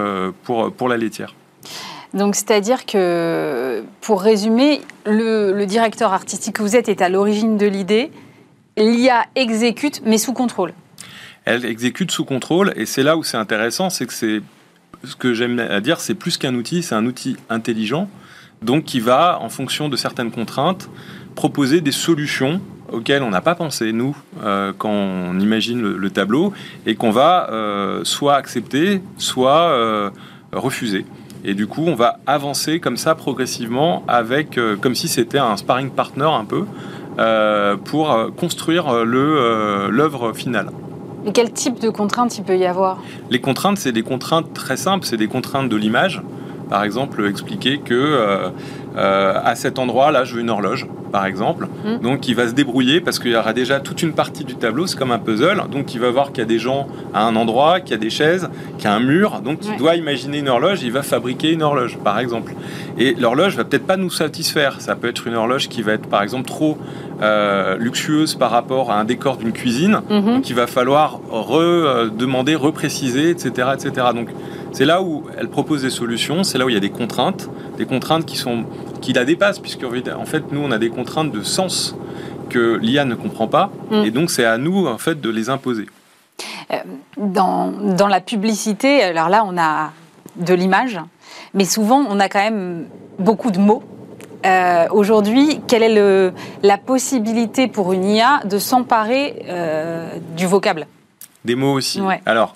pour, 0.43 0.73
pour 0.73 0.89
la 0.89 0.97
laitière. 0.97 1.33
Donc, 2.15 2.35
c'est-à-dire 2.35 2.85
que, 2.85 3.83
pour 3.99 4.21
résumer, 4.21 4.81
le, 5.05 5.65
directeur 5.65 6.13
artistique 6.13 6.55
que 6.55 6.61
vous 6.61 6.77
êtes 6.77 6.87
est 6.87 7.01
à 7.01 7.09
l'origine 7.09 7.57
de 7.57 7.67
l'idée. 7.67 8.09
l'IA 8.77 9.25
exécute, 9.35 10.01
mais 10.05 10.17
sous 10.17 10.31
contrôle. 10.31 10.71
Elle 11.43 11.65
exécute 11.65 12.11
sous 12.11 12.23
contrôle, 12.23 12.71
et 12.77 12.85
c'est 12.85 13.03
là 13.03 13.17
où 13.17 13.23
c'est 13.23 13.37
intéressant, 13.37 13.89
c'est 13.89 14.05
que 14.05 14.13
c'est 14.13 14.41
ce 15.03 15.15
que 15.17 15.33
j'aime 15.33 15.59
à 15.59 15.81
dire, 15.81 15.99
c'est 15.99 16.15
plus 16.15 16.37
qu'un 16.37 16.55
outil, 16.55 16.83
c'est 16.83 16.95
un 16.95 17.05
outil 17.05 17.35
intelligent, 17.49 18.09
donc 18.61 18.85
qui 18.85 19.01
va, 19.01 19.37
en 19.41 19.49
fonction 19.49 19.89
de 19.89 19.97
certaines 19.97 20.31
contraintes, 20.31 20.89
proposer 21.35 21.81
des 21.81 21.91
solutions 21.91 22.61
auxquelles 22.91 23.23
on 23.23 23.29
n'a 23.29 23.41
pas 23.41 23.55
pensé, 23.55 23.91
nous, 23.91 24.15
euh, 24.41 24.71
quand 24.77 24.89
on 24.89 25.37
imagine 25.39 25.81
le, 25.81 26.09
tableau, 26.09 26.53
et 26.85 26.95
qu'on 26.95 27.11
va 27.11 27.49
euh, 27.51 28.05
soit 28.05 28.35
accepter, 28.35 29.01
soit 29.17 29.69
euh, 29.69 30.09
refuser. 30.53 31.05
Et 31.45 31.53
du 31.53 31.67
coup, 31.67 31.83
on 31.85 31.95
va 31.95 32.19
avancer 32.25 32.79
comme 32.79 32.97
ça 32.97 33.15
progressivement, 33.15 34.03
avec, 34.07 34.59
comme 34.81 34.95
si 34.95 35.07
c'était 35.07 35.37
un 35.37 35.55
sparring 35.57 35.91
partner 35.91 36.25
un 36.25 36.43
peu, 36.45 36.65
pour 37.85 38.17
construire 38.35 39.05
l'œuvre 39.05 40.33
finale. 40.33 40.69
Et 41.25 41.31
quel 41.31 41.51
type 41.51 41.79
de 41.79 41.89
contraintes 41.89 42.37
il 42.37 42.43
peut 42.43 42.57
y 42.57 42.65
avoir? 42.65 42.99
Les 43.31 43.39
contraintes, 43.39 43.77
c'est 43.77 43.91
des 43.91 44.03
contraintes 44.03 44.53
très 44.53 44.77
simples, 44.77 45.05
c'est 45.05 45.17
des 45.17 45.27
contraintes 45.27 45.69
de 45.69 45.75
l'image. 45.75 46.21
Par 46.69 46.83
exemple, 46.83 47.25
expliquer 47.27 47.79
que 47.79 47.93
euh, 47.93 48.49
euh, 48.95 49.39
à 49.43 49.55
cet 49.55 49.79
endroit-là, 49.79 50.23
je 50.23 50.35
veux 50.35 50.41
une 50.41 50.49
horloge, 50.49 50.87
par 51.15 51.25
exemple. 51.27 51.69
Hmm. 51.85 51.99
Donc, 51.99 52.27
il 52.27 52.35
va 52.35 52.45
se 52.45 52.51
débrouiller 52.51 52.99
parce 52.99 53.19
qu'il 53.19 53.31
y 53.31 53.37
aura 53.37 53.53
déjà 53.53 53.79
toute 53.79 54.03
une 54.03 54.11
partie 54.11 54.43
du 54.43 54.55
tableau, 54.55 54.85
c'est 54.85 54.99
comme 54.99 55.13
un 55.13 55.17
puzzle. 55.17 55.63
Donc, 55.71 55.93
il 55.93 56.01
va 56.01 56.11
voir 56.11 56.33
qu'il 56.33 56.39
y 56.39 56.41
a 56.41 56.45
des 56.45 56.59
gens 56.59 56.89
à 57.13 57.23
un 57.23 57.37
endroit, 57.37 57.79
qu'il 57.79 57.91
y 57.91 57.93
a 57.93 57.97
des 57.97 58.09
chaises, 58.09 58.49
qu'il 58.77 58.83
y 58.83 58.87
a 58.87 58.93
un 58.93 58.99
mur. 58.99 59.39
Donc, 59.39 59.59
il 59.63 59.77
doit 59.77 59.95
imaginer 59.95 60.39
une 60.39 60.49
horloge, 60.49 60.83
il 60.83 60.91
va 60.91 61.03
fabriquer 61.03 61.53
une 61.53 61.63
horloge, 61.63 61.97
par 62.03 62.19
exemple. 62.19 62.53
Et 62.97 63.13
l'horloge 63.13 63.55
va 63.55 63.63
peut-être 63.63 63.87
pas 63.87 63.95
nous 63.95 64.09
satisfaire. 64.09 64.81
Ça 64.81 64.97
peut 64.97 65.07
être 65.07 65.25
une 65.25 65.35
horloge 65.35 65.69
qui 65.69 65.81
va 65.83 65.93
être, 65.93 66.09
par 66.09 66.21
exemple, 66.21 66.47
trop 66.47 66.77
euh, 67.21 67.77
luxueuse 67.77 68.35
par 68.35 68.51
rapport 68.51 68.91
à 68.91 68.99
un 68.99 69.05
décor 69.05 69.37
d'une 69.37 69.53
cuisine. 69.53 70.01
Mhm. 70.09 70.25
Donc, 70.25 70.49
il 70.49 70.55
va 70.55 70.67
falloir 70.67 71.21
redemander, 71.29 72.55
repréciser, 72.55 73.29
etc., 73.29 73.69
etc. 73.73 74.07
Donc, 74.13 74.27
c'est 74.73 74.83
là 74.83 75.01
où 75.01 75.23
elle 75.37 75.47
propose 75.47 75.83
des 75.83 75.89
solutions, 75.89 76.43
c'est 76.43 76.57
là 76.57 76.65
où 76.65 76.69
il 76.69 76.73
y 76.73 76.77
a 76.77 76.81
des 76.81 76.89
contraintes, 76.89 77.49
des 77.77 77.85
contraintes 77.85 78.25
qui, 78.25 78.35
sont, 78.35 78.65
qui 79.05 79.13
la 79.13 79.23
dépassent, 79.23 79.59
puisque 79.59 79.83
en 79.83 80.25
fait, 80.25 80.51
nous, 80.51 80.61
on 80.61 80.71
a 80.71 80.79
des 80.79 80.89
contraintes 80.89 81.31
de 81.31 81.43
sens 81.43 81.95
que 82.49 82.79
l'IA 82.81 83.05
ne 83.05 83.13
comprend 83.13 83.47
pas, 83.47 83.69
mm. 83.91 84.03
et 84.03 84.09
donc 84.09 84.31
c'est 84.31 84.45
à 84.45 84.57
nous, 84.57 84.87
en 84.87 84.97
fait, 84.97 85.21
de 85.21 85.29
les 85.29 85.49
imposer. 85.49 85.85
Euh, 86.71 86.77
dans, 87.15 87.71
dans, 87.71 88.07
la 88.07 88.19
publicité, 88.19 89.03
alors 89.03 89.29
là, 89.29 89.43
on 89.45 89.59
a 89.59 89.91
de 90.37 90.53
l'image, 90.55 90.99
mais 91.53 91.65
souvent, 91.65 92.03
on 92.09 92.19
a 92.19 92.29
quand 92.29 92.39
même 92.39 92.87
beaucoup 93.19 93.51
de 93.51 93.59
mots. 93.59 93.83
Euh, 94.43 94.87
aujourd'hui, 94.89 95.61
quelle 95.67 95.83
est 95.83 95.93
le, 95.93 96.33
la 96.63 96.79
possibilité 96.79 97.67
pour 97.67 97.93
une 97.93 98.05
IA 98.05 98.41
de 98.43 98.57
s'emparer 98.57 99.45
euh, 99.47 100.17
du 100.35 100.47
vocable? 100.47 100.87
Des 101.45 101.55
mots 101.55 101.73
aussi. 101.73 102.01
Alors, 102.25 102.55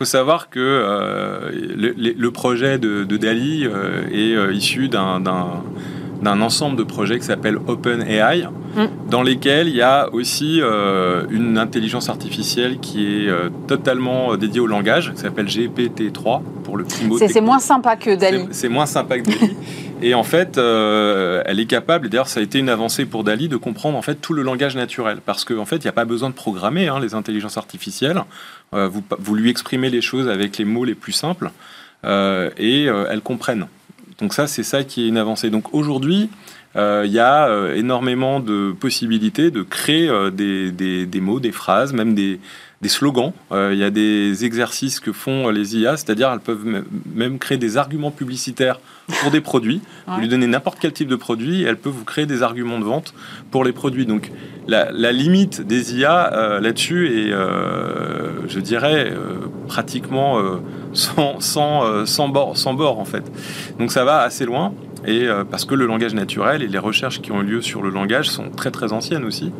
faut 0.00 0.06
savoir 0.06 0.48
que 0.48 0.58
euh, 0.58 1.50
le, 1.52 2.30
projet 2.30 2.78
de, 2.78 3.04
Dali 3.04 3.66
euh, 3.66 4.08
est 4.10 4.34
euh, 4.34 4.50
issu 4.50 4.88
d'un 4.88 5.22
ensemble 6.24 6.76
de 6.76 6.84
projets 6.84 7.18
qui 7.18 7.26
s'appelle 7.26 7.58
OpenAI, 7.66 8.48
mm. 8.76 9.10
dans 9.10 9.22
lesquels 9.22 9.68
il 9.68 9.76
y 9.76 9.82
a 9.82 10.08
aussi 10.14 10.62
une 11.30 11.58
intelligence 11.58 12.08
artificielle 12.08 12.78
qui 12.78 13.26
est 13.26 13.30
totalement 13.66 14.38
dédiée 14.38 14.60
au 14.60 14.66
langage, 14.66 15.12
qui 15.12 15.20
s'appelle 15.20 15.46
GPT-3 15.46 16.40
pour 16.64 16.78
le 16.78 16.84
primo. 16.84 17.18
C'est 17.18 17.40
moins 17.42 17.58
sympa 17.58 17.96
que 17.96 18.14
Dali. 18.16 18.48
C'est 18.52 18.70
moins 18.70 18.86
sympa 18.86 19.18
que 19.18 19.24
Dali. 19.24 19.54
Et 20.02 20.14
en 20.14 20.24
fait, 20.24 20.58
euh, 20.58 21.42
elle 21.46 21.60
est 21.60 21.66
capable, 21.66 22.08
d'ailleurs 22.08 22.28
ça 22.28 22.40
a 22.40 22.42
été 22.42 22.58
une 22.58 22.68
avancée 22.68 23.04
pour 23.04 23.24
Dali, 23.24 23.48
de 23.48 23.56
comprendre 23.56 23.98
en 23.98 24.02
fait 24.02 24.16
tout 24.16 24.32
le 24.32 24.42
langage 24.42 24.76
naturel. 24.76 25.18
Parce 25.24 25.44
qu'en 25.44 25.58
en 25.58 25.64
fait, 25.64 25.76
il 25.76 25.82
n'y 25.82 25.88
a 25.88 25.92
pas 25.92 26.04
besoin 26.04 26.30
de 26.30 26.34
programmer 26.34 26.88
hein, 26.88 27.00
les 27.00 27.14
intelligences 27.14 27.56
artificielles. 27.56 28.22
Euh, 28.74 28.88
vous, 28.88 29.02
vous, 29.18 29.34
lui 29.34 29.50
exprimez 29.50 29.90
les 29.90 30.00
choses 30.00 30.28
avec 30.28 30.58
les 30.58 30.64
mots 30.64 30.84
les 30.84 30.94
plus 30.94 31.12
simples, 31.12 31.50
euh, 32.04 32.50
et 32.56 32.84
elles 32.84 33.20
comprennent. 33.20 33.66
Donc 34.20 34.32
ça, 34.34 34.46
c'est 34.46 34.62
ça 34.62 34.84
qui 34.84 35.04
est 35.04 35.08
une 35.08 35.18
avancée. 35.18 35.50
Donc 35.50 35.74
aujourd'hui, 35.74 36.30
il 36.76 37.10
y 37.10 37.18
a 37.18 37.74
énormément 37.74 38.38
de 38.38 38.72
possibilités 38.78 39.50
de 39.50 39.62
créer 39.62 40.08
des, 40.30 41.20
mots, 41.20 41.40
des 41.40 41.52
phrases, 41.52 41.92
même 41.92 42.14
des, 42.14 42.38
des 42.80 42.88
slogans. 42.88 43.32
Il 43.50 43.76
y 43.76 43.84
a 43.84 43.90
des 43.90 44.44
exercices 44.44 45.00
que 45.00 45.12
font 45.12 45.48
les 45.50 45.76
IA, 45.76 45.96
c'est-à-dire 45.96 46.30
elles 46.32 46.40
peuvent 46.40 46.84
même 47.14 47.38
créer 47.38 47.58
des 47.58 47.76
arguments 47.76 48.10
publicitaires 48.10 48.80
pour 49.20 49.30
des 49.30 49.40
produits. 49.40 49.80
Vous 50.06 50.20
lui 50.20 50.28
donnez 50.28 50.46
n'importe 50.46 50.78
quel 50.80 50.92
type 50.92 51.08
de 51.08 51.16
produit 51.16 51.62
et 51.62 51.66
elle 51.66 51.76
peut 51.76 51.90
vous 51.90 52.04
créer 52.04 52.26
des 52.26 52.42
arguments 52.42 52.78
de 52.78 52.84
vente 52.84 53.14
pour 53.50 53.64
les 53.64 53.72
produits. 53.72 54.06
Donc 54.06 54.30
la, 54.66 55.12
limite 55.12 55.60
des 55.60 55.96
IA 55.96 56.32
euh, 56.32 56.60
là-dessus 56.60 57.06
est, 57.08 57.32
euh, 57.32 58.48
je 58.48 58.60
dirais, 58.60 59.10
euh, 59.10 59.46
pratiquement 59.68 60.38
sans, 60.92 61.40
sans, 61.40 62.06
sans, 62.06 62.28
bord, 62.28 62.56
sans 62.56 62.74
bord 62.74 62.98
en 62.98 63.04
fait. 63.04 63.24
Donc 63.78 63.92
ça 63.92 64.04
va 64.04 64.20
assez 64.20 64.44
loin. 64.44 64.72
Et 65.06 65.26
parce 65.50 65.64
que 65.64 65.74
le 65.74 65.86
langage 65.86 66.14
naturel 66.14 66.62
et 66.62 66.68
les 66.68 66.78
recherches 66.78 67.20
qui 67.20 67.32
ont 67.32 67.40
lieu 67.40 67.62
sur 67.62 67.82
le 67.82 67.90
langage 67.90 68.28
sont 68.28 68.50
très 68.50 68.70
très 68.70 68.92
anciennes 68.92 69.24
aussi. 69.24 69.52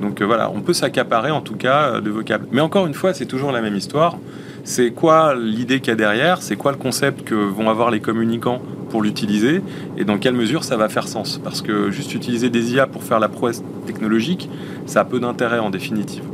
Donc 0.00 0.22
voilà, 0.22 0.50
on 0.50 0.60
peut 0.60 0.72
s'accaparer 0.72 1.30
en 1.30 1.42
tout 1.42 1.56
cas 1.56 2.00
de 2.00 2.10
vocables. 2.10 2.46
Mais 2.50 2.60
encore 2.60 2.86
une 2.86 2.94
fois, 2.94 3.12
c'est 3.12 3.26
toujours 3.26 3.52
la 3.52 3.60
même 3.60 3.76
histoire. 3.76 4.16
C'est 4.64 4.90
quoi 4.90 5.36
l'idée 5.36 5.78
qu'il 5.78 5.90
y 5.90 5.92
a 5.92 5.96
derrière? 5.96 6.42
C'est 6.42 6.56
quoi 6.56 6.72
le 6.72 6.78
concept 6.78 7.22
que 7.22 7.36
vont 7.36 7.70
avoir 7.70 7.92
les 7.92 8.00
communicants 8.00 8.60
pour 8.90 9.00
l'utiliser? 9.00 9.62
Et 9.96 10.04
dans 10.04 10.18
quelle 10.18 10.34
mesure 10.34 10.64
ça 10.64 10.76
va 10.76 10.88
faire 10.88 11.06
sens? 11.06 11.40
Parce 11.44 11.62
que 11.62 11.92
juste 11.92 12.14
utiliser 12.14 12.50
des 12.50 12.72
IA 12.72 12.88
pour 12.88 13.04
faire 13.04 13.20
la 13.20 13.28
prouesse 13.28 13.62
technologique, 13.86 14.50
ça 14.86 15.02
a 15.02 15.04
peu 15.04 15.20
d'intérêt 15.20 15.60
en 15.60 15.70
définitive. 15.70 16.24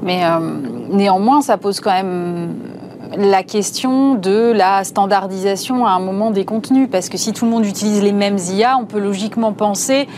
Mais 0.00 0.24
euh, 0.24 0.38
néanmoins, 0.90 1.40
ça 1.40 1.56
pose 1.56 1.80
quand 1.80 1.90
même 1.90 2.54
la 3.16 3.42
question 3.42 4.14
de 4.14 4.52
la 4.52 4.84
standardisation 4.84 5.86
à 5.86 5.90
un 5.90 6.00
moment 6.00 6.30
des 6.30 6.44
contenus. 6.44 6.88
Parce 6.90 7.08
que 7.08 7.16
si 7.16 7.32
tout 7.32 7.44
le 7.44 7.50
monde 7.50 7.64
utilise 7.64 8.02
les 8.02 8.12
mêmes 8.12 8.38
IA, 8.38 8.76
on 8.78 8.84
peut 8.84 9.00
logiquement 9.00 9.52
penser 9.52 10.08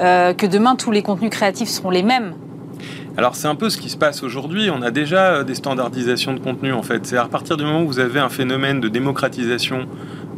euh, 0.00 0.32
que 0.34 0.46
demain, 0.46 0.76
tous 0.76 0.90
les 0.90 1.02
contenus 1.02 1.30
créatifs 1.30 1.68
seront 1.68 1.90
les 1.90 2.02
mêmes. 2.02 2.34
Alors 3.16 3.36
c'est 3.36 3.48
un 3.48 3.54
peu 3.54 3.68
ce 3.68 3.76
qui 3.76 3.90
se 3.90 3.96
passe 3.96 4.22
aujourd'hui. 4.22 4.70
On 4.70 4.82
a 4.82 4.90
déjà 4.90 5.26
euh, 5.26 5.44
des 5.44 5.54
standardisations 5.54 6.32
de 6.32 6.40
contenu 6.40 6.72
en 6.72 6.82
fait. 6.82 7.06
C'est 7.06 7.18
à 7.18 7.26
partir 7.26 7.56
du 7.56 7.64
moment 7.64 7.82
où 7.82 7.86
vous 7.86 7.98
avez 7.98 8.20
un 8.20 8.30
phénomène 8.30 8.80
de 8.80 8.88
démocratisation 8.88 9.86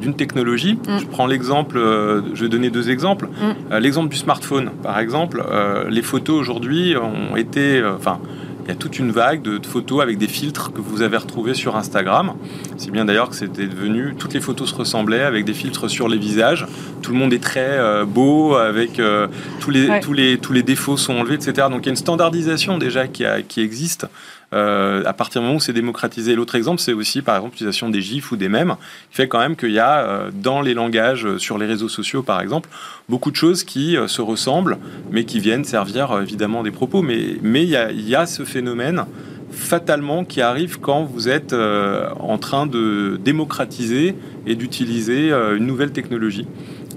d'une 0.00 0.14
technologie. 0.14 0.74
Mm. 0.88 0.98
Je 0.98 1.06
prends 1.06 1.26
l'exemple, 1.26 1.78
euh, 1.78 2.22
je 2.34 2.44
vais 2.44 2.48
donner 2.48 2.70
deux 2.70 2.90
exemples. 2.90 3.26
Mm. 3.26 3.72
Euh, 3.72 3.80
l'exemple 3.80 4.08
du 4.08 4.16
smartphone, 4.16 4.70
par 4.82 4.98
exemple. 4.98 5.42
les 5.88 6.02
photos 6.02 6.40
aujourd'hui 6.40 6.96
ont 6.96 7.36
été, 7.36 7.82
enfin, 7.84 8.18
il 8.64 8.68
y 8.68 8.70
a 8.72 8.74
toute 8.74 8.98
une 8.98 9.10
vague 9.10 9.42
de, 9.42 9.60
photos 9.66 10.02
avec 10.02 10.16
des 10.16 10.26
filtres 10.26 10.72
que 10.72 10.80
vous 10.80 11.02
avez 11.02 11.18
retrouvés 11.18 11.54
sur 11.54 11.76
Instagram. 11.76 12.34
C'est 12.78 12.90
bien 12.90 13.04
d'ailleurs 13.04 13.28
que 13.28 13.36
c'était 13.36 13.66
devenu, 13.66 14.14
toutes 14.18 14.32
les 14.32 14.40
photos 14.40 14.70
se 14.70 14.74
ressemblaient 14.74 15.22
avec 15.22 15.44
des 15.44 15.52
filtres 15.52 15.90
sur 15.90 16.08
les 16.08 16.16
visages. 16.18 16.66
Tout 17.02 17.12
le 17.12 17.18
monde 17.18 17.32
est 17.32 17.42
très 17.42 17.78
euh, 17.78 18.04
beau, 18.06 18.54
avec 18.54 18.98
euh, 18.98 19.28
tous, 19.60 19.70
les, 19.70 20.00
tous, 20.00 20.14
les, 20.14 20.38
tous 20.38 20.52
les 20.52 20.62
défauts 20.62 20.96
sont 20.96 21.14
enlevés, 21.14 21.34
etc. 21.34 21.68
Donc 21.70 21.80
il 21.82 21.86
y 21.86 21.88
a 21.88 21.90
une 21.90 21.96
standardisation 21.96 22.78
déjà 22.78 23.06
qui, 23.06 23.24
a, 23.24 23.42
qui 23.42 23.60
existe 23.60 24.06
euh, 24.54 25.02
à 25.04 25.12
partir 25.12 25.40
du 25.40 25.46
moment 25.46 25.56
où 25.56 25.60
c'est 25.60 25.72
démocratisé. 25.72 26.34
L'autre 26.36 26.54
exemple, 26.54 26.80
c'est 26.80 26.92
aussi 26.92 27.22
par 27.22 27.36
exemple 27.36 27.54
l'utilisation 27.54 27.90
des 27.90 28.00
gifs 28.00 28.30
ou 28.30 28.36
des 28.36 28.48
mèmes, 28.48 28.76
qui 29.10 29.16
fait 29.16 29.28
quand 29.28 29.40
même 29.40 29.56
qu'il 29.56 29.72
y 29.72 29.80
a 29.80 29.98
euh, 29.98 30.30
dans 30.32 30.60
les 30.60 30.74
langages, 30.74 31.26
euh, 31.26 31.38
sur 31.38 31.58
les 31.58 31.66
réseaux 31.66 31.88
sociaux 31.88 32.22
par 32.22 32.40
exemple, 32.40 32.68
beaucoup 33.08 33.32
de 33.32 33.36
choses 33.36 33.64
qui 33.64 33.96
se 34.06 34.22
ressemblent, 34.22 34.78
mais 35.10 35.24
qui 35.24 35.40
viennent 35.40 35.64
servir 35.64 36.20
évidemment 36.22 36.62
des 36.62 36.70
propos. 36.70 37.02
Mais 37.02 37.36
il 37.42 37.68
y 37.68 38.14
a, 38.14 38.26
ce 38.26 38.44
phénomène 38.44 39.04
fatalement 39.50 40.24
qui 40.24 40.40
arrive 40.40 40.80
quand 40.80 41.04
vous 41.04 41.28
êtes 41.28 41.52
en 41.52 42.38
train 42.38 42.66
de 42.66 43.20
démocratiser 43.22 44.16
et 44.46 44.54
d'utiliser 44.54 45.30
une 45.30 45.66
nouvelle 45.66 45.92
technologie. 45.92 46.46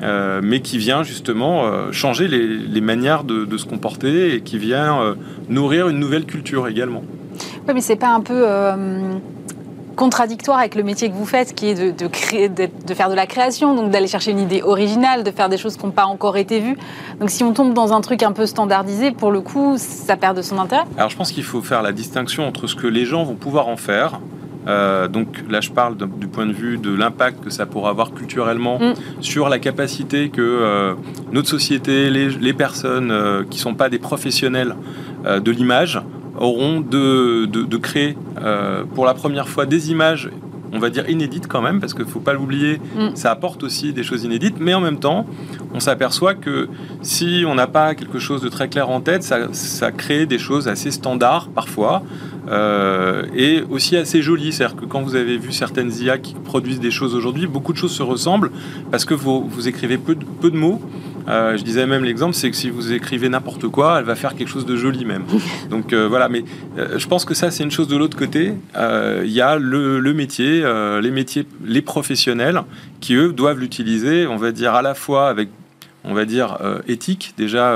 mais 0.01 0.61
qui 0.61 0.77
vient 0.77 1.03
justement 1.03 1.91
changer 1.91 2.27
les, 2.29 2.81
manières 2.81 3.25
de, 3.25 3.57
se 3.57 3.65
comporter 3.65 4.35
et 4.35 4.41
qui 4.41 4.57
vient 4.57 5.15
nourrir 5.49 5.89
une 5.89 5.99
nouvelle 5.99 6.25
culture 6.25 6.67
également. 6.67 7.03
Oui, 7.67 7.73
mais 7.73 7.81
c'est 7.81 7.97
pas 7.97 8.13
un 8.13 8.21
peu 8.21 8.43
euh, 8.45 9.17
contradictoire 9.97 10.59
avec 10.59 10.75
le 10.75 10.83
métier 10.83 11.09
que 11.09 11.15
vous 11.15 11.25
faites, 11.25 11.53
qui 11.53 11.67
est 11.67 11.73
de, 11.73 11.91
de, 11.91 12.07
créer, 12.07 12.47
de, 12.47 12.93
faire 12.93 13.09
de 13.09 13.13
la 13.15 13.25
création, 13.25 13.75
donc 13.75 13.91
d'aller 13.91 14.07
chercher 14.07 14.31
une 14.31 14.39
idée 14.39 14.61
originale, 14.61 15.25
de 15.25 15.31
faire 15.31 15.49
des 15.49 15.57
choses 15.57 15.75
qui 15.75 15.85
n'ont 15.85 15.91
pas 15.91 16.05
encore 16.05 16.37
été 16.37 16.61
vues. 16.61 16.77
Donc 17.19 17.29
si 17.29 17.43
on 17.43 17.51
tombe 17.51 17.73
dans 17.73 17.91
un 17.91 17.99
truc 17.99 18.23
un 18.23 18.31
peu 18.31 18.45
standardisé, 18.45 19.11
pour 19.11 19.31
le 19.31 19.41
coup, 19.41 19.75
ça 19.77 20.15
perd 20.15 20.37
de 20.37 20.41
son 20.41 20.59
intérêt. 20.59 20.85
Alors 20.97 21.09
je 21.09 21.17
pense 21.17 21.33
qu'il 21.33 21.43
faut 21.43 21.61
faire 21.61 21.81
la 21.81 21.91
distinction 21.91 22.47
entre 22.47 22.67
ce 22.67 22.75
que 22.75 22.87
les 22.87 23.03
gens 23.03 23.25
vont 23.25 23.35
pouvoir 23.35 23.67
en 23.67 23.75
faire. 23.75 24.21
Euh, 24.67 25.09
donc 25.09 25.43
là, 25.49 25.59
je 25.59 25.71
parle 25.71 25.97
du 25.97 26.27
point 26.27 26.45
de 26.45 26.53
vue 26.53 26.77
de 26.77 26.93
l'impact 26.93 27.43
que 27.43 27.49
ça 27.49 27.65
pourra 27.65 27.89
avoir 27.89 28.13
culturellement 28.13 28.79
mm. 28.79 28.93
sur 29.21 29.49
la 29.49 29.59
capacité 29.59 30.29
que 30.29 30.41
euh, 30.41 30.93
notre 31.33 31.49
société, 31.49 32.09
les, 32.09 32.29
les 32.29 32.53
personnes 32.53 33.13
qui 33.49 33.57
ne 33.57 33.61
sont 33.61 33.75
pas 33.75 33.89
des 33.89 33.99
professionnels 33.99 34.75
de 35.25 35.51
l'image, 35.51 36.01
auront 36.37 36.81
de, 36.81 37.45
de, 37.45 37.77
créer 37.77 38.17
euh, 38.41 38.83
pour 38.95 39.05
la 39.05 39.13
première 39.13 39.47
fois 39.49 39.65
des 39.65 39.91
images 39.91 40.29
on 40.73 40.79
va 40.79 40.89
dire 40.89 41.09
inédites 41.09 41.47
quand 41.47 41.61
même, 41.61 41.79
parce 41.79 41.93
qu'il 41.93 42.05
ne 42.05 42.09
faut 42.09 42.19
pas 42.19 42.33
l'oublier, 42.33 42.79
mm. 42.95 43.15
ça 43.15 43.31
apporte 43.31 43.63
aussi 43.63 43.93
des 43.93 44.03
choses 44.03 44.23
inédites, 44.23 44.55
mais 44.59 44.73
en 44.73 44.81
même 44.81 44.99
temps, 44.99 45.25
on 45.73 45.79
s'aperçoit 45.79 46.33
que 46.33 46.67
si 47.01 47.43
on 47.47 47.55
n'a 47.55 47.67
pas 47.67 47.95
quelque 47.95 48.19
chose 48.19 48.41
de 48.41 48.49
très 48.49 48.67
clair 48.67 48.89
en 48.89 49.01
tête, 49.01 49.23
ça, 49.23 49.53
ça 49.53 49.91
crée 49.91 50.25
des 50.25 50.39
choses 50.39 50.67
assez 50.67 50.91
standards 50.91 51.49
parfois, 51.49 52.03
euh, 52.49 53.23
et 53.35 53.63
aussi 53.69 53.97
assez 53.97 54.21
jolies. 54.21 54.53
C'est-à-dire 54.53 54.75
que 54.75 54.85
quand 54.85 55.01
vous 55.01 55.15
avez 55.15 55.37
vu 55.37 55.51
certaines 55.51 55.91
IA 56.01 56.17
qui 56.17 56.33
produisent 56.33 56.79
des 56.79 56.91
choses 56.91 57.15
aujourd'hui, 57.15 57.47
beaucoup 57.47 57.73
de 57.73 57.77
choses 57.77 57.93
se 57.93 58.03
ressemblent, 58.03 58.51
parce 58.91 59.05
que 59.05 59.13
vous, 59.13 59.47
vous 59.47 59.67
écrivez 59.67 59.97
peu 59.97 60.15
de, 60.15 60.25
peu 60.41 60.49
de 60.49 60.57
mots, 60.57 60.81
euh, 61.27 61.57
je 61.57 61.63
disais 61.63 61.85
même 61.85 62.03
l'exemple, 62.03 62.33
c'est 62.33 62.49
que 62.49 62.55
si 62.55 62.69
vous 62.69 62.93
écrivez 62.93 63.27
n'importe 63.27 63.67
quoi, 63.67 63.99
elle 63.99 64.05
va 64.05 64.15
faire 64.15 64.35
quelque 64.35 64.47
chose 64.47 64.65
de 64.65 64.77
joli 64.77 65.03
même. 65.03 65.25
Donc 65.69 65.91
euh, 65.91 66.07
voilà, 66.07 66.29
mais 66.29 66.43
euh, 66.77 66.97
je 66.97 67.07
pense 67.07 67.25
que 67.25 67.33
ça 67.33 67.51
c'est 67.51 67.63
une 67.63 67.71
chose 67.71 67.87
de 67.87 67.97
l'autre 67.97 68.17
côté. 68.17 68.53
Il 68.75 69.31
y 69.31 69.41
a 69.41 69.57
le, 69.57 69.99
le 69.99 70.13
métier, 70.13 70.63
les 71.01 71.11
métiers, 71.11 71.45
les 71.65 71.81
professionnels 71.81 72.61
qui 73.01 73.15
eux 73.15 73.33
doivent 73.33 73.59
l'utiliser, 73.59 74.27
on 74.27 74.37
va 74.37 74.51
dire 74.51 74.73
à 74.73 74.81
la 74.81 74.93
fois 74.93 75.29
avec, 75.29 75.49
on 76.03 76.13
va 76.13 76.25
dire 76.25 76.57
éthique 76.87 77.33
déjà 77.37 77.75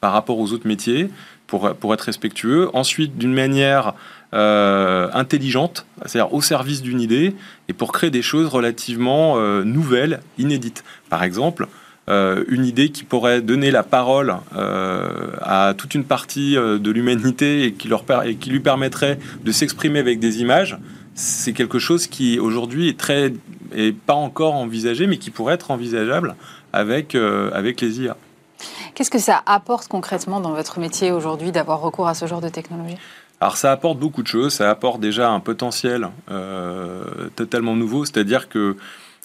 par 0.00 0.12
rapport 0.12 0.38
aux 0.38 0.52
autres 0.52 0.66
métiers 0.66 1.10
pour, 1.46 1.74
pour 1.74 1.92
être 1.94 2.02
respectueux. 2.02 2.68
Ensuite, 2.74 3.18
d'une 3.18 3.34
manière 3.34 3.94
intelligente, 4.32 5.86
c'est-à-dire 6.06 6.32
au 6.32 6.40
service 6.40 6.80
d'une 6.80 7.00
idée, 7.00 7.34
et 7.68 7.72
pour 7.72 7.92
créer 7.92 8.10
des 8.10 8.22
choses 8.22 8.46
relativement 8.46 9.38
nouvelles, 9.62 10.20
inédites. 10.38 10.84
Par 11.10 11.22
exemple, 11.22 11.66
euh, 12.08 12.42
une 12.48 12.64
idée 12.64 12.88
qui 12.90 13.04
pourrait 13.04 13.42
donner 13.42 13.70
la 13.70 13.84
parole 13.84 14.34
euh, 14.56 15.30
à 15.40 15.72
toute 15.78 15.94
une 15.94 16.02
partie 16.02 16.56
euh, 16.56 16.78
de 16.78 16.90
l'humanité 16.90 17.62
et 17.62 17.72
qui, 17.74 17.86
leur 17.86 18.04
et 18.24 18.34
qui 18.34 18.50
lui 18.50 18.58
permettrait 18.58 19.20
de 19.44 19.52
s'exprimer 19.52 20.00
avec 20.00 20.18
des 20.18 20.40
images, 20.40 20.76
c'est 21.14 21.52
quelque 21.52 21.78
chose 21.78 22.08
qui 22.08 22.40
aujourd'hui 22.40 22.88
est 22.88 22.98
très 22.98 23.32
est 23.72 23.96
pas 23.96 24.14
encore 24.14 24.54
envisagé, 24.54 25.06
mais 25.06 25.16
qui 25.16 25.30
pourrait 25.30 25.54
être 25.54 25.70
envisageable 25.70 26.34
avec, 26.72 27.14
avec 27.14 27.80
les 27.80 28.00
IA. 28.00 28.16
Qu'est-ce 28.94 29.10
que 29.10 29.18
ça 29.18 29.40
apporte 29.46 29.88
concrètement 29.88 30.40
dans 30.40 30.52
votre 30.52 30.78
métier 30.78 31.12
aujourd'hui 31.12 31.52
d'avoir 31.52 31.80
recours 31.80 32.08
à 32.08 32.14
ce 32.14 32.26
genre 32.26 32.42
de 32.42 32.50
technologie? 32.50 32.96
Alors 33.40 33.56
ça 33.56 33.72
apporte 33.72 33.98
beaucoup 33.98 34.22
de 34.22 34.26
choses, 34.26 34.54
ça 34.54 34.68
apporte 34.70 35.00
déjà 35.00 35.30
un 35.30 35.40
potentiel 35.40 36.08
totalement 37.36 37.76
nouveau, 37.76 38.04
c'est-à-dire 38.04 38.48
que 38.50 38.76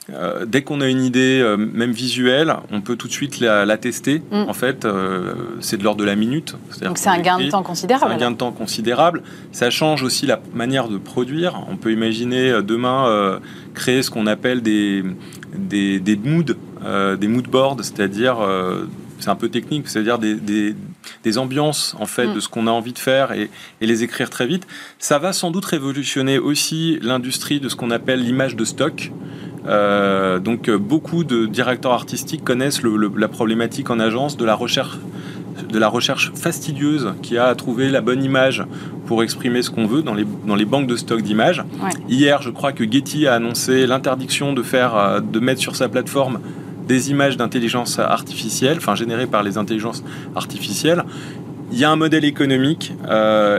euh, 0.09 0.45
dès 0.45 0.61
qu'on 0.61 0.79
a 0.79 0.87
une 0.87 1.03
idée, 1.03 1.41
euh, 1.41 1.57
même 1.57 1.91
visuelle, 1.91 2.55
on 2.71 2.79
peut 2.79 2.95
tout 2.95 3.07
de 3.07 3.13
suite 3.13 3.39
la, 3.39 3.77
tester. 3.77 4.21
Mm. 4.31 4.45
En 4.47 4.53
fait, 4.53 4.85
euh, 4.85 5.33
c'est 5.59 5.77
de 5.77 5.83
l'ordre 5.83 5.99
de 5.99 6.05
la 6.05 6.15
minute. 6.15 6.55
Donc 6.81 6.97
c'est 6.97 7.09
un 7.09 7.19
gain 7.19 7.39
de 7.39 7.49
temps 7.49 7.63
considérable. 7.63 8.13
un 8.13 8.17
gain 8.17 8.31
de 8.31 8.37
temps 8.37 8.51
considérable. 8.51 9.23
Ça 9.51 9.69
change 9.69 10.03
aussi 10.03 10.25
la 10.25 10.39
manière 10.53 10.87
de 10.87 10.97
produire. 10.97 11.61
On 11.69 11.75
peut 11.75 11.91
imaginer 11.91 12.61
demain 12.61 13.39
créer 13.73 14.01
ce 14.01 14.09
qu'on 14.09 14.27
appelle 14.27 14.61
des, 14.61 15.03
des, 15.55 15.99
des 15.99 16.15
moods, 16.15 16.55
des 17.17 17.27
mood 17.27 17.47
boards, 17.47 17.77
c'est-à-dire 17.81 18.37
c'est 19.19 19.29
un 19.29 19.35
peu 19.35 19.49
technique, 19.49 19.87
c'est-à-dire 19.87 20.19
des, 20.19 20.35
des, 20.35 21.37
ambiances 21.37 21.95
en 21.99 22.05
fait 22.05 22.27
mm. 22.27 22.35
de 22.35 22.39
ce 22.39 22.47
qu'on 22.47 22.67
a 22.67 22.71
envie 22.71 22.93
de 22.93 22.99
faire 22.99 23.33
et, 23.33 23.49
et, 23.81 23.85
les 23.85 24.03
écrire 24.03 24.29
très 24.29 24.47
vite. 24.47 24.67
Ça 24.99 25.19
va 25.19 25.33
sans 25.33 25.51
doute 25.51 25.65
révolutionner 25.65 26.39
aussi 26.39 26.99
l'industrie 27.01 27.59
de 27.59 27.67
ce 27.67 27.75
qu'on 27.75 27.91
appelle 27.91 28.21
l'image 28.21 28.55
de 28.55 28.63
stock. 28.63 29.11
Euh, 29.67 30.39
donc 30.39 30.69
euh, 30.69 30.77
beaucoup 30.77 31.23
de 31.23 31.45
directeurs 31.45 31.91
artistiques 31.91 32.43
connaissent 32.43 32.81
la 32.83 33.27
problématique 33.27 33.89
en 33.89 33.99
agence 33.99 34.37
de 34.37 34.45
la 34.45 34.55
recherche 34.55 34.97
de 35.71 35.79
la 35.79 35.89
recherche 35.89 36.31
fastidieuse 36.35 37.13
qui 37.23 37.37
a 37.37 37.45
à 37.45 37.55
trouver 37.55 37.89
la 37.89 37.99
bonne 37.99 38.23
image 38.23 38.63
pour 39.07 39.23
exprimer 39.23 39.63
ce 39.63 39.71
qu'on 39.71 39.87
veut 39.87 40.03
dans 40.03 40.13
les, 40.13 40.25
dans 40.45 40.55
les 40.55 40.65
banques 40.65 40.85
de 40.87 40.95
stock 40.95 41.21
d'images. 41.21 41.63
Hier, 42.07 42.41
je 42.43 42.51
crois 42.51 42.71
que 42.71 42.89
Getty 42.89 43.25
a 43.25 43.33
annoncé 43.33 43.87
l'interdiction 43.87 44.53
de 44.53 44.61
faire, 44.61 44.95
euh, 44.95 45.19
de 45.19 45.39
mettre 45.39 45.59
sur 45.59 45.75
sa 45.75 45.89
plateforme 45.89 46.39
des 46.87 47.09
images 47.09 47.37
d'intelligence 47.37 47.99
artificielle, 47.99 48.77
enfin 48.77 48.95
générées 48.95 49.25
par 49.25 49.43
les 49.43 49.57
intelligences 49.57 50.03
artificielles. 50.35 51.03
Il 51.71 51.79
y 51.79 51.83
a 51.83 51.91
un 51.91 51.97
modèle 51.97 52.23
économique 52.23 52.93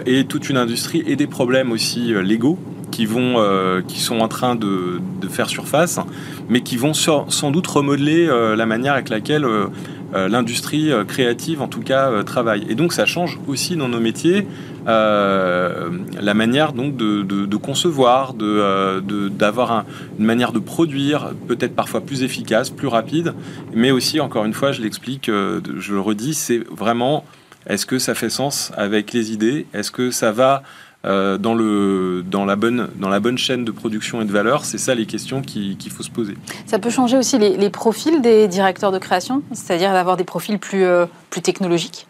et 0.06 0.24
toute 0.24 0.48
une 0.48 0.56
industrie 0.56 1.02
et 1.06 1.14
des 1.14 1.26
problèmes 1.26 1.72
aussi 1.72 2.14
légaux 2.22 2.58
qui, 2.90 3.06
vont, 3.06 3.34
euh, 3.38 3.82
qui 3.86 4.00
sont 4.00 4.20
en 4.20 4.28
train 4.28 4.54
de, 4.54 5.00
de, 5.20 5.28
faire 5.28 5.48
surface, 5.48 6.00
mais 6.48 6.60
qui 6.60 6.76
vont 6.76 6.94
sans 6.94 7.50
doute 7.50 7.66
remodeler 7.66 8.26
euh, 8.28 8.56
la 8.56 8.66
manière 8.66 8.94
avec 8.94 9.08
laquelle 9.08 9.44
euh, 9.44 9.68
l'industrie 10.14 10.90
créative, 11.06 11.60
en 11.60 11.68
tout 11.68 11.82
cas, 11.82 12.22
travaille. 12.24 12.64
Et 12.70 12.74
donc, 12.74 12.94
ça 12.94 13.04
change 13.04 13.38
aussi 13.46 13.76
dans 13.76 13.88
nos 13.88 14.00
métiers 14.00 14.46
la 14.86 16.32
manière 16.34 16.72
donc 16.72 16.96
de, 16.96 17.22
de, 17.22 17.56
concevoir, 17.58 18.32
d'avoir 18.32 19.84
une 20.18 20.24
manière 20.24 20.52
de 20.52 20.60
produire, 20.60 21.32
peut-être 21.46 21.76
parfois 21.76 22.00
plus 22.00 22.22
efficace, 22.22 22.70
plus 22.70 22.88
rapide, 22.88 23.34
mais 23.74 23.90
aussi, 23.90 24.18
encore 24.18 24.46
une 24.46 24.54
fois, 24.54 24.72
je 24.72 24.80
l'explique, 24.80 25.26
je 25.26 25.92
le 25.92 26.00
redis, 26.00 26.32
c'est 26.32 26.62
vraiment 26.70 27.24
est-ce 27.68 27.84
que 27.84 27.98
ça 27.98 28.14
fait 28.14 28.30
sens 28.30 28.72
avec 28.76 29.12
les 29.12 29.30
idées? 29.30 29.66
Est-ce 29.74 29.90
que 29.90 30.10
ça 30.10 30.32
va 30.32 30.62
euh, 31.08 31.38
dans, 31.38 31.54
le, 31.54 32.22
dans, 32.26 32.44
la 32.44 32.54
bonne, 32.54 32.88
dans 32.96 33.08
la 33.08 33.18
bonne 33.18 33.38
chaîne 33.38 33.64
de 33.64 33.70
production 33.70 34.20
et 34.20 34.26
de 34.26 34.32
valeur 34.32 34.66
C'est 34.66 34.76
ça 34.76 34.94
les 34.94 35.06
questions 35.06 35.40
qu'il 35.40 35.90
faut 35.90 36.02
se 36.02 36.10
poser. 36.10 36.34
Ça 36.66 36.78
peut 36.78 36.90
changer 36.90 37.16
aussi 37.16 37.38
les, 37.38 37.70
profils 37.70 38.20
des 38.20 38.46
directeurs 38.46 38.92
de 38.92 38.98
création, 38.98 39.42
c'est-à-dire 39.52 39.92
d'avoir 39.92 40.18
des 40.18 40.24
profils 40.24 40.58
plus, 40.58 40.84
euh, 40.84 41.06
plus 41.30 41.40
technologiques? 41.40 42.06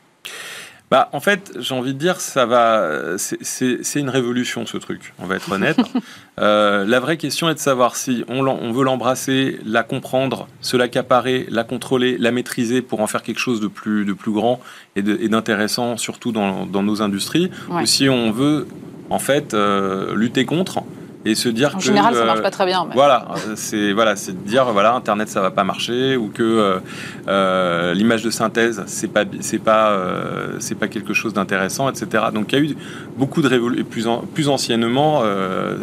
Bah, 0.91 1.11
en 1.13 1.21
fait, 1.21 1.53
j'ai 1.59 1.75
envie 1.75 1.93
de 1.93 1.99
dire, 1.99 2.19
ça 2.21 2.47
va. 2.47 3.17
C'est 3.19 4.01
une 4.01 4.09
révolution 4.09 4.65
ce 4.65 4.79
truc. 4.79 5.13
On 5.19 5.27
va 5.27 5.37
être 5.37 5.53
honnête. 5.53 5.79
euh, 6.41 6.87
la 6.87 6.99
vraie 6.99 7.19
question 7.19 7.51
est 7.51 7.55
de 7.55 7.59
savoir 7.59 7.95
si 7.95 8.25
on, 8.29 8.47
on 8.47 8.73
veut 8.73 8.85
l'embrasser, 8.85 9.59
la 9.67 9.83
comprendre, 9.83 10.49
se 10.63 10.79
l'accaparer, 10.79 11.47
la 11.51 11.63
contrôler, 11.63 12.17
la 12.17 12.33
maîtriser 12.33 12.81
pour 12.81 13.01
en 13.01 13.07
faire 13.07 13.23
quelque 13.23 13.39
chose 13.39 13.61
de 13.61 13.69
plus, 13.69 14.07
de 14.07 14.15
plus 14.15 14.33
grand 14.33 14.61
et 14.97 15.03
d'intéressant, 15.03 15.99
surtout 15.99 16.33
dans, 16.33 16.65
dans, 16.65 16.83
nos 16.83 17.03
industries, 17.03 17.51
ou 17.71 17.85
si 17.85 18.09
on 18.09 18.33
veut 18.33 18.67
en 19.11 19.19
fait 19.19 19.55
euh, 19.55 20.15
lutter 20.15 20.45
contre 20.45 20.83
et 21.25 21.35
se 21.35 21.49
dire 21.49 21.75
en 21.77 21.81
général 21.81 22.15
ça 22.15 22.25
marche 22.25 22.43
pas 22.43 22.51
très 22.51 22.65
bien 22.65 22.87
voilà 22.95 23.27
c'est 23.57 23.93
voilà 23.93 24.15
c'est 24.15 24.33
de 24.33 24.49
dire 24.49 24.65
voilà 24.67 24.95
internet 24.95 25.29
ça 25.29 25.41
va 25.41 25.51
pas 25.51 25.65
marcher 25.65 26.17
ou 26.17 26.29
que 26.29 26.43
euh, 26.43 26.79
euh, 27.27 27.93
l'image 27.95 28.23
de 28.23 28.31
synthèse 28.31 28.83
c'est 28.87 29.09
pas 29.09 29.25
c'est 29.41 29.59
pas 29.59 29.91
euh, 29.91 30.57
c'est 30.61 30.77
pas 30.77 30.87
quelque 30.89 31.15
chose 31.15 31.35
d'intéressant 31.35 31.89
etc 31.91 32.27
donc 32.33 32.53
il 32.53 32.59
y 32.59 32.63
a 32.63 32.65
eu 32.65 32.77
beaucoup 33.17 33.43
de 33.43 33.49
révolutions 33.49 33.85
plus 33.85 34.39
plus 34.39 34.49
anciennement 34.49 35.23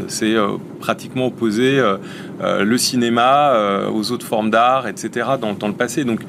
c'est 0.07 0.35
pratiquement 0.79 1.27
opposé 1.27 1.81
le 2.41 2.77
cinéma 2.77 3.53
aux 3.93 4.11
autres 4.11 4.25
formes 4.25 4.49
d'art 4.49 4.87
etc 4.87 5.25
dans, 5.39 5.53
dans 5.53 5.67
le 5.67 5.73
passé. 5.73 6.03
Donc 6.03 6.21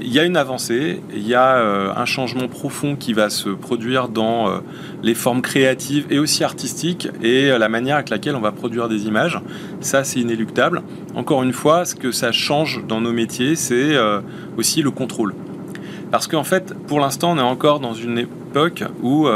il 0.00 0.12
y 0.12 0.18
a 0.18 0.24
une 0.24 0.36
avancée, 0.36 1.00
il 1.14 1.26
y 1.26 1.34
a 1.34 1.56
euh, 1.56 1.92
un 1.94 2.04
changement 2.04 2.48
profond 2.48 2.96
qui 2.96 3.12
va 3.12 3.30
se 3.30 3.48
produire 3.48 4.08
dans 4.08 4.48
euh, 4.48 4.58
les 5.02 5.14
formes 5.14 5.42
créatives 5.42 6.06
et 6.10 6.18
aussi 6.18 6.44
artistiques 6.44 7.08
et 7.22 7.50
euh, 7.50 7.58
la 7.58 7.68
manière 7.68 7.96
avec 7.96 8.10
laquelle 8.10 8.36
on 8.36 8.40
va 8.40 8.52
produire 8.52 8.88
des 8.88 9.06
images. 9.06 9.40
Ça, 9.80 10.04
c'est 10.04 10.20
inéluctable. 10.20 10.82
Encore 11.14 11.42
une 11.42 11.52
fois, 11.52 11.84
ce 11.84 11.94
que 11.94 12.12
ça 12.12 12.32
change 12.32 12.84
dans 12.86 13.00
nos 13.00 13.12
métiers, 13.12 13.54
c'est 13.56 13.96
aussi 14.56 14.82
le 14.82 14.90
contrôle. 14.90 15.34
Parce 16.10 16.26
qu'en 16.26 16.44
fait, 16.44 16.74
pour 16.86 17.00
l'instant, 17.00 17.32
on 17.32 17.38
est 17.38 17.42
encore 17.42 17.80
dans 17.80 17.94
une 17.94 18.18
époque 18.18 18.84
où 19.02 19.26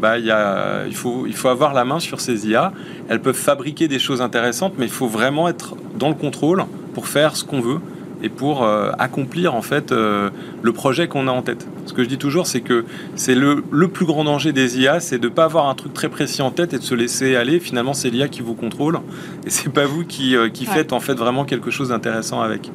bah, 0.00 0.18
il 0.18 0.94
faut 0.94 1.48
avoir 1.48 1.74
la 1.74 1.84
main 1.84 1.98
sur 1.98 2.20
ces 2.20 2.48
IA. 2.48 2.72
Elles 3.08 3.20
peuvent 3.20 3.34
fabriquer 3.34 3.88
des 3.88 3.98
choses 3.98 4.20
intéressantes, 4.20 4.74
mais 4.78 4.84
il 4.84 4.92
faut 4.92 5.08
vraiment 5.08 5.48
être 5.48 5.74
dans 5.98 6.08
le 6.08 6.14
contrôle 6.14 6.64
pour 6.94 7.08
faire 7.08 7.36
ce 7.36 7.44
qu'on 7.44 7.60
veut 7.60 7.80
et 8.22 8.28
pour 8.28 8.62
euh, 8.62 8.90
accomplir 8.98 9.54
en 9.54 9.62
fait 9.62 9.92
euh, 9.92 10.30
le 10.62 10.72
projet 10.72 11.08
qu'on 11.08 11.28
a 11.28 11.30
en 11.30 11.42
tête. 11.42 11.66
Ce 11.86 11.92
que 11.92 12.02
je 12.02 12.08
dis 12.08 12.18
toujours, 12.18 12.46
c'est 12.46 12.60
que 12.60 12.84
c'est 13.14 13.34
le, 13.34 13.64
le, 13.70 13.88
plus 13.88 14.06
grand 14.06 14.24
danger 14.24 14.52
des 14.52 14.80
IA, 14.80 15.00
c'est 15.00 15.18
de 15.18 15.28
ne 15.28 15.32
pas 15.32 15.44
avoir 15.44 15.68
un 15.68 15.74
truc 15.74 15.94
très 15.94 16.08
précis 16.08 16.42
en 16.42 16.50
tête 16.50 16.74
et 16.74 16.78
de 16.78 16.82
se 16.82 16.94
laisser 16.94 17.36
aller. 17.36 17.60
Finalement, 17.60 17.94
c'est 17.94 18.10
l'IA 18.10 18.28
qui 18.28 18.42
vous 18.42 18.54
contrôle 18.54 19.00
et 19.46 19.50
c'est 19.50 19.72
pas 19.72 19.86
vous 19.86 20.04
qui, 20.04 20.36
euh, 20.36 20.48
qui 20.48 20.66
faites 20.66 20.92
en 20.92 21.00
fait 21.00 21.14
vraiment 21.14 21.44
quelque 21.44 21.70
chose 21.70 21.88
d'intéressant 21.88 22.40
avec. 22.40 22.70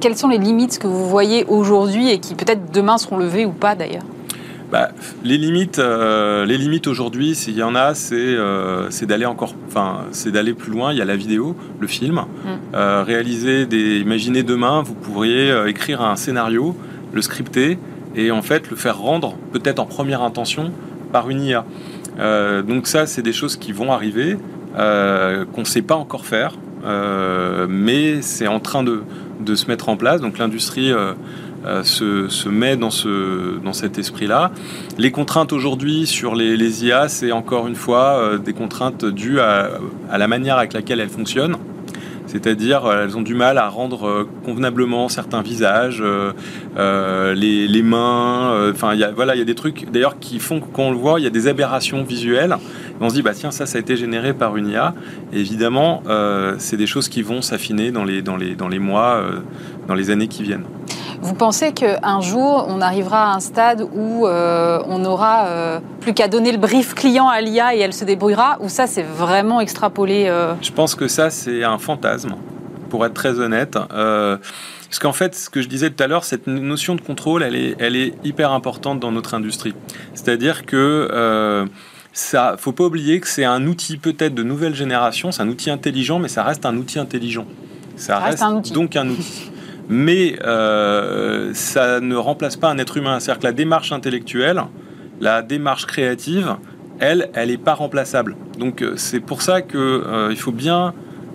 Quelles 0.00 0.16
sont 0.16 0.28
les 0.28 0.38
limites 0.38 0.78
que 0.78 0.86
vous 0.86 1.08
voyez 1.08 1.44
aujourd'hui 1.44 2.10
et 2.10 2.18
qui 2.18 2.34
peut-être 2.34 2.72
demain 2.72 2.98
seront 2.98 3.18
levées 3.18 3.46
ou 3.46 3.52
pas 3.52 3.74
d'ailleurs? 3.74 4.02
Bah, 4.70 4.90
les 5.22 5.38
limites, 5.38 5.78
euh, 5.78 6.44
les 6.46 6.58
limites 6.58 6.86
aujourd'hui, 6.86 7.34
s'il 7.34 7.54
y 7.54 7.62
en 7.62 7.74
a, 7.74 7.94
c'est 7.94 8.16
euh, 8.16 8.88
d'aller 9.02 9.26
encore, 9.26 9.54
enfin, 9.68 10.04
c'est 10.10 10.30
d'aller 10.30 10.54
plus 10.54 10.72
loin. 10.72 10.92
Il 10.92 10.98
y 10.98 11.02
a 11.02 11.04
la 11.04 11.16
vidéo, 11.16 11.56
le 11.80 11.86
film, 11.86 12.14
mm. 12.14 12.48
euh, 12.74 13.04
réaliser 13.06 13.66
des. 13.66 13.98
Imaginez 13.98 14.42
demain, 14.42 14.82
vous 14.82 14.94
pourriez 14.94 15.52
écrire 15.68 16.02
un 16.02 16.16
scénario, 16.16 16.76
le 17.12 17.22
scripter 17.22 17.78
et 18.16 18.30
en 18.30 18.42
fait 18.42 18.70
le 18.70 18.76
faire 18.76 18.98
rendre 18.98 19.36
peut-être 19.52 19.80
en 19.80 19.86
première 19.86 20.22
intention 20.22 20.72
par 21.12 21.30
une 21.30 21.42
IA. 21.42 21.64
donc 22.66 22.86
ça, 22.86 23.06
c'est 23.06 23.22
des 23.22 23.32
choses 23.32 23.56
qui 23.56 23.72
vont 23.72 23.92
arriver, 23.92 24.36
qu'on 24.76 25.60
ne 25.60 25.64
sait 25.64 25.82
pas 25.82 25.94
encore 25.96 26.26
faire, 26.26 26.54
mais 27.68 28.22
c'est 28.22 28.46
en 28.46 28.60
train 28.60 28.82
de, 28.82 29.02
de, 29.40 29.54
se 29.54 29.66
mettre 29.66 29.88
en 29.88 29.96
place. 29.96 30.20
Donc 30.20 30.38
l'industrie 30.38 30.92
se, 31.82 32.28
se, 32.28 32.48
met 32.48 32.76
dans, 32.76 32.90
ce, 32.90 33.58
dans 33.62 33.72
cet 33.72 33.98
esprit-là. 33.98 34.50
Les 34.98 35.10
contraintes 35.10 35.52
aujourd'hui 35.52 36.06
sur 36.06 36.34
les, 36.34 36.84
IA, 36.84 37.08
c'est 37.08 37.32
encore 37.32 37.66
une 37.66 37.74
fois 37.74 38.38
des 38.38 38.52
contraintes 38.52 39.04
dues 39.04 39.40
à, 39.40 39.78
la 40.16 40.28
manière 40.28 40.58
avec 40.58 40.72
laquelle 40.72 41.00
elles 41.00 41.08
fonctionnent. 41.08 41.56
C'est-à-dire, 42.34 42.84
euh, 42.84 43.04
elles 43.04 43.16
ont 43.16 43.22
du 43.22 43.34
mal 43.34 43.58
à 43.58 43.68
rendre 43.68 44.08
euh, 44.08 44.28
convenablement 44.44 45.08
certains 45.08 45.40
visages, 45.40 46.02
euh, 46.02 47.34
les, 47.34 47.82
mains. 47.82 48.70
Enfin, 48.72 48.96
voilà, 49.14 49.36
il 49.36 49.38
y 49.38 49.42
a 49.42 49.44
des 49.44 49.54
trucs 49.54 49.90
d'ailleurs 49.92 50.18
qui 50.18 50.40
font 50.40 50.60
que 50.60 50.66
quand 50.72 50.84
on 50.84 50.90
le 50.90 50.96
voit, 50.96 51.20
il 51.20 51.22
y 51.22 51.26
a 51.28 51.30
des 51.30 51.46
aberrations 51.46 52.02
visuelles. 52.02 52.56
on 53.00 53.08
se 53.08 53.14
dit, 53.14 53.22
bah 53.22 53.34
tiens, 53.34 53.52
ça, 53.52 53.66
ça 53.66 53.78
a 53.78 53.80
été 53.80 53.96
généré 53.96 54.32
par 54.32 54.56
une 54.56 54.68
IA. 54.68 54.94
évidemment, 55.32 56.02
c'est 56.58 56.76
des 56.76 56.86
choses 56.86 57.08
qui 57.08 57.22
vont 57.22 57.42
s'affiner 57.42 57.92
dans 57.92 58.04
les 58.04 58.78
mois, 58.78 59.22
dans 59.86 59.94
les 59.94 60.10
années 60.10 60.28
qui 60.28 60.42
viennent. 60.42 60.64
Vous 61.24 61.34
pensez 61.34 61.72
qu'un 61.72 62.20
jour, 62.20 62.66
on 62.68 62.80
arrivera 62.80 63.32
à 63.32 63.34
un 63.34 63.40
stade 63.40 63.82
où 63.94 64.26
on 64.26 64.98
n'aura 64.98 65.80
plus 66.00 66.14
qu'à 66.14 66.28
donner 66.28 66.52
le 66.52 66.58
brief 66.58 66.94
client 66.94 67.28
à 67.28 67.40
l'IA 67.40 67.74
et 67.74 67.80
elle 67.80 67.94
se 67.94 68.04
débrouillera 68.04 68.58
Ou 68.60 68.68
ça, 68.68 68.86
c'est 68.86 69.02
vraiment 69.02 69.60
extrapolé 69.60 70.30
Je 70.60 70.70
pense 70.70 70.94
que 70.94 71.08
ça, 71.08 71.30
c'est 71.30 71.64
un 71.64 71.78
fantasme, 71.78 72.36
pour 72.94 73.04
être 73.04 73.14
très 73.14 73.40
honnête. 73.40 73.76
Euh, 73.92 74.36
parce 74.84 75.00
qu'en 75.00 75.12
fait, 75.12 75.34
ce 75.34 75.50
que 75.50 75.60
je 75.60 75.68
disais 75.68 75.90
tout 75.90 76.00
à 76.00 76.06
l'heure, 76.06 76.22
cette 76.22 76.46
notion 76.46 76.94
de 76.94 77.00
contrôle, 77.00 77.42
elle 77.42 77.56
est, 77.56 77.74
elle 77.80 77.96
est 77.96 78.14
hyper 78.22 78.52
importante 78.52 79.00
dans 79.00 79.10
notre 79.10 79.34
industrie. 79.34 79.74
C'est-à-dire 80.14 80.64
que 80.64 81.08
euh, 81.10 81.66
ça, 82.12 82.54
faut 82.56 82.70
pas 82.70 82.84
oublier 82.84 83.18
que 83.18 83.26
c'est 83.26 83.44
un 83.44 83.66
outil 83.66 83.96
peut-être 83.96 84.32
de 84.32 84.44
nouvelle 84.44 84.76
génération, 84.76 85.32
c'est 85.32 85.42
un 85.42 85.48
outil 85.48 85.70
intelligent, 85.70 86.20
mais 86.20 86.28
ça 86.28 86.44
reste 86.44 86.64
un 86.64 86.76
outil 86.76 87.00
intelligent. 87.00 87.46
Ça, 87.96 88.20
reste, 88.20 88.72
donc 88.72 88.94
un 88.94 89.08
outil 89.08 89.50
mais 89.88 90.36
euh, 90.44 91.50
ça 91.54 92.00
ne 92.00 92.16
remplace 92.16 92.56
pas 92.56 92.68
un 92.68 92.78
être 92.78 92.96
humain. 92.96 93.20
C'est-à-dire 93.20 93.40
que 93.40 93.46
la 93.46 93.52
démarche 93.52 93.92
intellectuelle, 93.92 94.62
la 95.20 95.42
démarche 95.42 95.86
créative, 95.86 96.56
elle, 97.00 97.30
elle 97.34 97.48
n'est 97.48 97.56
pas 97.56 97.74
remplaçable. 97.74 98.36
Donc 98.58 98.82
euh, 98.82 98.94
c'est 98.96 99.20
pour 99.20 99.42
ça 99.42 99.62
qu'il 99.62 99.78
euh, 99.78 100.34
faut 100.36 100.52
bien 100.52 100.94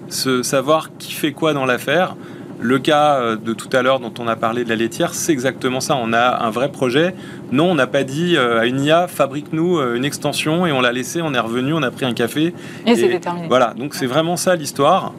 se 0.10 0.42
savoir 0.42 0.90
qui 0.98 1.14
fait 1.14 1.32
quoi 1.32 1.54
dans 1.54 1.66
l'affaire. 1.66 2.16
Le 2.62 2.78
cas 2.78 3.38
de 3.38 3.54
tout 3.54 3.70
à 3.72 3.82
l'heure 3.82 4.02
dont 4.02 4.12
on 4.20 4.28
a 4.28 4.36
parlé 4.36 4.66
de 4.66 4.70
la 4.70 4.76
laitière, 4.76 5.14
c'est 5.14 5.32
exactement 5.32 5.80
ça. 5.80 5.96
On 5.96 6.12
a 6.12 6.44
un 6.44 6.50
vrai 6.50 6.70
projet. 6.70 7.16
Non, 7.54 7.72
on 7.72 7.76
n'a 7.76 7.88
pas 7.88 8.04
dit 8.04 8.38
à 8.38 8.66
une 8.66 8.82
IA, 8.82 9.08
fabrique-nous 9.08 9.80
une 9.96 10.04
extension 10.04 10.68
et 10.68 10.74
on 10.74 10.82
l'a 10.82 10.92
laissé, 10.92 11.22
on 11.22 11.34
est 11.34 11.40
revenu, 11.40 11.72
on 11.72 11.84
a 11.84 11.90
pris 11.90 12.04
un 12.04 12.12
café. 12.12 12.54
Et, 12.86 12.98
c'est 12.98 13.08
déterminé. 13.08 13.48
Voilà, 13.48 13.74
donc 13.78 13.96
c'est 13.96 14.08
vraiment 14.08 14.36
ça 14.36 14.58
l'histoire 14.58 15.14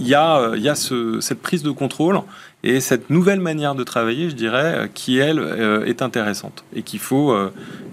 il 0.00 0.08
y 0.08 0.14
a, 0.14 0.38
euh, 0.38 1.20
cette 1.20 1.40
prise 1.40 1.62
de 1.62 1.70
contrôle 1.70 2.20
et 2.64 2.80
cette 2.80 3.10
nouvelle 3.10 3.40
manière 3.40 3.74
de 3.74 3.84
travailler, 3.84 4.30
je 4.30 4.34
dirais, 4.34 4.74
euh, 4.74 4.86
qui 4.92 5.18
elle 5.18 5.38
euh, 5.38 5.84
est 5.84 6.02
intéressante 6.02 6.64
et 6.74 6.82
qu'il 6.82 6.98
faut, 6.98 7.34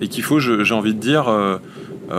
et 0.02 0.08
qu'il 0.08 0.24
faut, 0.24 0.40
j'ai 0.40 0.74
envie 0.74 0.94
de 0.94 1.00
dire, 1.00 1.30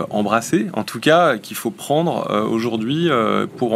embrasser. 0.09 0.67
En 0.73 0.83
tout 0.83 0.99
cas, 0.99 1.37
qu'il 1.37 1.57
faut 1.57 1.71
prendre 1.71 2.47
aujourd'hui 2.49 3.09
pour 3.57 3.75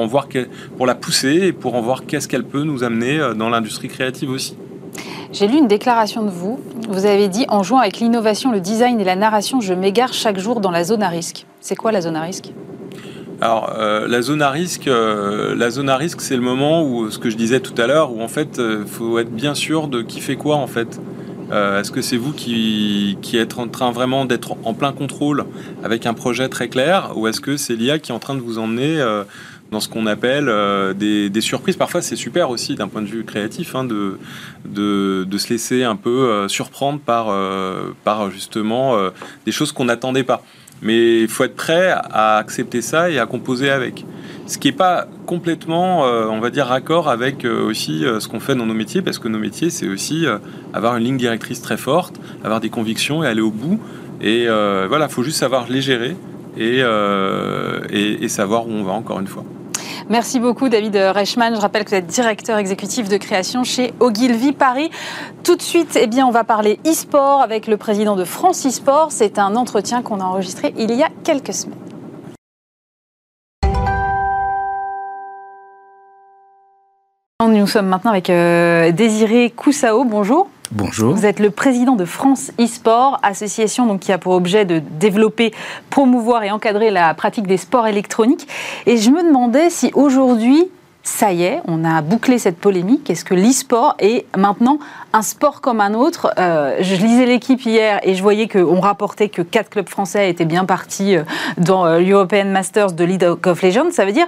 pour 0.77 0.85
la 0.85 0.95
pousser 0.95 1.47
et 1.47 1.53
pour 1.53 1.75
en 1.75 1.81
voir 1.81 2.05
qu'est-ce 2.05 2.27
qu'elle 2.27 2.43
peut 2.43 2.63
nous 2.63 2.83
amener 2.83 3.19
dans 3.35 3.49
l'industrie 3.49 3.87
créative 3.87 4.29
aussi. 4.29 4.55
J'ai 5.31 5.47
lu 5.47 5.57
une 5.57 5.67
déclaration 5.67 6.23
de 6.23 6.29
vous. 6.29 6.59
Vous 6.89 7.05
avez 7.05 7.27
dit 7.27 7.45
en 7.49 7.63
jouant 7.63 7.79
avec 7.79 7.97
l'innovation, 7.97 8.51
le 8.51 8.59
design 8.59 8.99
et 8.99 9.03
la 9.03 9.15
narration, 9.15 9.61
je 9.61 9.73
m'égare 9.73 10.13
chaque 10.13 10.37
jour 10.37 10.59
dans 10.59 10.71
la 10.71 10.83
zone 10.83 11.01
à 11.01 11.09
risque. 11.09 11.45
C'est 11.61 11.75
quoi 11.75 11.91
la 11.91 12.01
zone 12.01 12.15
à 12.15 12.21
risque? 12.21 12.51
Alors, 13.43 13.73
euh, 13.77 14.07
la 14.07 14.21
zone 14.21 14.41
à 14.41 14.49
risque, 14.49 14.87
euh, 14.87 15.53
la 15.53 15.69
zone 15.69 15.89
à 15.89 15.97
risque, 15.97 16.21
c'est 16.21 16.37
le 16.37 16.41
moment 16.41 16.81
où, 16.87 17.11
ce 17.11 17.19
que 17.19 17.29
je 17.29 17.35
disais 17.35 17.59
tout 17.59 17.73
à 17.77 17.87
l'heure, 17.87 18.13
où 18.13 18.21
en 18.21 18.29
fait, 18.29 18.57
euh, 18.57 18.85
faut 18.85 19.19
être 19.19 19.31
bien 19.31 19.53
sûr 19.53 19.89
de 19.89 20.01
qui 20.01 20.21
fait 20.21 20.37
quoi 20.37 20.55
en 20.55 20.67
fait. 20.67 21.01
Est-ce 21.51 21.91
que 21.91 22.01
c'est 22.01 22.17
vous 22.17 22.31
qui, 22.31 23.17
êtes 23.33 23.59
en 23.59 23.67
train 23.67 23.91
vraiment 23.91 24.25
d'être 24.25 24.55
en 24.63 24.73
plein 24.73 24.91
contrôle 24.91 25.45
avec 25.83 26.07
un 26.07 26.15
projet 26.15 26.49
très 26.49 26.67
clair, 26.67 27.11
ou 27.15 27.27
est-ce 27.27 27.41
que 27.41 27.57
c'est 27.57 27.75
l'IA 27.75 27.99
qui 27.99 28.11
est 28.11 28.15
en 28.15 28.19
train 28.19 28.33
de 28.33 28.39
vous 28.39 28.57
emmener 28.57 28.97
dans 29.71 29.79
ce 29.79 29.87
qu'on 29.87 30.07
appelle 30.07 30.51
des, 30.95 31.41
surprises? 31.41 31.75
Parfois, 31.75 32.01
c'est 32.01 32.15
super 32.15 32.49
aussi 32.49 32.73
d'un 32.73 32.87
point 32.87 33.03
de 33.03 33.07
vue 33.07 33.23
créatif 33.23 33.75
hein, 33.75 33.83
de, 33.83 34.17
se 35.37 35.49
laisser 35.49 35.83
un 35.83 35.95
peu 35.95 36.47
surprendre 36.47 36.99
par 36.99 38.31
justement 38.31 38.97
des 39.45 39.51
choses 39.51 39.71
qu'on 39.73 39.85
n'attendait 39.85 40.23
pas. 40.23 40.41
Mais 40.83 41.21
il 41.21 41.27
faut 41.27 41.43
être 41.45 41.55
prêt 41.55 41.89
à 41.91 42.37
accepter 42.37 42.81
ça 42.81 43.09
et 43.09 43.17
à 43.17 43.25
composer 43.25 43.69
avec. 43.69 44.05
Ce 44.45 44.57
qui 44.57 44.67
n'est 44.67 44.73
pas 44.73 45.07
complètement, 45.25 46.05
euh, 46.05 46.27
on 46.27 46.41
va 46.41 46.49
dire, 46.49 46.67
raccord 46.67 47.09
avec 47.09 47.45
euh, 47.45 47.63
aussi 47.63 48.03
euh, 48.03 48.19
ce 48.19 48.27
qu'on 48.27 48.41
fait 48.41 48.55
dans 48.55 48.65
nos 48.65 48.73
métiers, 48.73 49.01
parce 49.01 49.17
que 49.17 49.29
nos 49.29 49.39
métiers, 49.39 49.69
c'est 49.69 49.87
aussi 49.87 50.25
avoir 50.73 50.97
une 50.97 51.05
ligne 51.05 51.17
directrice 51.17 51.61
très 51.61 51.77
forte, 51.77 52.19
avoir 52.43 52.59
des 52.59 52.69
convictions 52.69 53.23
et 53.23 53.27
aller 53.27 53.41
au 53.41 53.51
bout. 53.51 53.79
Et 54.21 54.45
voilà, 54.45 55.05
il 55.09 55.11
faut 55.11 55.23
juste 55.23 55.37
savoir 55.37 55.67
les 55.69 55.81
gérer 55.81 56.15
et, 56.57 56.81
et 57.91 58.27
savoir 58.27 58.67
où 58.67 58.71
on 58.71 58.83
va, 58.83 58.91
encore 58.91 59.19
une 59.19 59.27
fois. 59.27 59.43
Merci 60.09 60.39
beaucoup 60.39 60.69
David 60.69 60.95
Reichmann. 60.95 61.55
Je 61.55 61.61
rappelle 61.61 61.85
que 61.85 61.89
vous 61.89 61.95
êtes 61.95 62.07
directeur 62.07 62.57
exécutif 62.57 63.07
de 63.07 63.17
création 63.17 63.63
chez 63.63 63.93
Ogilvy 63.99 64.51
Paris. 64.51 64.89
Tout 65.43 65.55
de 65.55 65.61
suite, 65.61 65.97
eh 65.99 66.07
bien, 66.07 66.27
on 66.27 66.31
va 66.31 66.43
parler 66.43 66.79
e-sport 66.85 67.41
avec 67.41 67.67
le 67.67 67.77
président 67.77 68.15
de 68.15 68.25
France 68.25 68.65
e-sport. 68.65 69.11
C'est 69.11 69.39
un 69.39 69.55
entretien 69.55 70.01
qu'on 70.01 70.19
a 70.19 70.25
enregistré 70.25 70.73
il 70.77 70.93
y 70.93 71.03
a 71.03 71.09
quelques 71.23 71.53
semaines. 71.53 71.77
Nous 77.41 77.67
sommes 77.67 77.87
maintenant 77.87 78.11
avec 78.11 78.29
euh, 78.29 78.91
Désiré 78.91 79.49
Coussao. 79.49 80.05
Bonjour. 80.05 80.49
Bonjour. 80.75 81.13
Vous 81.13 81.27
êtes 81.27 81.39
le 81.39 81.51
président 81.51 81.95
de 81.95 82.03
France 82.03 82.51
e-sport, 82.59 83.19
association 83.21 83.85
donc, 83.85 83.99
qui 83.99 84.11
a 84.11 84.17
pour 84.17 84.33
objet 84.33 84.65
de 84.65 84.79
développer, 84.79 85.53
promouvoir 85.91 86.43
et 86.43 86.49
encadrer 86.49 86.89
la 86.89 87.13
pratique 87.13 87.45
des 87.45 87.57
sports 87.57 87.85
électroniques. 87.85 88.47
Et 88.87 88.97
je 88.97 89.11
me 89.11 89.21
demandais 89.21 89.69
si 89.69 89.91
aujourd'hui, 89.93 90.65
ça 91.03 91.31
y 91.31 91.43
est, 91.43 91.61
on 91.67 91.85
a 91.85 92.01
bouclé 92.01 92.39
cette 92.39 92.57
polémique. 92.57 93.07
Est-ce 93.11 93.23
que 93.23 93.35
l'e-sport 93.35 93.93
est 93.99 94.25
maintenant 94.35 94.79
un 95.11 95.21
sport 95.21 95.61
comme 95.61 95.79
un 95.79 95.93
autre? 95.93 96.33
Euh, 96.39 96.77
Je 96.79 96.95
lisais 96.95 97.27
l'équipe 97.27 97.63
hier 97.63 97.99
et 98.01 98.15
je 98.15 98.23
voyais 98.23 98.47
qu'on 98.47 98.79
rapportait 98.79 99.29
que 99.29 99.43
quatre 99.43 99.69
clubs 99.69 99.89
français 99.89 100.27
étaient 100.27 100.45
bien 100.45 100.65
partis 100.65 101.17
euh, 101.17 101.23
dans 101.59 101.85
euh, 101.85 101.99
l'European 101.99 102.45
Masters 102.45 102.93
de 102.93 103.03
League 103.03 103.27
of 103.45 103.61
Legends. 103.61 103.91
Ça 103.91 104.05
veut 104.05 104.11
dire 104.11 104.27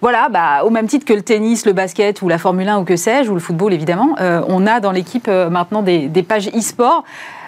voilà, 0.00 0.28
bah, 0.28 0.64
au 0.64 0.70
même 0.70 0.86
titre 0.86 1.04
que 1.04 1.14
le 1.14 1.22
tennis, 1.22 1.64
le 1.64 1.72
basket 1.72 2.20
ou 2.22 2.28
la 2.28 2.38
Formule 2.38 2.68
1 2.68 2.78
ou 2.78 2.84
que 2.84 2.96
sais-je, 2.96 3.30
ou 3.30 3.34
le 3.34 3.40
football 3.40 3.72
évidemment, 3.72 4.16
euh, 4.20 4.42
on 4.48 4.66
a 4.66 4.80
dans 4.80 4.92
l'équipe 4.92 5.26
euh, 5.28 5.48
maintenant 5.48 5.82
des, 5.82 6.08
pages 6.22 6.48
e-sport. 6.48 7.04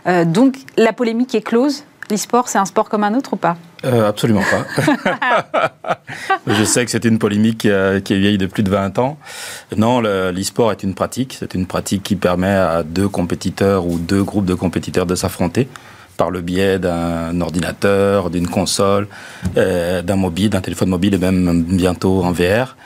Euh, 0.06 0.24
donc 0.24 0.56
la 0.76 0.92
polémique 0.92 1.34
est 1.34 1.42
close. 1.42 1.84
L'e-sport, 2.10 2.48
c'est 2.48 2.56
un 2.56 2.64
sport 2.64 2.88
comme 2.88 3.04
un 3.04 3.12
autre 3.14 3.34
ou 3.34 3.36
pas? 3.36 3.58
Absolument 3.84 4.40
pas. 4.40 4.90
Je 6.46 6.64
sais 6.64 6.82
que 6.86 6.90
c'est 6.90 7.04
une 7.04 7.18
polémique 7.18 7.58
qui, 7.58 7.68
est 7.68 8.18
vieille 8.18 8.38
de 8.38 8.46
plus 8.46 8.62
de 8.62 8.70
20 8.70 8.98
ans. 8.98 9.18
Non, 9.76 10.00
l'e-sport 10.00 10.72
est 10.72 10.82
une 10.82 10.94
pratique. 10.94 11.36
C'est 11.38 11.52
une 11.52 11.66
pratique 11.66 12.02
qui 12.02 12.16
permet 12.16 12.54
à 12.54 12.82
deux 12.82 13.10
compétiteurs 13.10 13.86
ou 13.86 13.98
deux 13.98 14.24
groupes 14.24 14.46
de 14.46 14.54
compétiteurs 14.54 15.04
de 15.04 15.14
s'affronter 15.14 15.68
par 16.18 16.30
le 16.30 16.42
biais 16.42 16.78
d'un 16.78 17.40
ordinateur, 17.40 18.28
d'une 18.28 18.48
console, 18.48 19.06
euh, 19.56 20.02
d'un 20.02 20.16
mobile, 20.16 20.50
d'un 20.50 20.60
téléphone 20.60 20.90
mobile 20.90 21.14
et 21.14 21.18
même 21.18 21.62
bientôt 21.62 22.22
en 22.22 22.32
VR. 22.32 22.76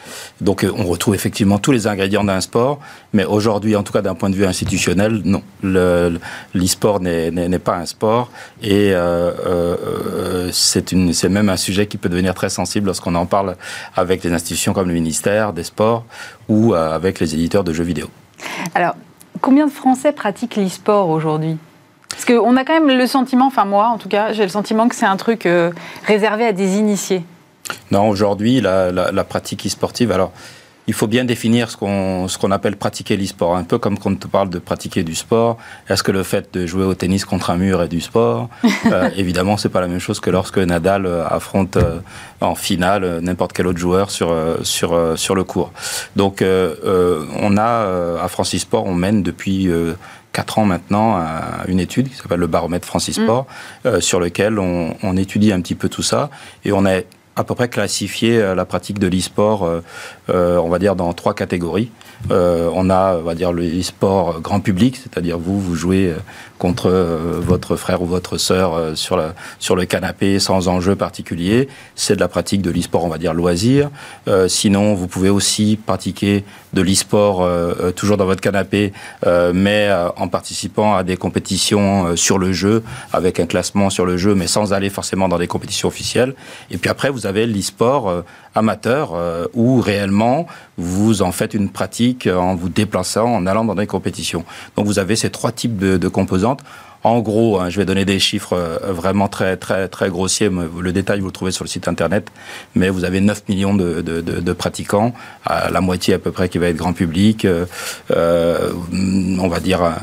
Donc 0.41 0.62
euh, 0.62 0.72
on 0.76 0.85
retrouve 0.85 1.14
effectivement 1.16 1.59
tous 1.59 1.72
les 1.72 1.89
ingrédients 1.89 2.22
d'un 2.22 2.41
sport, 2.41 2.78
mais 3.12 3.24
aujourd'hui, 3.24 3.74
en 3.74 3.83
tout 3.83 3.93
cas 3.93 4.03
d'un 4.03 4.14
point 4.14 4.30
de 4.30 4.37
vue 4.37 4.45
institutionnel, 4.47 5.22
non. 5.24 5.43
L'e-sport 5.62 7.01
n'est 7.01 7.59
pas 7.59 7.76
un 7.76 7.87
sport 7.87 8.30
et 8.62 8.93
euh, 8.93 10.51
c'est 10.53 11.28
même 11.28 11.49
un 11.49 11.57
sujet 11.57 11.87
qui 11.87 11.97
peut 11.97 12.11
devenir 12.11 12.35
très 12.35 12.51
sensible 12.51 12.87
lorsqu'on 12.87 13.14
en 13.14 13.26
parle 13.26 13.57
avec 13.97 14.22
les 14.22 14.33
institutions 14.33 14.74
comme 14.74 14.89
le 14.89 14.95
ministère 14.95 15.55
des 15.55 15.64
Sports 15.64 16.05
ou 16.49 16.74
avec 16.74 17.18
les 17.18 17.35
éditeurs 17.35 17.64
de 17.64 17.72
jeux 17.72 17.85
vidéo. 17.85 18.09
Alors, 18.74 18.95
combien 19.41 19.66
de 19.66 19.72
Français 19.72 20.12
pratiquent 20.12 20.57
l'e-sport 20.57 21.09
aujourd'hui? 21.09 21.57
Parce 22.13 22.25
qu'on 22.27 22.57
a 22.57 22.65
quand 22.65 22.75
même 22.75 22.97
le 22.97 23.07
sentiment, 23.07 23.47
enfin 23.47 23.65
moi 23.65 23.89
en 23.89 23.99
tout 23.99 24.09
cas, 24.09 24.33
j'ai 24.33 24.43
le 24.43 24.49
sentiment 24.49 24.89
que 24.89 24.95
c'est 24.95 25.07
un 25.07 25.17
truc 25.17 25.47
euh, 25.47 25.71
réservé 26.07 26.47
à 26.47 26.53
des 26.53 26.77
initiés. 26.77 27.25
Non, 27.91 28.09
aujourd'hui, 28.09 28.61
la, 28.61 29.25
pratique 29.25 29.67
e-sportive, 29.67 30.13
alors 30.13 30.33
il 30.89 30.95
faut 30.95 31.07
bien 31.07 31.25
définir 31.25 31.71
ce 31.71 31.77
qu'on 31.77 32.27
ce 32.29 32.37
qu'on 32.39 32.51
appelle 32.51 32.77
pratiquer 32.77 33.17
l'e-sport. 33.17 33.57
Un 33.57 33.63
peu 33.63 33.79
comme 33.79 33.99
quand 33.99 34.11
on 34.11 34.17
te 34.17 34.27
parle 34.27 34.51
de 34.51 34.59
pratiquer 34.59 35.05
du 35.05 35.15
sport. 35.15 35.57
Est-ce 35.89 36.03
que 36.03 36.11
le 36.11 36.25
fait 36.25 36.53
de 36.53 36.67
jouer 36.67 36.85
au 36.85 36.95
tennis 36.95 37.25
contre 37.25 37.51
un 37.51 37.57
mur 37.57 37.81
est 37.83 37.89
du 37.89 38.01
sport? 38.01 38.49
Euh, 38.87 39.09
Évidemment, 39.17 39.57
c'est 39.57 39.69
pas 39.69 39.81
la 39.81 39.87
même 39.87 40.01
chose 40.01 40.19
que 40.19 40.29
lorsque 40.29 40.59
Nadal 40.59 41.07
euh, 41.07 41.25
affronte 41.27 41.79
en 42.41 42.57
finale 42.57 43.21
n'importe 43.23 43.53
quel 43.53 43.69
autre 43.69 43.79
joueur 43.79 44.11
sur 44.11 44.35
sur 44.65 45.17
sur 45.17 45.35
le 45.37 45.45
court. 45.45 45.73
Donc, 46.17 46.43
on 46.43 47.57
a 47.57 48.19
à 48.21 48.29
Francis 48.29 48.63
Sport, 48.63 48.85
on 48.87 48.95
mène 48.95 49.23
depuis 49.23 49.71
4 50.33 50.59
ans 50.59 50.64
maintenant 50.64 51.24
une 51.68 51.80
étude 51.80 52.09
qui 52.09 52.16
s'appelle 52.16 52.41
le 52.41 52.47
baromètre 52.47 52.87
Francis 52.87 53.16
Sport, 53.16 53.47
mm. 53.85 53.89
euh, 53.89 54.01
sur 54.01 54.20
lequel 54.20 54.59
on, 54.59 55.16
étudie 55.16 55.53
un 55.53 55.61
petit 55.61 55.74
peu 55.74 55.89
tout 55.89 56.03
ça. 56.03 56.30
Et 56.64 56.72
on 56.72 56.87
est 56.87 57.07
à 57.37 57.45
peu 57.45 57.55
près 57.55 57.68
classifier 57.68 58.55
la 58.55 58.64
pratique 58.64 58.99
de 58.99 59.07
l'e-sport, 59.07 59.68
on 60.29 60.68
va 60.68 60.79
dire, 60.79 60.97
dans 60.97 61.12
trois 61.12 61.35
catégories. 61.35 61.91
on 62.31 62.91
a, 62.91 63.16
on 63.16 63.23
va 63.23 63.35
dire, 63.35 63.53
le 63.53 63.64
e-sport 63.64 64.41
grand 64.41 64.61
public, 64.61 64.97
c'est-à-dire 64.97 65.39
vous, 65.39 65.61
vous 65.61 65.75
jouez 65.75 66.14
contre 66.59 66.91
votre 67.41 67.75
frère 67.75 68.03
ou 68.03 68.07
votre 68.07 68.39
sœur 68.39 68.97
sur, 68.97 69.16
la, 69.16 69.35
sur 69.59 69.75
le 69.75 69.85
canapé 69.85 70.39
sans 70.39 70.68
enjeu 70.68 70.95
particulier. 70.95 71.68
C'est 71.97 72.14
de 72.14 72.20
la 72.20 72.29
pratique 72.29 72.62
de 72.62 72.70
l'e-sport, 72.70 73.05
on 73.05 73.09
va 73.09 73.18
dire, 73.18 73.35
loisir. 73.35 73.91
sinon, 74.47 74.95
vous 74.95 75.09
pouvez 75.09 75.31
aussi 75.31 75.79
pratiquer 75.85 76.45
de 76.73 76.83
l'e-sport 76.83 77.49
toujours 77.97 78.16
dans 78.16 78.27
votre 78.27 78.41
canapé, 78.41 78.93
mais 79.27 79.91
en 80.16 80.29
participant 80.29 80.95
à 80.95 81.03
des 81.03 81.16
compétitions 81.16 82.16
sur 82.16 82.39
le 82.39 82.53
jeu, 82.53 82.83
avec 83.12 83.41
un 83.41 83.47
classement 83.47 83.91
sur 83.91 84.07
le 84.07 84.16
jeu, 84.16 84.35
mais 84.35 84.47
sans 84.47 84.73
aller 84.73 84.91
forcément 84.91 85.29
dans 85.29 85.39
des 85.39 85.47
compétitions 85.47 85.89
officielles. 85.89 86.35
Et 86.70 86.79
puis 86.79 86.91
après, 86.91 87.11
vous 87.11 87.27
avez 87.27 87.47
l'e-sport 87.47 88.09
euh, 88.09 88.23
amateur, 88.55 89.12
euh, 89.14 89.46
où 89.55 89.80
réellement 89.80 90.46
vous 90.78 91.22
en 91.22 91.32
faites 91.32 91.55
une 91.55 91.68
pratique 91.68 92.26
en 92.26 92.55
vous 92.55 92.68
déplaçant, 92.68 93.26
en 93.26 93.46
allant 93.46 93.64
dans 93.64 93.74
des 93.74 93.86
compétitions. 93.86 94.44
Donc 94.76 94.86
vous 94.86 94.98
avez 94.98 95.16
ces 95.16 95.30
trois 95.30 95.53
types 95.53 95.76
de, 95.76 96.09
composantes. 96.09 96.61
En 97.05 97.20
gros, 97.20 97.59
hein, 97.59 97.68
je 97.68 97.78
vais 97.78 97.84
donner 97.84 98.05
des 98.05 98.20
chiffres 98.20 98.53
euh, 98.53 98.92
vraiment 98.92 99.26
très 99.26 99.57
très 99.57 99.88
très 99.88 100.09
grossiers. 100.09 100.50
Le 100.50 100.92
détail 100.92 101.20
vous 101.20 101.26
le 101.26 101.32
trouvez 101.32 101.50
sur 101.50 101.64
le 101.64 101.68
site 101.68 101.88
internet. 101.88 102.30
Mais 102.74 102.90
vous 102.90 103.05
avez 103.05 103.20
9 103.20 103.48
millions 103.48 103.74
de, 103.74 104.00
de, 104.00 104.53
pratiquants, 104.53 105.12
à 105.44 105.70
la 105.70 105.80
moitié 105.80 106.14
à 106.14 106.18
peu 106.18 106.30
près 106.30 106.48
qui 106.48 106.59
va 106.59 106.68
être 106.68 106.76
grand 106.76 106.92
public. 106.92 107.46
on 108.11 109.48
va 109.48 109.61
dire 109.61 109.82
un 109.82 109.96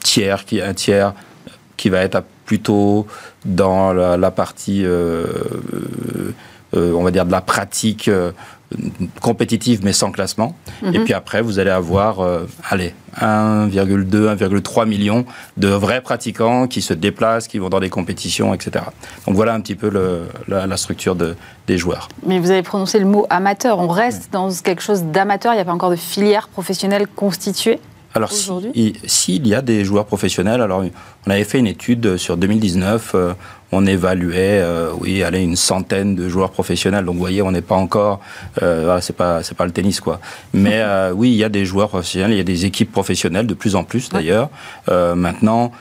tiers 0.00 0.44
qui 0.44 0.60
un 0.60 0.74
tiers 0.74 1.14
qui 1.76 1.88
va 1.88 2.02
être 2.02 2.22
plutôt 2.44 3.06
dans 3.44 3.92
la, 3.92 4.30
partie, 4.32 4.84
euh, 4.84 5.24
euh, 5.72 6.32
on 6.72 7.02
va 7.02 7.10
dire, 7.10 7.26
de 7.26 7.32
la 7.32 7.40
pratique 7.40 8.08
euh, 8.08 8.32
compétitive, 9.20 9.80
mais 9.82 9.92
sans 9.92 10.12
classement. 10.12 10.54
Et 10.82 10.98
mhm. 10.98 11.04
puis 11.04 11.12
après, 11.12 11.42
vous 11.42 11.58
allez 11.58 11.70
avoir, 11.70 12.20
allez, 12.70 12.94
1,2, 13.20 14.36
1,3 14.36 14.86
millions 14.86 15.24
de 15.56 15.68
vrais 15.68 16.00
pratiquants 16.00 16.68
qui 16.68 16.80
se 16.80 16.94
déplacent, 16.94 17.48
qui 17.48 17.58
vont 17.58 17.68
dans 17.68 17.80
des 17.80 17.90
compétitions, 17.90 18.54
etc. 18.54 18.84
Donc 19.26 19.34
voilà 19.34 19.54
un 19.54 19.60
petit 19.60 19.74
peu 19.74 19.90
la, 20.46 20.76
structure 20.76 21.16
de, 21.16 21.34
des 21.66 21.78
joueurs. 21.78 22.08
Mais 22.24 22.38
vous 22.38 22.52
avez 22.52 22.62
prononcé 22.62 23.00
le 23.00 23.06
mot 23.06 23.26
amateur. 23.28 23.80
On 23.80 23.88
reste 23.88 24.32
dans 24.32 24.52
quelque 24.52 24.82
chose 24.82 25.02
d'amateur. 25.02 25.52
Il 25.52 25.56
n'y 25.56 25.62
a 25.62 25.64
pas 25.64 25.72
encore 25.72 25.90
de 25.90 25.96
filière 25.96 26.46
professionnelle 26.46 27.08
constituée 27.08 27.80
alors, 28.14 28.32
s'il 28.32 29.46
y 29.46 29.54
a 29.54 29.62
des 29.62 29.84
joueurs 29.84 30.06
professionnels, 30.06 30.60
alors 30.60 30.82
on 31.26 31.30
avait 31.30 31.44
fait 31.44 31.58
une 31.58 31.68
étude 31.68 32.16
sur 32.16 32.36
2019, 32.36 33.12
euh, 33.14 33.34
on 33.72 33.86
évaluait, 33.86 34.60
euh, 34.62 34.92
oui, 34.98 35.22
allez, 35.22 35.42
une 35.42 35.56
centaine 35.56 36.14
de 36.14 36.28
joueurs 36.28 36.50
professionnels. 36.50 37.04
Donc, 37.04 37.14
vous 37.14 37.20
voyez, 37.20 37.42
on 37.42 37.52
n'est 37.52 37.60
pas 37.60 37.76
encore, 37.76 38.20
euh, 38.62 38.98
c'est 39.00 39.16
pas, 39.16 39.42
c'est 39.42 39.56
pas 39.56 39.64
le 39.64 39.72
tennis, 39.72 40.00
quoi. 40.00 40.20
Mais 40.52 40.82
oui, 41.14 41.30
il 41.30 41.36
y 41.36 41.44
a 41.44 41.48
des 41.48 41.64
joueurs 41.64 41.88
professionnels, 41.88 42.32
il 42.32 42.38
y 42.38 42.40
a 42.40 42.44
des 42.44 42.64
équipes 42.64 42.92
professionnelles 42.92 43.46
de 43.46 43.54
plus 43.54 43.76
en 43.76 43.84
plus, 43.84 44.08
d'ailleurs. 44.08 44.50
maintenant, 44.88 45.72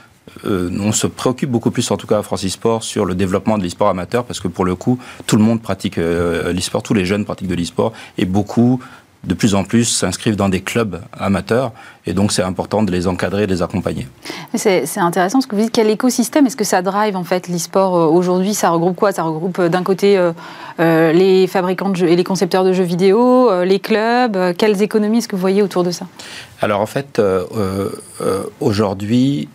on 0.45 0.91
se 0.91 1.07
préoccupe 1.07 1.49
beaucoup 1.49 1.71
plus, 1.71 1.89
en 1.91 1.97
tout 1.97 2.07
cas 2.07 2.19
à 2.19 2.23
Francis 2.23 2.53
Sport, 2.53 2.83
sur 2.83 3.05
le 3.05 3.15
développement 3.15 3.57
de 3.57 3.63
l'e-sport 3.63 3.89
amateur, 3.89 4.23
parce 4.25 4.39
que 4.39 4.47
pour 4.47 4.65
le 4.65 4.75
coup, 4.75 4.99
tout 5.25 5.35
le 5.35 5.43
monde 5.43 5.61
pratique 5.61 5.97
l'e-sport, 5.97 6.83
tous 6.83 6.93
les 6.93 7.05
jeunes 7.05 7.25
pratiquent 7.25 7.47
de 7.47 7.55
l'e-sport, 7.55 7.93
et 8.17 8.25
beaucoup 8.25 8.79
de 9.25 9.33
plus 9.33 9.53
en 9.53 9.63
plus 9.63 9.85
s'inscrivent 9.85 10.37
dans 10.37 10.47
des 10.47 10.61
clubs 10.61 11.01
amateurs 11.17 11.73
et 12.05 12.13
donc 12.13 12.31
c'est 12.31 12.41
important 12.41 12.83
de 12.83 12.91
les 12.91 13.07
encadrer, 13.07 13.47
de 13.47 13.53
les 13.53 13.61
accompagner. 13.61 14.07
C'est 14.55 14.97
intéressant 14.97 15.41
ce 15.41 15.47
que 15.47 15.55
vous 15.55 15.63
dites. 15.63 15.71
Quel 15.71 15.89
écosystème 15.89 16.47
est-ce 16.47 16.55
que 16.55 16.63
ça 16.63 16.81
drive 16.81 17.17
en 17.17 17.25
fait 17.25 17.49
l'e-sport 17.49 17.97
euh, 17.97 18.05
aujourd'hui? 18.05 18.53
Ça 18.53 18.69
regroupe 18.69 18.95
quoi? 18.95 19.11
Ça 19.11 19.23
regroupe 19.23 19.59
euh, 19.59 19.69
d'un 19.69 19.83
côté 19.83 20.17
euh, 20.17 21.11
les 21.11 21.47
fabricants 21.47 21.89
de 21.89 21.97
jeux 21.97 22.07
et 22.07 22.15
les 22.15 22.23
concepteurs 22.23 22.63
de 22.63 22.71
jeux 22.71 22.83
vidéo, 22.83 23.63
les 23.63 23.79
clubs? 23.79 24.55
quelles 24.57 24.81
économies 24.81 25.17
est-ce 25.17 25.27
que 25.27 25.35
vous 25.35 25.41
voyez 25.41 25.61
autour 25.61 25.83
de 25.83 25.91
ça? 25.91 26.07
Alors 26.61 26.79
en 26.79 26.85
fait, 26.85 27.21
aujourd'hui, 28.61 29.49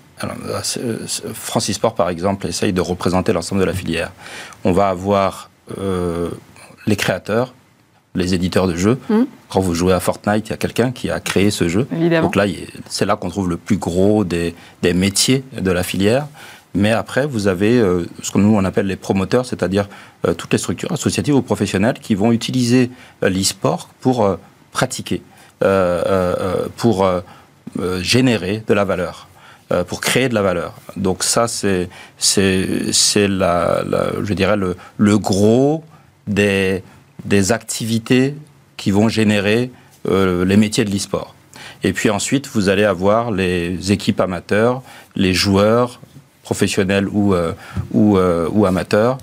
Francis 1.33 1.77
Sport 1.77 1.95
par 1.95 2.11
exemple 2.11 2.47
essaye 2.47 2.73
de 2.75 2.81
représenter 2.83 3.33
l'ensemble 3.33 3.63
de 3.63 3.67
la 3.67 3.73
filière. 3.73 4.13
On 4.65 4.73
va 4.73 4.89
avoir 4.89 5.49
les 6.87 6.97
créateurs, 6.97 7.55
les 8.15 8.35
éditeurs 8.35 8.67
de 8.67 8.77
jeux. 8.77 8.99
Hmm. 9.09 9.25
Quand 9.55 9.61
vous 9.61 9.75
jouez 9.75 9.93
à 9.93 10.01
Fortnite, 10.01 10.49
il 10.49 10.51
y 10.51 10.53
a 10.53 10.57
quelqu'un 10.57 10.91
qui 10.91 11.11
a 11.11 11.21
créé 11.21 11.53
ce 11.53 11.69
jeu. 11.69 11.87
Donc 12.21 12.35
là, 12.35 12.45
c'est 12.89 13.07
là 13.07 13.15
qu'on 13.15 13.31
trouve 13.31 13.49
le 13.49 13.57
plus 13.57 13.77
gros 13.77 14.25
des, 14.25 14.53
métiers 14.83 15.45
de 15.57 15.71
la 15.71 15.85
filière. 15.85 16.27
Mais 16.75 16.91
après, 16.91 17.25
vous 17.25 17.47
avez 17.47 17.79
euh, 17.79 18.05
ce 18.21 18.33
que 18.33 18.39
nous 18.39 18.53
on 18.57 18.65
appelle 18.65 18.89
les 18.89 18.97
promoteurs, 18.97 19.47
c'est-à-dire 19.47 19.89
euh, 20.27 20.35
toutes 20.35 20.51
les 20.53 20.59
structures 20.59 20.91
associatives 20.91 21.37
ou 21.37 21.43
professionnelles 21.43 22.01
qui 22.03 22.17
vont 22.17 22.33
utiliser 22.33 22.91
euh, 23.23 23.29
l'e-sport 23.29 23.91
pour 24.01 24.29
pratiquer, 24.73 25.23
pour 26.77 27.09
générer 28.01 28.65
de 28.67 28.75
la 28.75 28.85
valeur 28.85 29.29
pour 29.87 30.01
créer 30.01 30.29
de 30.29 30.35
la 30.35 30.43
valeur. 30.43 30.75
Donc 30.97 31.23
ça, 31.23 31.47
c'est, 31.47 31.89
c'est, 32.19 33.29
la, 33.29 33.85
je 34.21 34.35
dirais, 34.35 34.57
le, 34.57 34.77
le 34.99 35.19
gros 35.19 35.85
des, 36.27 36.83
des 37.25 37.53
activités 37.53 38.35
qui 38.77 38.91
vont 38.91 39.09
générer 39.09 39.71
euh, 40.09 40.45
les 40.45 40.57
métiers 40.57 40.85
de 40.85 40.91
l'e-sport. 40.91 41.35
Et 41.83 41.93
puis 41.93 42.11
ensuite, 42.11 42.49
vous 42.49 42.69
allez 42.69 42.85
avoir 42.85 43.31
les 43.31 43.93
équipes 43.93 44.21
amateurs, 44.21 44.83
les 45.17 45.33
joueurs 45.33 46.01
professionnels 46.43 47.09
ou, 47.09 47.35
euh, 47.35 47.53
euh, 47.95 48.49
ou, 48.53 48.67
amateurs 48.67 49.17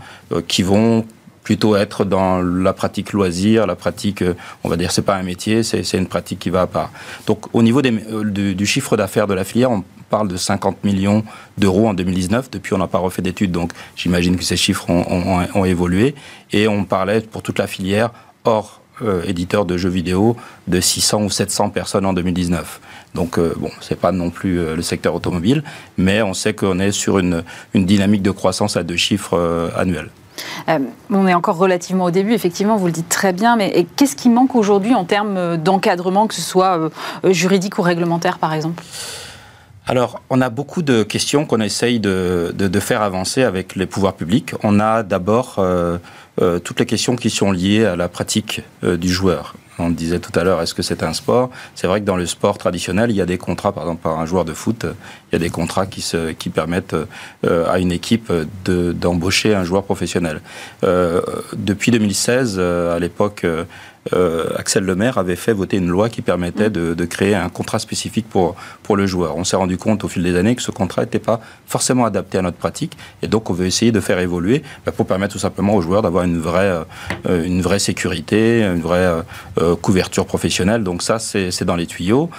qui 0.47 0.63
vont 0.63 1.05
plutôt 1.43 1.75
être 1.75 2.03
dans 2.03 2.41
la 2.41 2.73
pratique 2.73 3.13
loisir, 3.13 3.67
la 3.67 3.75
pratique, 3.75 4.23
on 4.63 4.69
va 4.69 4.77
dire, 4.77 4.91
c'est 4.91 5.01
pas 5.03 5.15
un 5.15 5.23
métier, 5.23 5.61
c'est 5.61 5.93
une 5.93 6.07
pratique 6.07 6.39
qui 6.39 6.49
va 6.49 6.61
à 6.61 6.67
part. 6.67 6.91
Donc, 7.27 7.45
au 7.53 7.61
niveau 7.61 7.81
du, 7.81 8.65
chiffre 8.65 8.97
d'affaires 8.97 9.27
de 9.27 9.33
la 9.33 9.43
filière, 9.43 9.69
on 9.69 9.83
parle 10.09 10.27
de 10.27 10.37
50 10.37 10.83
millions 10.83 11.23
d'euros 11.57 11.87
en 11.87 11.93
2019. 11.93 12.49
Depuis, 12.51 12.73
on 12.73 12.79
n'a 12.79 12.87
pas 12.87 12.99
refait 12.99 13.21
d'études, 13.21 13.51
donc 13.51 13.71
j'imagine 13.95 14.35
que 14.35 14.43
ces 14.43 14.57
chiffres 14.57 14.89
ont, 14.89 15.65
évolué. 15.65 16.15
Et 16.51 16.67
on 16.67 16.85
parlait 16.85 17.21
pour 17.21 17.43
toute 17.43 17.59
la 17.59 17.67
filière, 17.67 18.11
hors 18.45 18.80
euh, 19.03 19.23
éditeur 19.25 19.65
de 19.65 19.77
jeux 19.77 19.89
vidéo, 19.89 20.35
de 20.67 20.79
600 20.79 21.23
ou 21.23 21.29
700 21.29 21.69
personnes 21.69 22.05
en 22.05 22.13
2019. 22.13 22.79
Donc, 23.15 23.37
euh, 23.37 23.53
bon, 23.57 23.69
c'est 23.81 23.99
pas 23.99 24.11
non 24.11 24.29
plus 24.29 24.59
euh, 24.59 24.75
le 24.75 24.81
secteur 24.81 25.15
automobile, 25.15 25.63
mais 25.97 26.21
on 26.21 26.33
sait 26.33 26.53
qu'on 26.53 26.79
est 26.79 26.91
sur 26.91 27.19
une, 27.19 27.43
une, 27.73 27.85
dynamique 27.85 28.21
de 28.21 28.31
croissance 28.31 28.77
à 28.77 28.83
deux 28.83 28.97
chiffres 28.97 29.71
annuels. 29.75 30.09
on 31.09 31.27
est 31.27 31.33
encore 31.33 31.57
relativement 31.57 32.05
au 32.05 32.11
début, 32.11 32.33
effectivement, 32.33 32.77
vous 32.77 32.87
le 32.87 32.91
dites 32.91 33.09
très 33.09 33.33
bien, 33.33 33.55
mais 33.55 33.85
qu'est-ce 33.95 34.15
qui 34.15 34.29
manque 34.29 34.55
aujourd'hui 34.55 34.93
en 34.93 35.05
termes 35.05 35.57
d'encadrement, 35.57 36.27
que 36.27 36.35
ce 36.35 36.41
soit 36.41 36.89
juridique 37.25 37.77
ou 37.79 37.81
réglementaire, 37.81 38.39
par 38.39 38.53
exemple? 38.53 38.83
Alors, 39.87 40.21
on 40.29 40.41
a 40.41 40.49
beaucoup 40.49 40.83
de 40.83 41.03
questions 41.03 41.45
qu'on 41.45 41.59
essaye 41.59 41.99
de, 41.99 42.53
faire 42.79 43.01
avancer 43.01 43.43
avec 43.43 43.75
les 43.75 43.85
pouvoirs 43.85 44.13
publics. 44.13 44.53
On 44.63 44.79
a 44.79 45.03
d'abord 45.03 45.55
euh, 45.57 45.97
euh, 46.41 46.59
toutes 46.59 46.79
les 46.79 46.86
questions 46.86 47.15
qui 47.15 47.29
sont 47.29 47.51
liées 47.51 47.86
à 47.86 47.95
la 47.95 48.07
pratique 48.07 48.61
euh, 48.84 48.95
du 48.95 49.09
joueur. 49.09 49.55
On 49.79 49.89
disait 49.89 50.19
tout 50.19 50.32
à 50.39 50.43
l'heure, 50.43 50.61
est-ce 50.61 50.73
que 50.73 50.84
c'est 50.84 51.01
un 51.01 51.11
sport? 51.11 51.49
C'est 51.75 51.88
vrai 51.88 52.01
que 52.01 52.05
dans 52.05 52.15
le 52.15 52.25
sport 52.25 52.57
traditionnel, 52.57 53.09
il 53.09 53.15
y 53.15 53.21
a 53.21 53.25
des 53.25 53.38
contrats, 53.38 53.71
par 53.71 53.84
exemple, 53.84 54.01
par 54.01 54.19
un 54.19 54.25
joueur 54.25 54.45
de 54.45 54.53
foot, 54.53 54.86
il 54.86 55.34
y 55.34 55.36
a 55.36 55.39
des 55.39 55.49
contrats 55.49 55.88
qui, 55.88 56.01
se, 56.01 56.32
qui 56.32 56.49
permettent 56.49 56.95
à 57.43 57.79
une 57.79 57.91
équipe 57.91 58.32
d'embaucher 58.63 59.55
un 59.55 59.63
joueur 59.63 59.84
professionnel. 59.84 60.41
depuis 60.84 61.91
2016, 61.91 62.59
à 62.59 62.99
l'époque, 62.99 63.43
euh, 64.13 64.49
Axel 64.57 64.83
Lemaire 64.83 65.17
avait 65.17 65.35
fait 65.35 65.53
voter 65.53 65.77
une 65.77 65.87
loi 65.87 66.09
qui 66.09 66.21
permettait 66.21 66.69
mm. 66.69 66.95
de, 66.95 67.05
créer 67.05 67.35
un 67.35 67.49
contrat 67.49 67.79
spécifique 67.79 68.27
pour, 68.27 68.55
pour 68.83 68.95
le 68.97 69.05
joueur. 69.05 69.35
On 69.37 69.43
s'est 69.43 69.55
rendu 69.55 69.77
compte 69.77 70.03
au 70.03 70.07
fil 70.07 70.23
des 70.23 70.35
années 70.35 70.55
que 70.55 70.61
ce 70.61 70.71
contrat 70.71 71.03
n'était 71.03 71.19
pas 71.19 71.39
forcément 71.67 72.05
adapté 72.05 72.37
à 72.37 72.41
notre 72.41 72.57
pratique 72.57 72.97
et 73.21 73.27
donc 73.27 73.49
on 73.49 73.53
veut 73.53 73.65
essayer 73.65 73.91
de 73.91 73.99
faire 73.99 74.19
évoluer 74.19 74.63
bah, 74.85 74.91
pour 74.91 75.05
permettre 75.05 75.33
tout 75.33 75.39
simplement 75.39 75.75
aux 75.75 75.81
joueurs 75.81 76.01
d'avoir 76.01 76.23
une 76.23 76.39
vraie, 76.39 76.83
euh, 77.27 77.45
une 77.45 77.61
vraie 77.61 77.79
sécurité, 77.79 78.63
une 78.63 78.81
vraie 78.81 79.23
euh, 79.59 79.75
couverture 79.75 80.25
professionnelle. 80.25 80.83
Donc 80.83 81.03
ça, 81.03 81.19
c'est 81.19 81.63
dans 81.63 81.75
les 81.75 81.85
tuyaux. 81.85 82.29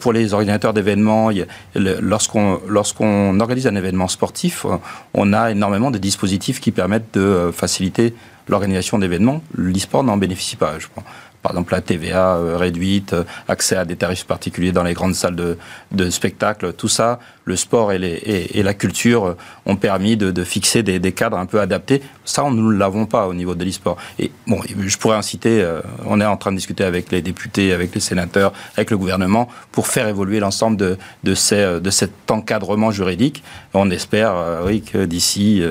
pour 0.00 0.12
les 0.12 0.34
organisateurs 0.34 0.72
d'événements, 0.72 1.30
lorsqu'on 1.74 2.60
lorsqu'on 2.66 3.40
organise 3.40 3.66
un 3.66 3.74
événement 3.74 4.08
sportif, 4.08 4.66
on 5.14 5.32
a 5.32 5.50
énormément 5.50 5.90
de 5.90 5.98
dispositifs 5.98 6.60
qui 6.60 6.70
permettent 6.70 7.14
de 7.14 7.50
faciliter 7.52 8.14
l'organisation 8.48 8.98
d'événements, 8.98 9.42
l'e-sport 9.54 10.04
n'en 10.04 10.16
bénéficie 10.16 10.56
pas. 10.56 10.78
Je 10.78 10.88
crois. 10.88 11.04
Par 11.42 11.52
exemple, 11.52 11.72
la 11.72 11.80
TVA 11.80 12.36
euh, 12.36 12.56
réduite, 12.56 13.12
euh, 13.12 13.24
accès 13.46 13.76
à 13.76 13.84
des 13.84 13.96
tarifs 13.96 14.24
particuliers 14.24 14.72
dans 14.72 14.82
les 14.82 14.92
grandes 14.92 15.14
salles 15.14 15.36
de, 15.36 15.56
de 15.92 16.10
spectacle, 16.10 16.72
tout 16.72 16.88
ça, 16.88 17.20
le 17.44 17.54
sport 17.54 17.92
et, 17.92 18.62
la 18.62 18.74
culture 18.74 19.36
ont 19.64 19.76
permis 19.76 20.16
de, 20.16 20.44
fixer 20.44 20.82
des, 20.82 21.12
cadres 21.12 21.38
un 21.38 21.46
peu 21.46 21.60
adaptés. 21.60 22.02
Ça, 22.24 22.42
nous 22.42 22.72
ne 22.72 22.76
l'avons 22.76 23.06
pas 23.06 23.28
au 23.28 23.34
niveau 23.34 23.54
de 23.54 23.64
l'e-sport. 23.64 23.96
Et 24.18 24.30
bon, 24.46 24.60
je 24.78 24.96
pourrais 24.98 25.16
en 25.16 25.22
citer, 25.22 25.62
euh, 25.62 25.80
on 26.04 26.20
est 26.20 26.26
en 26.26 26.36
train 26.36 26.50
de 26.50 26.56
discuter 26.56 26.84
avec 26.84 27.10
les 27.12 27.22
députés, 27.22 27.72
avec 27.72 27.94
les 27.94 28.00
sénateurs, 28.00 28.52
avec 28.76 28.90
le 28.90 28.98
gouvernement, 28.98 29.48
pour 29.70 29.86
faire 29.86 30.08
évoluer 30.08 30.40
l'ensemble 30.40 30.76
de 30.76 31.34
cet 31.34 32.30
encadrement 32.30 32.90
juridique. 32.90 33.42
On 33.74 33.90
espère, 33.90 34.34
oui, 34.66 34.82
que 34.82 35.04
d'ici 35.04 35.62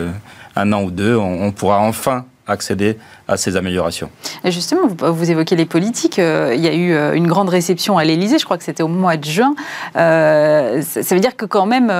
un 0.55 0.73
an 0.73 0.83
ou 0.83 0.91
deux, 0.91 1.15
on 1.15 1.51
pourra 1.51 1.79
enfin 1.79 2.25
accéder 2.47 2.97
à 3.27 3.37
ces 3.37 3.57
améliorations. 3.57 4.09
Et 4.43 4.51
justement, 4.51 4.87
vous, 4.87 5.31
évoquez 5.31 5.55
les 5.55 5.65
politiques. 5.65 6.19
Euh, 6.19 6.53
il 6.55 6.61
y 6.61 6.67
a 6.67 6.73
eu 6.73 6.93
euh, 6.93 7.13
une 7.13 7.27
grande 7.27 7.49
réception 7.49 7.97
à 7.97 8.05
l'Élysée, 8.05 8.39
je 8.39 8.45
crois 8.45 8.57
que 8.57 8.63
c'était 8.63 8.83
au 8.83 8.87
mois 8.87 9.17
de 9.17 9.25
juin. 9.25 9.53
Euh, 9.97 10.81
ça, 10.81 11.13
veut 11.13 11.21
dire 11.21 11.35
que 11.35 11.45
quand 11.45 11.65
même, 11.65 11.91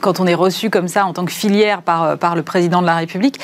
quand 0.00 0.20
on 0.20 0.26
est 0.26 0.34
reçu 0.34 0.70
comme 0.70 0.88
ça 0.88 1.06
en 1.06 1.12
tant 1.12 1.24
que 1.24 1.32
filière 1.32 1.82
par, 1.82 2.18
par 2.18 2.36
le 2.36 2.42
président 2.42 2.82
de 2.82 2.86
la 2.86 2.96
République, 2.96 3.38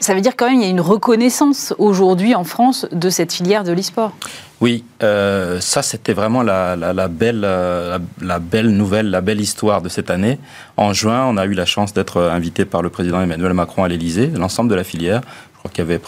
ça 0.00 0.14
veut 0.14 0.20
dire 0.20 0.32
quand 0.36 0.46
même 0.46 0.54
qu'il 0.54 0.64
y 0.64 0.68
a 0.68 0.70
une 0.70 0.80
reconnaissance 0.80 1.74
aujourd'hui 1.78 2.34
en 2.34 2.44
France 2.44 2.86
de 2.92 3.10
cette 3.10 3.32
filière 3.32 3.64
de 3.64 3.72
l'e-sport. 3.72 4.12
Oui, 4.60 4.84
ça 5.00 5.82
c'était 5.82 6.12
vraiment 6.12 6.42
la, 6.42 7.08
belle, 7.08 7.40
la, 7.40 8.38
belle 8.38 8.70
nouvelle, 8.70 9.10
la 9.10 9.22
belle 9.22 9.40
histoire 9.40 9.80
de 9.80 9.88
cette 9.88 10.10
année. 10.10 10.38
En 10.76 10.92
juin, 10.92 11.24
on 11.26 11.36
a 11.38 11.46
eu 11.46 11.54
la 11.54 11.64
chance 11.64 11.94
d'être 11.94 12.20
invité 12.20 12.64
par 12.66 12.82
le 12.82 12.90
président 12.90 13.22
Emmanuel 13.22 13.54
Macron 13.54 13.84
à 13.84 13.88
l'Élysée, 13.88 14.26
l'ensemble 14.26 14.70
de 14.70 14.74
la 14.74 14.84
filière, 14.84 15.22
je 15.60 15.68
crois 15.68 15.70
qu'il 15.72 15.84
y 15.84 15.88
avait 15.88 16.00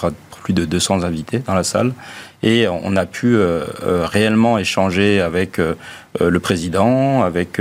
plus 0.42 0.54
de 0.54 0.64
200 0.64 1.02
invités 1.02 1.40
dans 1.40 1.52
la 1.52 1.62
salle. 1.62 1.92
Et 2.42 2.66
on 2.68 2.96
a 2.96 3.06
pu 3.06 3.36
euh, 3.36 3.64
euh, 3.84 4.06
réellement 4.06 4.58
échanger 4.58 5.20
avec 5.20 5.58
euh, 5.58 5.74
le 6.20 6.40
président, 6.40 7.22
avec 7.22 7.58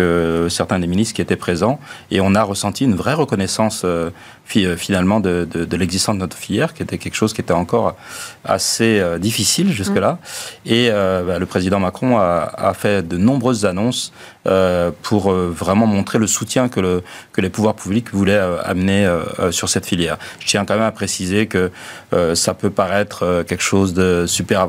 certains 0.49 0.79
des 0.79 0.87
ministres 0.87 1.15
qui 1.15 1.21
étaient 1.21 1.37
présents. 1.37 1.79
Et 2.09 2.19
on 2.19 2.35
a 2.35 2.43
ressenti 2.43 2.83
une 2.83 2.95
vraie 2.95 3.13
reconnaissance 3.13 3.85
finalement 4.45 5.21
de, 5.21 5.47
l'existence 5.71 6.15
de 6.15 6.19
notre 6.19 6.35
filière, 6.35 6.73
qui 6.73 6.83
était 6.83 6.97
quelque 6.97 7.15
chose 7.15 7.31
qui 7.31 7.39
était 7.39 7.53
encore 7.53 7.95
assez 8.43 9.01
difficile 9.19 9.71
jusque-là. 9.71 10.19
Mmh. 10.65 10.69
Et 10.69 10.89
bah, 10.91 11.39
le 11.39 11.45
président 11.45 11.79
Macron 11.79 12.17
a, 12.17 12.73
fait 12.73 13.07
de 13.07 13.15
nombreuses 13.15 13.65
annonces 13.65 14.11
pour 15.01 15.31
vraiment 15.31 15.87
montrer 15.87 16.19
le 16.19 16.27
soutien 16.27 16.67
que, 16.67 16.81
le, 16.81 17.03
que 17.31 17.39
les 17.39 17.49
pouvoirs 17.49 17.75
publics 17.75 18.13
voulaient 18.13 18.41
amener 18.65 19.09
sur 19.51 19.69
cette 19.69 19.85
filière. 19.85 20.17
Je 20.41 20.47
tiens 20.47 20.65
quand 20.65 20.73
même 20.73 20.83
à 20.83 20.91
préciser 20.91 21.47
que 21.47 21.71
ça 22.33 22.53
peut 22.53 22.69
paraître 22.69 23.45
quelque 23.47 23.63
chose 23.63 23.93
de 23.93 24.25
super 24.27 24.59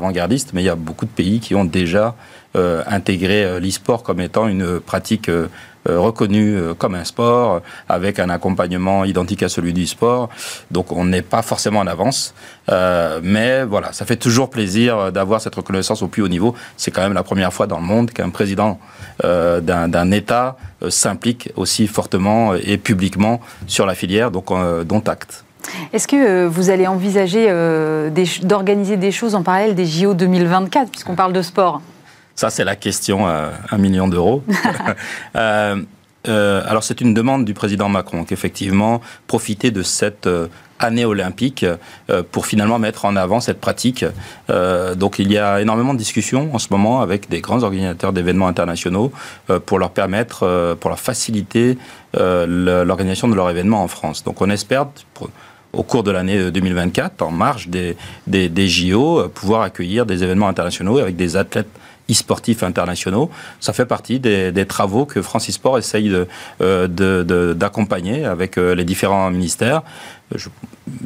mais 0.53 0.61
il 0.61 0.65
y 0.65 0.69
a 0.69 0.75
beaucoup 0.75 1.05
de 1.05 1.11
pays 1.11 1.39
qui 1.39 1.55
ont 1.55 1.65
déjà 1.65 2.15
euh, 2.55 2.83
intégré 2.85 3.43
euh, 3.45 3.59
l'e-sport 3.59 4.03
comme 4.03 4.21
étant 4.21 4.47
une 4.47 4.79
pratique 4.79 5.27
euh, 5.27 5.47
reconnue 5.85 6.57
comme 6.77 6.95
un 6.95 7.03
sport, 7.03 7.61
avec 7.89 8.17
un 8.17 8.29
accompagnement 8.29 9.03
identique 9.03 9.43
à 9.43 9.49
celui 9.49 9.73
du 9.73 9.85
sport. 9.85 10.29
Donc 10.71 10.93
on 10.93 11.03
n'est 11.03 11.21
pas 11.21 11.41
forcément 11.41 11.81
en 11.81 11.87
avance, 11.87 12.33
mais 13.21 13.65
voilà, 13.65 13.91
ça 13.91 14.05
fait 14.05 14.15
toujours 14.15 14.49
plaisir 14.49 15.11
d'avoir 15.11 15.41
cette 15.41 15.55
reconnaissance 15.55 16.01
au 16.01 16.07
plus 16.07 16.21
haut 16.21 16.29
niveau. 16.29 16.55
C'est 16.77 16.91
quand 16.91 17.01
même 17.01 17.11
la 17.11 17.23
première 17.23 17.51
fois 17.51 17.67
dans 17.67 17.79
le 17.79 17.85
monde 17.85 18.11
qu'un 18.11 18.29
président 18.29 18.79
d'un 19.21 20.11
État 20.11 20.55
s'implique 20.87 21.51
aussi 21.57 21.87
fortement 21.87 22.55
et 22.55 22.77
publiquement 22.77 23.41
sur 23.67 23.85
la 23.85 23.93
filière, 23.93 24.31
donc 24.31 24.53
dont 24.85 25.03
acte. 25.05 25.42
Est-ce 25.91 26.07
que 26.07 26.15
euh, 26.15 26.49
vous 26.49 26.69
allez 26.69 26.87
envisager 26.87 27.47
euh, 27.49 28.09
d'organiser 28.43 28.97
des 28.97 29.11
choses 29.11 29.35
en 29.35 29.43
parallèle 29.43 29.75
des 29.75 29.85
JO 29.85 30.13
2024, 30.13 30.89
puisqu'on 30.89 31.15
parle 31.15 31.33
de 31.33 31.41
sport? 31.41 31.81
Ça, 32.35 32.49
c'est 32.49 32.63
la 32.63 32.75
question 32.75 33.27
à 33.27 33.51
un 33.71 33.77
million 33.77 34.07
d'euros. 34.07 34.43
Euh, 36.25 36.63
alors, 36.65 36.85
c'est 36.85 37.01
une 37.01 37.13
demande 37.13 37.43
du 37.43 37.53
président 37.53 37.89
Macron, 37.89 38.23
qu'effectivement, 38.23 39.01
profiter 39.27 39.71
de 39.71 39.83
cette 39.83 40.29
année 40.79 41.03
olympique 41.03 41.65
pour 42.31 42.45
finalement 42.45 42.79
mettre 42.79 43.03
en 43.03 43.17
avant 43.17 43.41
cette 43.41 43.59
pratique. 43.59 44.05
donc 44.95 45.19
il 45.19 45.29
y 45.33 45.37
a 45.37 45.59
énormément 45.59 45.93
de 45.93 45.97
discussions 45.97 46.49
en 46.55 46.59
ce 46.59 46.69
moment 46.71 47.01
avec 47.01 47.27
des 47.27 47.41
grands 47.41 47.63
organisateurs 47.63 48.13
d'événements 48.13 48.47
internationaux 48.47 49.11
pour 49.65 49.79
leur 49.79 49.91
permettre, 49.91 50.77
pour 50.79 50.89
leur 50.89 50.99
faciliter 51.01 51.77
l'organisation 52.13 53.27
de 53.27 53.35
leur 53.35 53.49
événement 53.49 53.83
en 53.83 53.89
France. 53.89 54.23
Donc 54.23 54.41
on 54.41 54.49
espère, 54.49 54.87
au 55.73 55.83
cours 55.83 56.03
de 56.03 56.11
l'année 56.11 56.51
2024, 56.51 57.21
en 57.23 57.31
marge 57.31 57.67
des, 57.67 57.97
des, 58.27 58.67
JO, 58.67 59.19
euh, 59.19 59.27
pouvoir 59.27 59.61
accueillir 59.63 60.05
des 60.05 60.23
événements 60.23 60.47
internationaux 60.47 60.99
avec 60.99 61.15
des 61.15 61.35
athlètes 61.35 61.67
e-sportifs 62.11 62.63
internationaux. 62.63 63.31
Ça 63.59 63.73
fait 63.73 63.85
partie 63.85 64.19
des, 64.19 64.65
travaux 64.67 65.05
que 65.05 65.21
Francis 65.21 65.55
Sport 65.55 65.77
essaye 65.77 66.09
d'accompagner 66.59 68.17
de, 68.17 68.23
de, 68.23 68.27
avec 68.27 68.57
euh, 68.57 68.75
les 68.75 68.83
différents 68.83 69.31
ministères. 69.31 69.81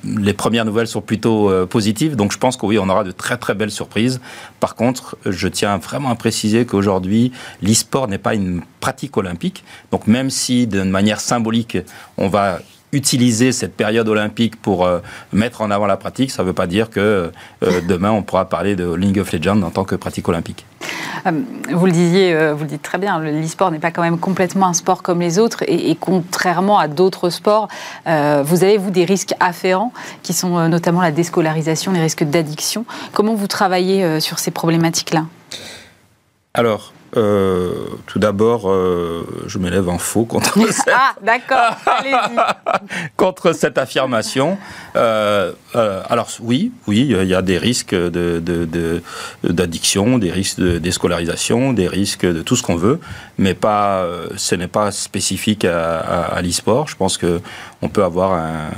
les 0.03 0.33
premières 0.33 0.65
nouvelles 0.65 0.87
sont 0.87 1.01
plutôt 1.01 1.49
euh, 1.49 1.65
positives, 1.65 2.15
donc 2.15 2.31
je 2.33 2.37
pense 2.37 2.57
que 2.57 2.65
oui, 2.65 2.79
on 2.79 2.89
aura 2.89 3.03
de 3.03 3.11
très 3.11 3.37
très 3.37 3.53
belles 3.53 3.71
surprises. 3.71 4.19
Par 4.59 4.75
contre, 4.75 5.17
je 5.25 5.47
tiens 5.47 5.77
vraiment 5.77 6.09
à 6.09 6.15
préciser 6.15 6.65
qu'aujourd'hui, 6.65 7.31
l'e-sport 7.61 8.07
n'est 8.07 8.17
pas 8.17 8.33
une 8.33 8.61
pratique 8.81 9.15
olympique. 9.17 9.63
Donc 9.91 10.07
même 10.07 10.29
si 10.29 10.67
d'une 10.67 10.89
manière 10.89 11.21
symbolique, 11.21 11.77
on 12.17 12.27
va 12.27 12.59
utiliser 12.93 13.51
cette 13.51 13.75
période 13.75 14.07
olympique 14.07 14.55
pour 14.61 14.85
euh, 14.85 14.99
mettre 15.33 15.61
en 15.61 15.71
avant 15.71 15.87
la 15.87 15.97
pratique, 15.97 16.31
ça 16.31 16.43
ne 16.43 16.47
veut 16.47 16.53
pas 16.53 16.67
dire 16.67 16.89
que 16.89 17.31
euh, 17.63 17.81
demain 17.87 18.11
on 18.11 18.23
pourra 18.23 18.45
parler 18.45 18.75
de 18.75 18.93
League 18.93 19.19
of 19.19 19.31
Legends 19.33 19.61
en 19.61 19.71
tant 19.71 19.83
que 19.83 19.95
pratique 19.95 20.27
olympique. 20.29 20.65
Euh, 21.25 21.31
vous 21.73 21.85
le 21.85 21.91
disiez, 21.91 22.51
vous 22.53 22.63
le 22.63 22.69
dites 22.69 22.81
très 22.81 22.97
bien, 22.97 23.19
l'e-sport 23.19 23.71
n'est 23.71 23.79
pas 23.79 23.91
quand 23.91 24.03
même 24.03 24.17
complètement 24.17 24.67
un 24.67 24.73
sport 24.73 25.03
comme 25.03 25.19
les 25.19 25.37
autres 25.37 25.63
et, 25.67 25.97
contrairement 25.99 26.79
à 26.79 26.87
d'autres 26.87 27.29
sports, 27.29 27.67
vous 28.05 28.63
avez 28.63 28.77
vous 28.77 28.91
des 28.91 29.03
risques 29.03 29.33
afférents 29.39 29.91
qui 30.23 30.33
sont 30.33 30.69
notamment 30.69 31.01
la 31.01 31.11
déscolarisation, 31.11 31.91
les 31.91 31.99
risques 31.99 32.23
d'addiction. 32.23 32.85
Comment 33.11 33.35
vous 33.35 33.47
travaillez 33.47 34.19
sur 34.21 34.39
ces 34.39 34.51
problématiques-là? 34.51 35.25
Alors, 36.53 36.93
euh, 37.15 37.71
tout 38.05 38.19
d'abord, 38.19 38.69
euh, 38.69 39.25
je 39.47 39.57
m'élève 39.59 39.87
en 39.87 39.97
faux 39.97 40.25
contre 40.25 40.59
cette... 40.71 40.93
ah, 40.93 41.15
d'accord, 41.21 41.77
contre 43.15 43.53
cette 43.53 43.77
affirmation. 43.77 44.57
Euh, 44.95 45.53
alors 45.73 46.27
oui, 46.41 46.71
oui, 46.87 47.07
il 47.09 47.27
y 47.27 47.35
a 47.35 47.41
des 47.41 47.57
risques 47.57 47.95
d'addiction, 49.43 50.17
de, 50.17 50.25
des 50.25 50.31
risques 50.31 50.59
de 50.59 50.79
déscolarisation, 50.79 51.71
des 51.71 51.87
risques 51.87 52.25
de 52.25 52.41
tout 52.41 52.57
ce 52.57 52.63
qu'on 52.63 52.75
veut, 52.75 52.99
mais 53.37 53.53
pas, 53.53 54.05
ce 54.35 54.55
n'est 54.55 54.67
pas 54.67 54.91
spécifique 54.91 55.63
à, 55.65 55.99
à 55.99 56.41
l'e-sport. 56.41 56.87
Je 56.87 56.95
pense 56.97 57.17
que 57.17 57.39
on 57.81 57.89
peut 57.89 58.03
avoir 58.03 58.33
un, 58.33 58.69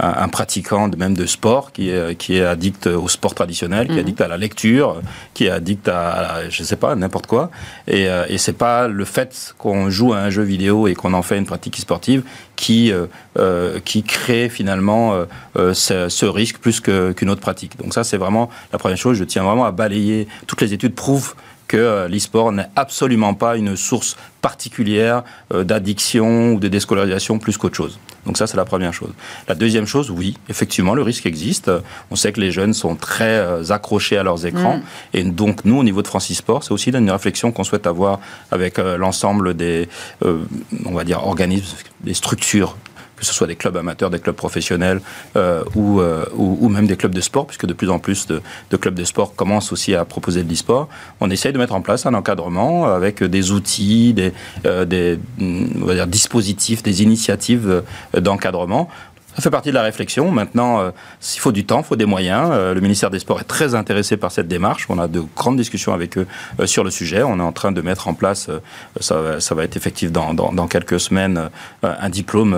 un, 0.00 0.28
pratiquant 0.28 0.88
de 0.88 0.96
même 0.96 1.16
de 1.16 1.26
sport 1.26 1.72
qui 1.72 1.90
est, 1.90 2.14
qui 2.16 2.36
est 2.36 2.44
addict 2.44 2.86
au 2.86 3.08
sport 3.08 3.34
traditionnel, 3.34 3.86
qui 3.86 3.92
est 3.92 3.96
mhm. 3.96 4.00
addict 4.00 4.20
à 4.20 4.28
la 4.28 4.36
lecture, 4.36 5.02
qui 5.34 5.46
est 5.46 5.50
addict 5.50 5.88
à, 5.88 6.48
je 6.48 6.62
sais 6.62 6.76
pas, 6.76 6.94
n'importe 6.94 7.26
quoi. 7.26 7.50
Et, 7.86 8.08
euh, 8.08 8.24
et 8.28 8.38
c'est 8.38 8.52
pas 8.54 8.88
le 8.88 9.04
fait 9.04 9.54
qu'on 9.58 9.90
joue 9.90 10.12
à 10.12 10.18
un 10.18 10.30
jeu 10.30 10.42
vidéo 10.42 10.86
et 10.86 10.94
qu'on 10.94 11.14
en 11.14 11.22
fait 11.22 11.38
une 11.38 11.46
pratique 11.46 11.76
sportive 11.76 12.22
qui, 12.56 12.92
euh, 12.92 13.06
euh, 13.38 13.80
qui 13.84 14.02
crée 14.02 14.48
finalement 14.48 15.14
ce, 15.56 16.08
ce, 16.08 16.26
risque 16.26 16.58
plus 16.58 16.80
qu'une 16.80 17.30
autre 17.30 17.40
pratique. 17.40 17.78
Donc 17.78 17.94
ça, 17.94 18.04
c'est 18.04 18.16
vraiment 18.16 18.50
la 18.72 18.78
première 18.78 18.98
chose. 18.98 19.16
Je 19.16 19.24
tiens 19.24 19.42
vraiment 19.42 19.64
à 19.64 19.72
balayer. 19.72 20.28
Toutes 20.46 20.60
les 20.60 20.72
études 20.72 20.94
prouvent 20.94 21.34
que 21.70 21.76
euh, 21.76 22.08
l'e-sport 22.08 22.50
n'est 22.50 22.66
absolument 22.74 23.34
pas 23.34 23.56
une 23.56 23.76
source 23.76 24.16
particulière 24.42 25.22
euh, 25.54 25.62
d'addiction 25.62 26.54
ou 26.54 26.58
de 26.58 26.66
déscolarisation 26.66 27.38
plus 27.38 27.56
qu'autre 27.56 27.76
chose. 27.76 28.00
Donc 28.26 28.38
ça, 28.38 28.48
c'est 28.48 28.56
la 28.56 28.64
première 28.64 28.92
chose. 28.92 29.12
La 29.46 29.54
deuxième 29.54 29.86
chose, 29.86 30.10
oui, 30.10 30.36
effectivement, 30.48 30.94
le 30.94 31.02
risque 31.02 31.26
existe. 31.26 31.70
On 32.10 32.16
sait 32.16 32.32
que 32.32 32.40
les 32.40 32.50
jeunes 32.50 32.74
sont 32.74 32.96
très 32.96 33.36
euh, 33.38 33.70
accrochés 33.70 34.18
à 34.18 34.24
leurs 34.24 34.44
écrans. 34.46 34.78
Mm. 34.78 34.82
Et 35.14 35.22
donc, 35.22 35.64
nous, 35.64 35.78
au 35.78 35.84
niveau 35.84 36.02
de 36.02 36.08
Francis 36.08 36.38
Sport, 36.38 36.64
c'est 36.64 36.72
aussi 36.72 36.90
une 36.90 37.08
réflexion 37.08 37.52
qu'on 37.52 37.62
souhaite 37.62 37.86
avoir 37.86 38.18
avec 38.50 38.78
l'ensemble 38.78 39.54
des, 39.54 39.88
on 40.22 40.92
va 40.92 41.04
dire, 41.04 41.24
organismes, 41.24 41.76
des 42.02 42.14
structures 42.14 42.76
que 43.20 43.26
ce 43.26 43.32
soit 43.32 43.46
des 43.46 43.56
clubs 43.56 43.76
amateurs, 43.76 44.10
des 44.10 44.18
clubs 44.18 44.34
professionnels 44.34 45.00
euh, 45.36 45.62
euh, 45.76 46.24
ou, 46.34 46.58
ou, 46.60 46.68
même 46.68 46.86
des 46.86 46.96
clubs 46.96 47.14
de 47.14 47.20
sport, 47.20 47.46
puisque 47.46 47.66
de 47.66 47.72
plus 47.72 47.90
en 47.90 47.98
plus 47.98 48.26
de, 48.26 48.40
clubs 48.76 48.94
de 48.94 49.04
sport 49.04 49.34
commencent 49.34 49.72
aussi 49.72 49.94
à 49.94 50.04
proposer 50.04 50.42
de 50.42 50.48
l'e-sport. 50.48 50.88
On 51.20 51.30
essaye 51.30 51.52
de 51.52 51.58
mettre 51.58 51.74
en 51.74 51.82
place 51.82 52.06
un 52.06 52.14
encadrement 52.14 52.86
avec 52.86 53.22
des 53.22 53.52
outils, 53.52 54.14
des, 54.14 54.32
euh, 54.66 56.06
dispositifs, 56.06 56.82
des 56.82 57.02
initiatives 57.02 57.82
d'encadrement 58.14 58.88
ça 59.36 59.42
fait 59.42 59.50
partie 59.50 59.68
de 59.70 59.74
la 59.74 59.82
réflexion. 59.82 60.30
Maintenant, 60.30 60.80
euh, 60.80 60.90
s'il 61.20 61.40
faut 61.40 61.52
du 61.52 61.64
temps, 61.64 61.80
il 61.80 61.84
faut 61.84 61.96
des 61.96 62.04
moyens. 62.04 62.50
Euh, 62.52 62.74
le 62.74 62.80
ministère 62.80 63.10
des 63.10 63.20
Sports 63.20 63.40
est 63.40 63.44
très 63.44 63.74
intéressé 63.74 64.16
par 64.16 64.32
cette 64.32 64.48
démarche. 64.48 64.86
On 64.88 64.98
a 64.98 65.06
de 65.06 65.22
grandes 65.36 65.56
discussions 65.56 65.94
avec 65.94 66.18
eux 66.18 66.26
euh, 66.58 66.66
sur 66.66 66.82
le 66.82 66.90
sujet. 66.90 67.22
On 67.22 67.38
est 67.38 67.42
en 67.42 67.52
train 67.52 67.70
de 67.70 67.80
mettre 67.80 68.08
en 68.08 68.14
place, 68.14 68.50
ça, 68.98 69.40
ça, 69.40 69.54
va 69.54 69.64
être 69.64 69.76
effectif 69.76 70.10
dans, 70.10 70.66
quelques 70.68 70.98
semaines, 71.00 71.50
un 71.82 72.08
diplôme 72.08 72.56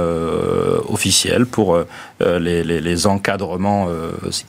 officiel 0.88 1.46
pour 1.46 1.78
les, 2.40 2.62
les, 2.62 3.06
encadrements 3.06 3.88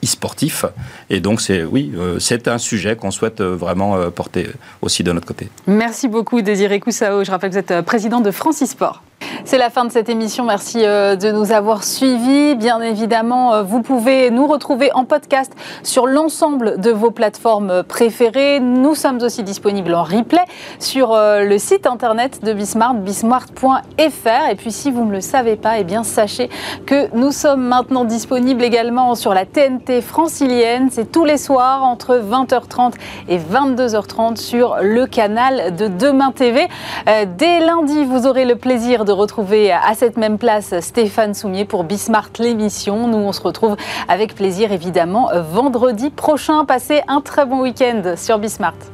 e-sportifs. 0.02 0.64
Et 1.10 1.20
donc, 1.20 1.40
c'est 1.40 1.64
oui, 1.64 1.92
c'est 2.18 2.48
un 2.48 2.58
sujet 2.58 2.96
qu'on 2.96 3.10
souhaite 3.10 3.40
vraiment 3.42 4.10
porter 4.10 4.48
aussi 4.82 5.02
de 5.02 5.12
notre 5.12 5.26
côté. 5.26 5.48
Merci 5.66 6.08
beaucoup, 6.08 6.42
Désiré 6.42 6.80
Coussao. 6.80 7.24
Je 7.24 7.30
rappelle 7.30 7.50
que 7.50 7.54
vous 7.54 7.60
êtes 7.60 7.84
président 7.84 8.20
de 8.20 8.30
France 8.30 8.62
e-sport. 8.62 9.02
C'est 9.44 9.58
la 9.58 9.70
fin 9.70 9.84
de 9.84 9.92
cette 9.92 10.08
émission. 10.08 10.44
Merci 10.44 10.80
euh, 10.84 11.16
de 11.16 11.30
nous 11.30 11.52
avoir 11.52 11.84
suivis. 11.84 12.54
Bien 12.54 12.80
évidemment, 12.80 13.54
euh, 13.54 13.62
vous 13.62 13.82
pouvez 13.82 14.30
nous 14.30 14.46
retrouver 14.46 14.90
en 14.94 15.04
podcast 15.04 15.52
sur 15.82 16.06
l'ensemble 16.06 16.80
de 16.80 16.90
vos 16.90 17.10
plateformes 17.10 17.82
préférées. 17.82 18.60
Nous 18.60 18.94
sommes 18.94 19.20
aussi 19.20 19.42
disponibles 19.42 19.94
en 19.94 20.02
replay 20.02 20.44
sur 20.78 21.12
euh, 21.12 21.44
le 21.44 21.58
site 21.58 21.86
internet 21.86 22.42
de 22.42 22.52
Bismart, 22.52 22.94
bismart.fr. 22.94 24.50
Et 24.50 24.54
puis, 24.56 24.72
si 24.72 24.90
vous 24.90 25.04
ne 25.04 25.12
le 25.12 25.20
savez 25.20 25.56
pas, 25.56 25.78
eh 25.78 25.84
bien, 25.84 26.04
sachez 26.04 26.48
que 26.86 27.14
nous 27.14 27.32
sommes 27.32 27.63
maintenant 27.64 28.04
disponibles 28.04 28.62
également 28.62 29.14
sur 29.14 29.34
la 29.34 29.46
TNT 29.46 30.00
francilienne. 30.00 30.88
C'est 30.90 31.10
tous 31.10 31.24
les 31.24 31.38
soirs 31.38 31.82
entre 31.82 32.16
20h30 32.16 32.92
et 33.28 33.38
22h30 33.38 34.36
sur 34.36 34.76
le 34.80 35.06
canal 35.06 35.74
de 35.74 35.88
Demain 35.88 36.30
TV. 36.30 36.68
Dès 37.06 37.60
lundi, 37.60 38.04
vous 38.04 38.26
aurez 38.26 38.44
le 38.44 38.56
plaisir 38.56 39.04
de 39.04 39.12
retrouver 39.12 39.72
à 39.72 39.94
cette 39.94 40.16
même 40.16 40.38
place 40.38 40.78
Stéphane 40.80 41.34
Soumier 41.34 41.64
pour 41.64 41.84
Bismart 41.84 42.30
l'émission. 42.38 43.08
Nous, 43.08 43.18
on 43.18 43.32
se 43.32 43.40
retrouve 43.40 43.76
avec 44.08 44.34
plaisir 44.34 44.70
évidemment 44.72 45.30
vendredi 45.34 46.10
prochain. 46.10 46.64
Passez 46.64 47.02
un 47.08 47.20
très 47.20 47.46
bon 47.46 47.60
week-end 47.62 48.14
sur 48.16 48.38
Bismart. 48.38 48.93